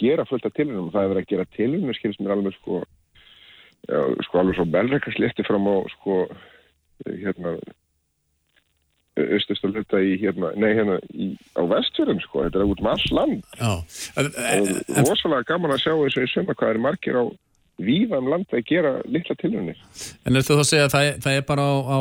[0.00, 2.82] gera fullt af tilrunum það er verið að gera tilrunum, skilst mér alveg sko,
[3.88, 6.18] já, sko alveg svo belreka sletti fram á sko
[7.06, 7.56] hérna
[9.16, 12.90] austast að hluta í hérna, nei hérna í, á vestfjörðum sko, þetta er út um
[12.92, 13.58] all land.
[13.64, 17.24] Og rosalega gaman að sjá eins og í suma hvað er margir á
[17.82, 19.80] víðan land að gera litla tilhörnir
[20.24, 21.98] En ertu þá að segja að það, það er bara á, á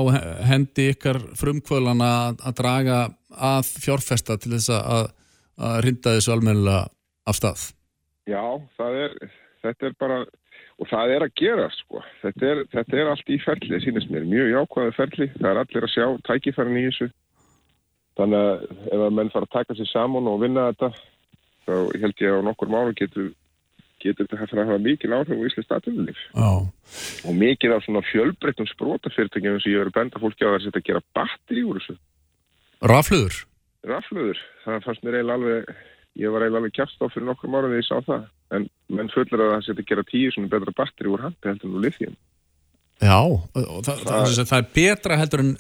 [0.52, 3.00] hendi ykkar frumkvölana að, að draga
[3.36, 5.10] að fjárfesta til þess að,
[5.60, 6.86] að rinda þessu almennilega
[7.28, 7.66] af stað?
[8.30, 8.44] Já,
[8.80, 9.18] það er,
[9.66, 10.22] þetta er bara
[10.82, 12.02] og það er að gera sko.
[12.22, 14.28] Þetta er, þetta er allt í ferli, sínist mér.
[14.28, 17.10] Mjög jákvæði ferli, það er allir að sjá tækifærin í þessu.
[18.16, 18.66] Þannig að
[18.96, 20.92] ef að menn fara að taka sér saman og vinna þetta
[21.66, 23.34] þá held ég að á nokkur mánu getur
[24.04, 29.60] getur þetta að hafa mikil áhrif á Íslands statunulíf og mikil af svona fjölbreyttum sprótafyrirtækjum
[29.64, 31.96] sem ég verið benda fólki á að þetta að gera batteri úr þessu.
[32.86, 33.40] Rafluður?
[33.90, 35.74] Rafluður, það fannst mér eiginlega alveg
[36.20, 38.26] ég var eiginlega alveg kjast á fyrir nokkur mánu þegar ég sá það.
[38.56, 41.70] En menn fullir að það setja að gera tíu svona betra batteri úr handi heldur
[41.70, 42.18] en úr lithium.
[43.04, 43.20] Já,
[43.52, 45.56] það, það, það, það er betra heldur en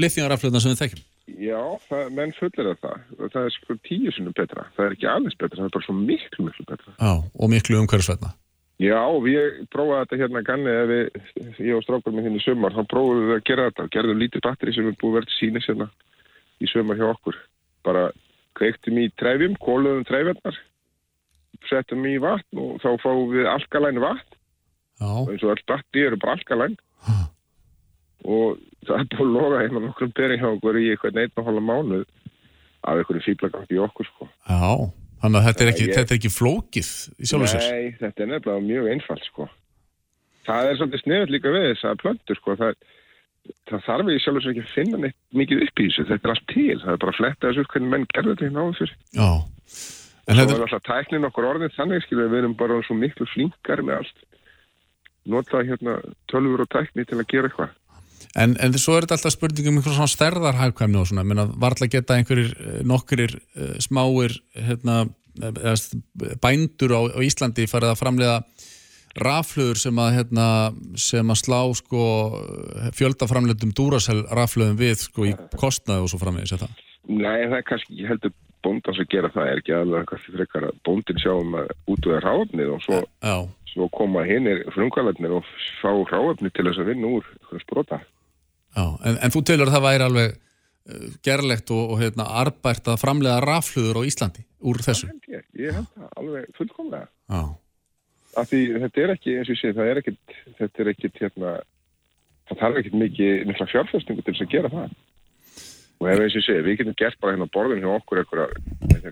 [0.00, 1.08] lithium-rafluðna sem við þekkjum.
[1.40, 1.60] Já,
[1.90, 5.36] það, menn fullir að það það er sko tíu svona betra, það er ekki alveg
[5.42, 6.94] betra það er bara svo miklu, miklu betra.
[6.96, 8.32] Já, og miklu umhverfisvætna
[8.80, 11.08] Já, við prófaði þetta hérna ganni ef við,
[11.66, 13.88] ég og strákur minn hérna í sömar þá prófaðum við að gera þetta.
[13.92, 15.88] Gerðum lítið batteri sem við búið verið síni sérna
[16.64, 17.36] í sömar hjá okkur.
[17.84, 18.06] Bara
[18.58, 20.58] kveiktum í trefjum, kóluðum trefjarnar
[21.68, 24.36] settum í vatn og þá fáum við alkalæn vatn
[25.00, 25.10] Já.
[25.10, 26.76] og eins og all batteri eru bara alkalæn
[28.30, 31.46] og það er búin að loga hérna nokkrum beri hjá okkur í eitthvað neitt og
[31.48, 32.04] hálfa mánuð
[32.80, 34.28] af einhverju fýblagangi í okkur sko.
[34.48, 34.60] Já,
[35.22, 36.90] þannig að þetta er ekki, Ég- þetta er ekki flókið
[37.20, 39.48] í sjálfur sér Nei, þetta er nefnilega mjög einfalt sko.
[40.48, 42.56] Það er svolítið sniðut líka við þess að plöntur sko.
[42.56, 42.74] það,
[43.70, 46.34] það þarf ég sjálfur sér ekki að finna neitt mikið upp í þessu, þetta er
[46.34, 46.76] allt til.
[46.82, 48.96] Það er bara að fletta þessu upp hvernig menn gerðu þetta hérna áður fyrir.
[49.16, 49.30] Já,
[50.30, 53.80] En það er alltaf tæknin okkur orðin þannig skilur við erum bara svo miklu flinkar
[53.82, 54.20] með allt.
[55.30, 55.96] Nota hérna
[56.30, 57.72] tölfur og tækni til að gera eitthvað.
[58.38, 61.88] En, en svo er þetta alltaf spurning um einhver svona stærðarhæfkvæmni og svona, menna varla
[61.90, 65.00] geta einhverjir eh, nokkrir uh, smáir hérna,
[65.74, 65.98] st-
[66.44, 68.36] bændur á, á Íslandi farið að framleiða
[69.18, 70.46] raflugur sem að, hérna,
[70.98, 72.04] sem að slá sko,
[72.96, 76.78] fjöldaframlendum dúrasel raflugum við sko, í kostnaði og svo framvegis, er það?
[77.10, 78.34] Nei, það er kannski ekki heldur
[78.64, 82.20] bóndans að gera það, er ekki alveg kannski frekar að bóndin sjá um að útvöða
[82.26, 83.36] ráfnið og svo, Já.
[83.72, 85.48] svo koma hinnir frumkvælarnir og
[85.80, 88.00] fá ráfnið til þess að vinna úr einhverjum sprota.
[88.76, 92.92] Já, en, en þú telur að það væri alveg uh, gerlegt og, og hérna, arbært
[92.92, 95.10] að framlega raflugur á Íslandi úr þessu?
[95.30, 97.10] Ég, ég held það alveg fullkomlega.
[97.32, 97.42] Já.
[98.38, 101.22] Af því þetta er ekki, eins og ég segi, það er ekkit, þetta er ekkit,
[101.24, 101.54] hérna,
[102.50, 104.94] það þarf ekkit mikið mikla fjárfestingu til þess að gera það.
[106.00, 108.22] Og ef eins og ég segi, við getum gert bara hérna á borðinu hjá okkur
[108.22, 108.54] eitthvað,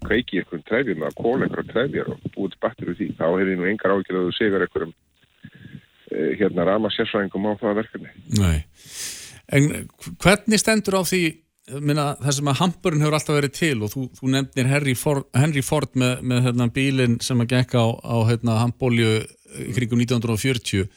[0.07, 3.11] kveiki eitthvað trefjum eða kóla eitthvað trefjar og búið til battir úr því.
[3.19, 4.95] Þá hefur ég nú engar ágjörð að þú segur eitthvað
[6.39, 8.15] hérna rama sérfræðingum á það verkefni.
[8.39, 8.59] Nei.
[9.49, 9.69] En
[10.23, 11.23] hvernig stendur á því
[11.81, 15.27] minna, það sem að hamburinn hefur alltaf verið til og þú, þú nefnir Henry Ford,
[15.36, 19.12] Henry Ford með, með hérna, bílinn sem að gekk á, á hérna, hambólju
[19.65, 20.89] í kringum 1940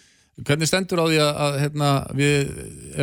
[0.42, 2.52] hvernig stendur á því að, hérna, við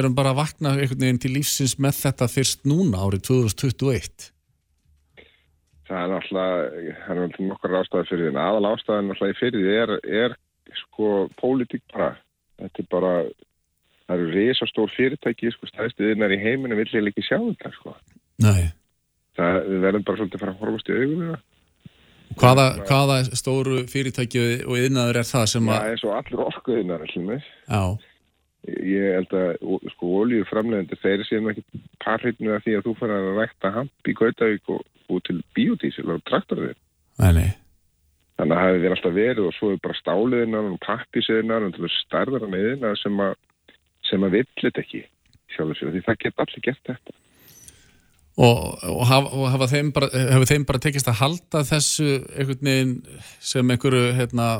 [0.00, 4.32] erum bara að vakna einhvern veginn til lífsins með þetta fyrst núna árið 2021
[5.88, 9.76] Það er náttúrulega, það er nokkar ástæði fyrir því, en aðal ástæðan náttúrulega fyrir því
[9.82, 9.92] er,
[10.24, 10.34] er
[10.82, 12.10] sko pólitík bara,
[12.60, 13.12] þetta er bara
[14.08, 17.94] það eru risastór fyrirtæki sko, stæðstuðinar í heiminu vill ég ekki sjá þetta sko.
[18.44, 18.70] Nei.
[19.38, 21.38] Það, við verðum bara svolítið að fara að horfast í augunum
[22.38, 27.04] Hvaða, hvaða stóru fyrirtæki og yðnaður er það sem að Já, eins og allur orkuðinar
[27.08, 27.82] Já.
[28.68, 33.16] Ég held að sko olíu framlegandi þeir séum ekki parhitnu af því að þú fara
[33.22, 36.76] að rækta hamp í Gautavík og, og til biodísil og traktorðir
[37.18, 37.48] Nei, nei.
[38.38, 41.78] Þannig að það hefur verið alltaf verið og svo er bara stáliðinar og pappiseinar og
[41.96, 43.32] stærðar með yðnar sem að
[44.08, 45.04] sem að villit ekki
[45.54, 47.16] sjálf því það geta allir gert þetta.
[48.38, 52.68] Og, og, hafa, og hafa þeim bara, hefur þeim bara tekist að halda þessu einhvern
[52.68, 52.92] veginn
[53.42, 54.50] sem einhverju hérna,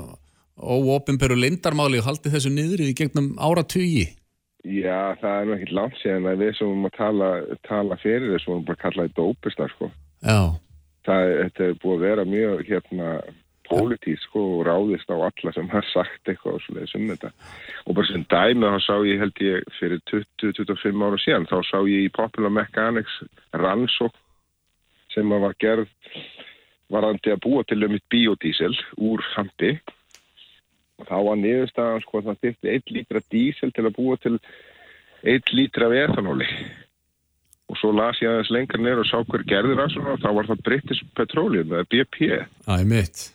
[0.59, 4.09] óopimperu lindarmáli og haldi þessu niður í gegnum áratugi?
[4.67, 7.29] Já, það er nú ekkert langt síðan að við sem erum að tala,
[7.69, 9.91] tala fyrir þessu, við erum bara að kalla þetta ópista sko.
[10.27, 10.41] Já.
[11.07, 13.13] Það, Þetta er búið að vera mjög hérna
[13.69, 17.31] pólitísk og ráðist á alla sem har sagt eitthvað um þetta.
[17.87, 21.79] Og bara sem dæmi þá sá ég held ég fyrir 20-25 ára síðan, þá sá
[21.89, 23.21] ég í Popular Mechanics
[23.53, 24.17] rannsók
[25.15, 25.89] sem var gerð
[26.93, 29.77] varandi að búa til um eitt biodísel úr hampi.
[30.99, 34.37] Og þá var niðurstaðan sko að það þyrfti 1 lítra dísel til að búa til
[35.23, 36.49] 1 lítra af etanóli.
[37.69, 40.31] Og svo las ég aðeins lengur neyru og sá hver gerðir að svona og þá
[40.39, 42.31] var það British Petroleum eða BP
[42.65, 43.27] Það er mitt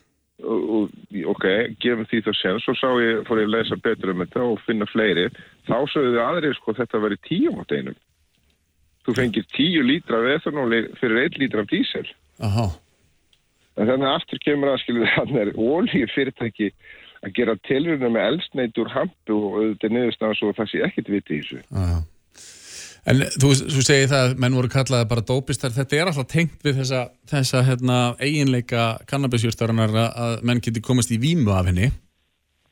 [0.44, 0.96] og, og,
[1.34, 1.44] ok,
[1.82, 4.62] gefum því það sen svo sá ég, fór ég að lesa betur um þetta og
[4.66, 5.28] finna fleiri,
[5.68, 8.00] þá sögðu þið aðrið sko þetta að veri tíum átt einum
[9.04, 12.06] þú fengir tíu lítra af etanóli fyrir einn lítra af dísel
[12.44, 12.66] Aha.
[13.76, 16.70] en þannig að aftur kemur að skilja þannig er ólíu fyrirtæki
[17.24, 21.38] að gera tilruna með eldsneitt úr hampu og auðvitað niðurstaðan svo það sé ekkit viti
[21.38, 22.00] í þessu Aha.
[23.04, 26.62] En þú, þú segir það að menn voru kallaði bara dópistar, þetta er alltaf tengt
[26.64, 31.90] við þessa, þessa hérna, eiginleika kannabisjúrstarinnar að menn geti komast í vímu af henni.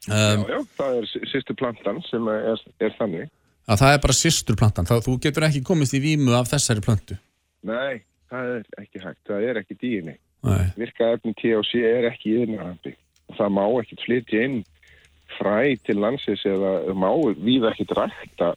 [0.08, 3.28] Um, já, já, það er sýstur plantan sem er, er þannig.
[3.68, 6.82] Að það er bara sýstur plantan, þá þú getur ekki komast í vímu af þessari
[6.82, 7.18] plantu.
[7.68, 8.00] Nei,
[8.32, 10.16] það er ekki hægt, það er ekki díinni.
[10.80, 12.96] Virkaefni THC er ekki yfirnarhampi
[13.30, 14.56] og það má ekkit flytja inn
[15.36, 18.48] fræ til landsins eða má við ekkit rækta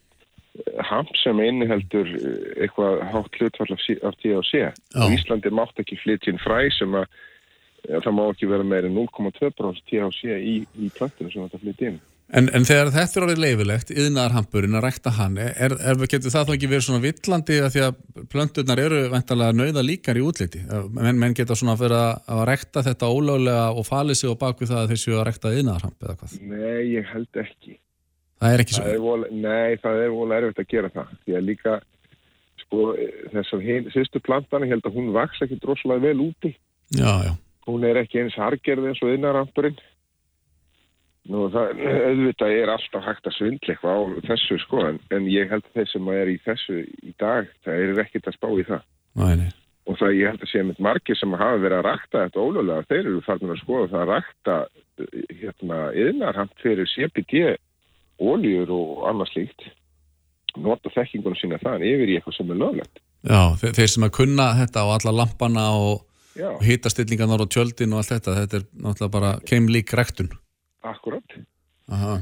[0.88, 2.10] hamp sem inniheldur
[2.56, 4.66] eitthvað hátt hlutfall af THC
[4.96, 7.06] og Íslandi mátt ekki flytja inn fræ sem að
[7.86, 12.04] ja, það má ekki vera meira 0,2% THC í, í plantinu sem þetta flytja inn
[12.26, 16.48] En, en þegar þetta er orðið leifilegt, yðnarhampurinn að rækta hann, er, er, getur það
[16.48, 18.00] þá ekki verið svona villandi að því að
[18.32, 20.64] plönturnar eru veintalega nauða líkar í útliti?
[20.96, 21.94] Menn, menn geta svona að,
[22.34, 26.02] að rækta þetta ólöglega og falið sig og bakvið það að þessu að rækta yðnarhamp
[26.02, 26.34] eða hvað?
[26.50, 27.78] Nei, ég held ekki.
[28.40, 28.94] Það er ekki svo?
[29.00, 31.12] Vol, nei, það er volið erfitt að gera það.
[31.24, 31.74] Því að líka,
[32.62, 32.86] sko,
[33.32, 36.52] þessar sýstu plantana, ég held að hún vaks ekki droslega vel úti.
[36.96, 37.34] Já, já.
[37.66, 39.78] Hún er ekki eins hargerð eins og yðnarhampurinn.
[41.26, 45.48] Nú, það, auðvitað er alltaf hægt að svindla eitthvað á þessu, sko, en, en ég
[45.50, 48.66] held að þeir sem er í þessu í dag, það er ekkert að spá í
[48.68, 48.84] það.
[49.18, 49.48] Nei, nei.
[49.86, 52.86] Og það ég held að sé með margir sem hafa verið að rækta þetta ólöflega,
[52.90, 54.56] þeir eru farin að skoða það að rækta,
[55.40, 57.42] hérna, yðnarhamp fyrir CBD
[58.22, 59.66] óljur og annað slíkt
[60.62, 63.02] nota þekkingunum sína þann yfir í eitthvað sem er löglegt.
[63.26, 66.06] Já, þeir, þeir sem að kunna þetta á alla lampana og,
[66.38, 70.32] og hitastillingarnar og tjöldin og allt þetta, þetta er náttúrulega bara keimlík rektun.
[70.86, 71.38] Akkurat.
[71.92, 72.18] Aha.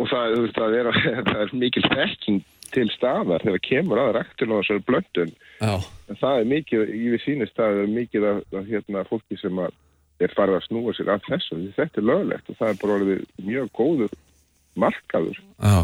[0.00, 0.90] Og það, það, er,
[1.30, 2.42] það er mikil þekking
[2.74, 5.34] til staðar þegar kemur að rektun og þessari blöndun.
[5.62, 9.60] En það er mikið, ég við sínist það er mikið af, af hérna, fólki sem
[9.64, 13.22] er farið að snúa sér að þessu þetta er löglegt og það er bara orðið
[13.42, 14.16] mjög góður
[14.80, 15.80] markaður Já,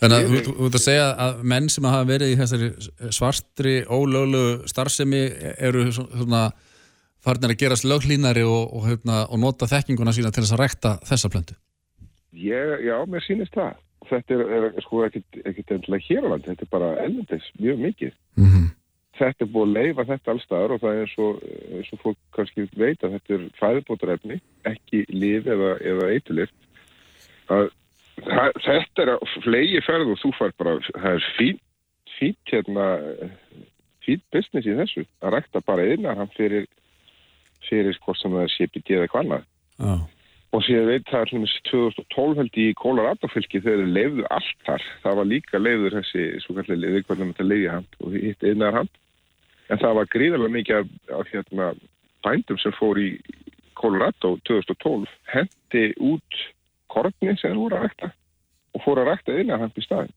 [0.00, 2.68] þannig að þú ert að segja að menn sem hafa verið í þessari
[3.12, 5.22] svartri, ólöglu starfsemi
[5.58, 6.44] eru svo- svona
[7.20, 10.92] farnir að gerast löglínari og, og, hérna, og nota þekkinguna sína til þess að rekta
[11.04, 11.56] þessa plöntu.
[12.32, 13.74] Ég, já, mér sýnist það.
[14.08, 18.14] Þetta er, er sko ekkit endilega hér á land, þetta er bara ellendis mjög mikið.
[18.40, 18.68] Mhm.
[19.20, 21.42] Þetta er búið að leifa þetta allstaðar og það er og,
[21.76, 24.38] eins og fólk kannski veit að þetta er fæðubótarefni,
[24.70, 26.54] ekki líf eða, eða eitulif.
[27.52, 27.68] Að,
[28.18, 31.60] þetta er að flegi ferð og þú fær bara, það er fín,
[32.18, 32.86] fínt hérna,
[34.04, 35.04] fínt business í þessu.
[35.24, 36.66] Að rækta bara einnar hann fyrir,
[37.68, 39.46] fyrir hvort sem það er eða hvað annað.
[39.80, 39.94] Já.
[40.50, 44.86] Og síðan veit það er hlumins 2012 held í Colorado-fylki þegar þeir leifðu allt þar.
[45.04, 48.78] Það var líka leifður þessi svo kallir leiði hvernig þetta leiði hand og hitt einar
[48.80, 48.90] hand.
[49.70, 50.88] En það var gríðarlega mikið af,
[51.20, 51.68] af hérna,
[52.26, 53.12] bændum sem fór í
[53.78, 56.40] Colorado 2012 hendi út
[56.92, 58.10] korni sem þeir voru að rækta
[58.70, 60.12] og fór að rækta einar hand í staðin.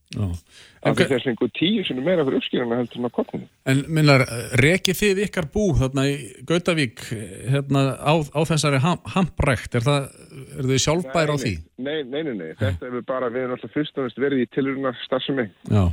[0.86, 3.48] Af þess einhver tíu sinni meira fyrir uppskýrana heldur en að korninu.
[3.66, 4.22] En minnar,
[4.62, 6.14] rekið þið ykkar bú þarna í
[6.46, 7.02] Gautavík
[7.50, 10.06] hérna, á, á þessari ham, hamprækt, er það,
[10.54, 11.54] er þið sjálfbær á því?
[11.82, 12.52] Nei, nei, nei, nei.
[12.62, 15.84] Þetta hefur bara, við erum alltaf fyrst og næst verið í tilurina starfsemi Já.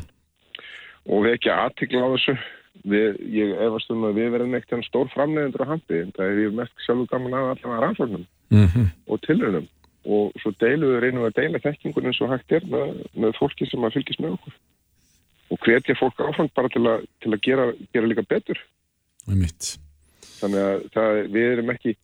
[1.09, 2.37] og við ekki aðtikla á þessu.
[2.87, 6.29] Við, ég efast um að við verðum ekkert en stór framleiðendur á handi, en það
[6.29, 8.85] er ég mest sjálfur gaman að allavega rannsóknum Mhm.
[9.07, 9.67] og tilurunum
[10.05, 13.67] og svo deilum við reynum að deila þekkingun eins og hægt er með, með fólki
[13.69, 14.59] sem að fylgist með okkur
[15.51, 18.59] og hvetja fólk áfram bara til að, til að gera, gera líka betur.
[20.39, 21.95] Þannig að það, við erum ekki,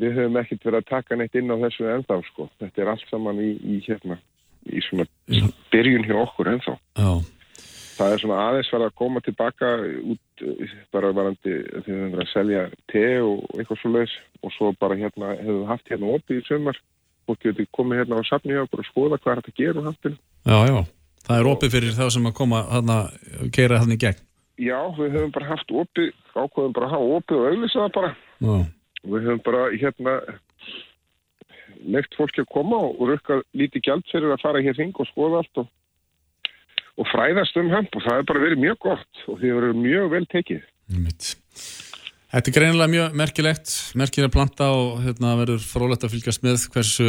[0.00, 2.48] við höfum ekkert verið að taka neitt inn á þessu ennþá sko.
[2.62, 4.18] Þetta er allt saman í, í hérna,
[4.66, 5.06] í svona
[5.74, 6.78] byrjun hjá okkur ennþá.
[6.98, 7.10] Já.
[7.98, 9.68] Það er svona aðeins farið að koma tilbaka
[10.14, 10.42] út
[10.94, 12.60] bara varandi þegar við erum að selja
[12.92, 16.44] te og eitthvað svo leiðis og svo bara hérna hefur við haft hérna opið í
[16.46, 16.78] sömur
[17.28, 20.18] fólk getur komið hérna á safni og skoða hvað er þetta að gera úr hampinu.
[20.48, 20.78] Já, já.
[21.28, 22.98] Það er opið fyrir þá sem að koma þarna,
[23.52, 24.20] keira þarna í gegn.
[24.58, 28.12] Já, við höfum bara haft opið, ákveðum bara að hafa opið og auðvisa það bara.
[28.42, 28.54] Já.
[29.08, 30.14] Við höfum bara hérna
[31.86, 35.42] leikt fólki að koma og rukka lítið gjald fyrir að fara hér hring og skoða
[35.42, 35.68] allt og,
[36.98, 40.10] og fræðast um hamp og það er bara verið mjög gott og því verið mjög
[40.16, 40.64] vel tekið.
[40.96, 41.30] Mitt.
[42.28, 47.06] Þetta er greinilega mjög merkilegt, merkileg planta og hérna verður frólægt að fylgjast með hversu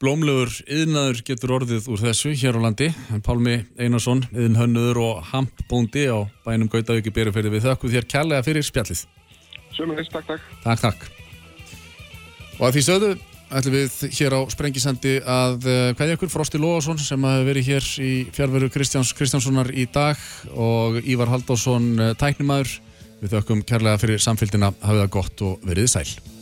[0.00, 2.90] blómlegur yðnaður getur orðið úr þessu hér á landi.
[3.24, 9.06] Pálmi Einarsson, yðnhönnuður og hampbóndi á bænum Gautavíki Berufeyri við þökkum þér kærlega fyrir spjallið.
[9.78, 10.52] Sjömmunis, takk, takk.
[10.66, 11.08] Takk, takk.
[12.58, 13.10] Og að því sögðu
[13.48, 18.12] ætlum við hér á Sprengisandi að hvaðja ykkur Frosti Lóðarsson sem hafi verið hér í
[18.36, 20.20] fjárveru Kristjáns Kristjánssonar í dag
[20.52, 22.76] og Ívar Haldásson tæknimaður.
[23.20, 26.39] Við þökkum kærlega fyrir samfélgina, hafið það gott og verið sæl.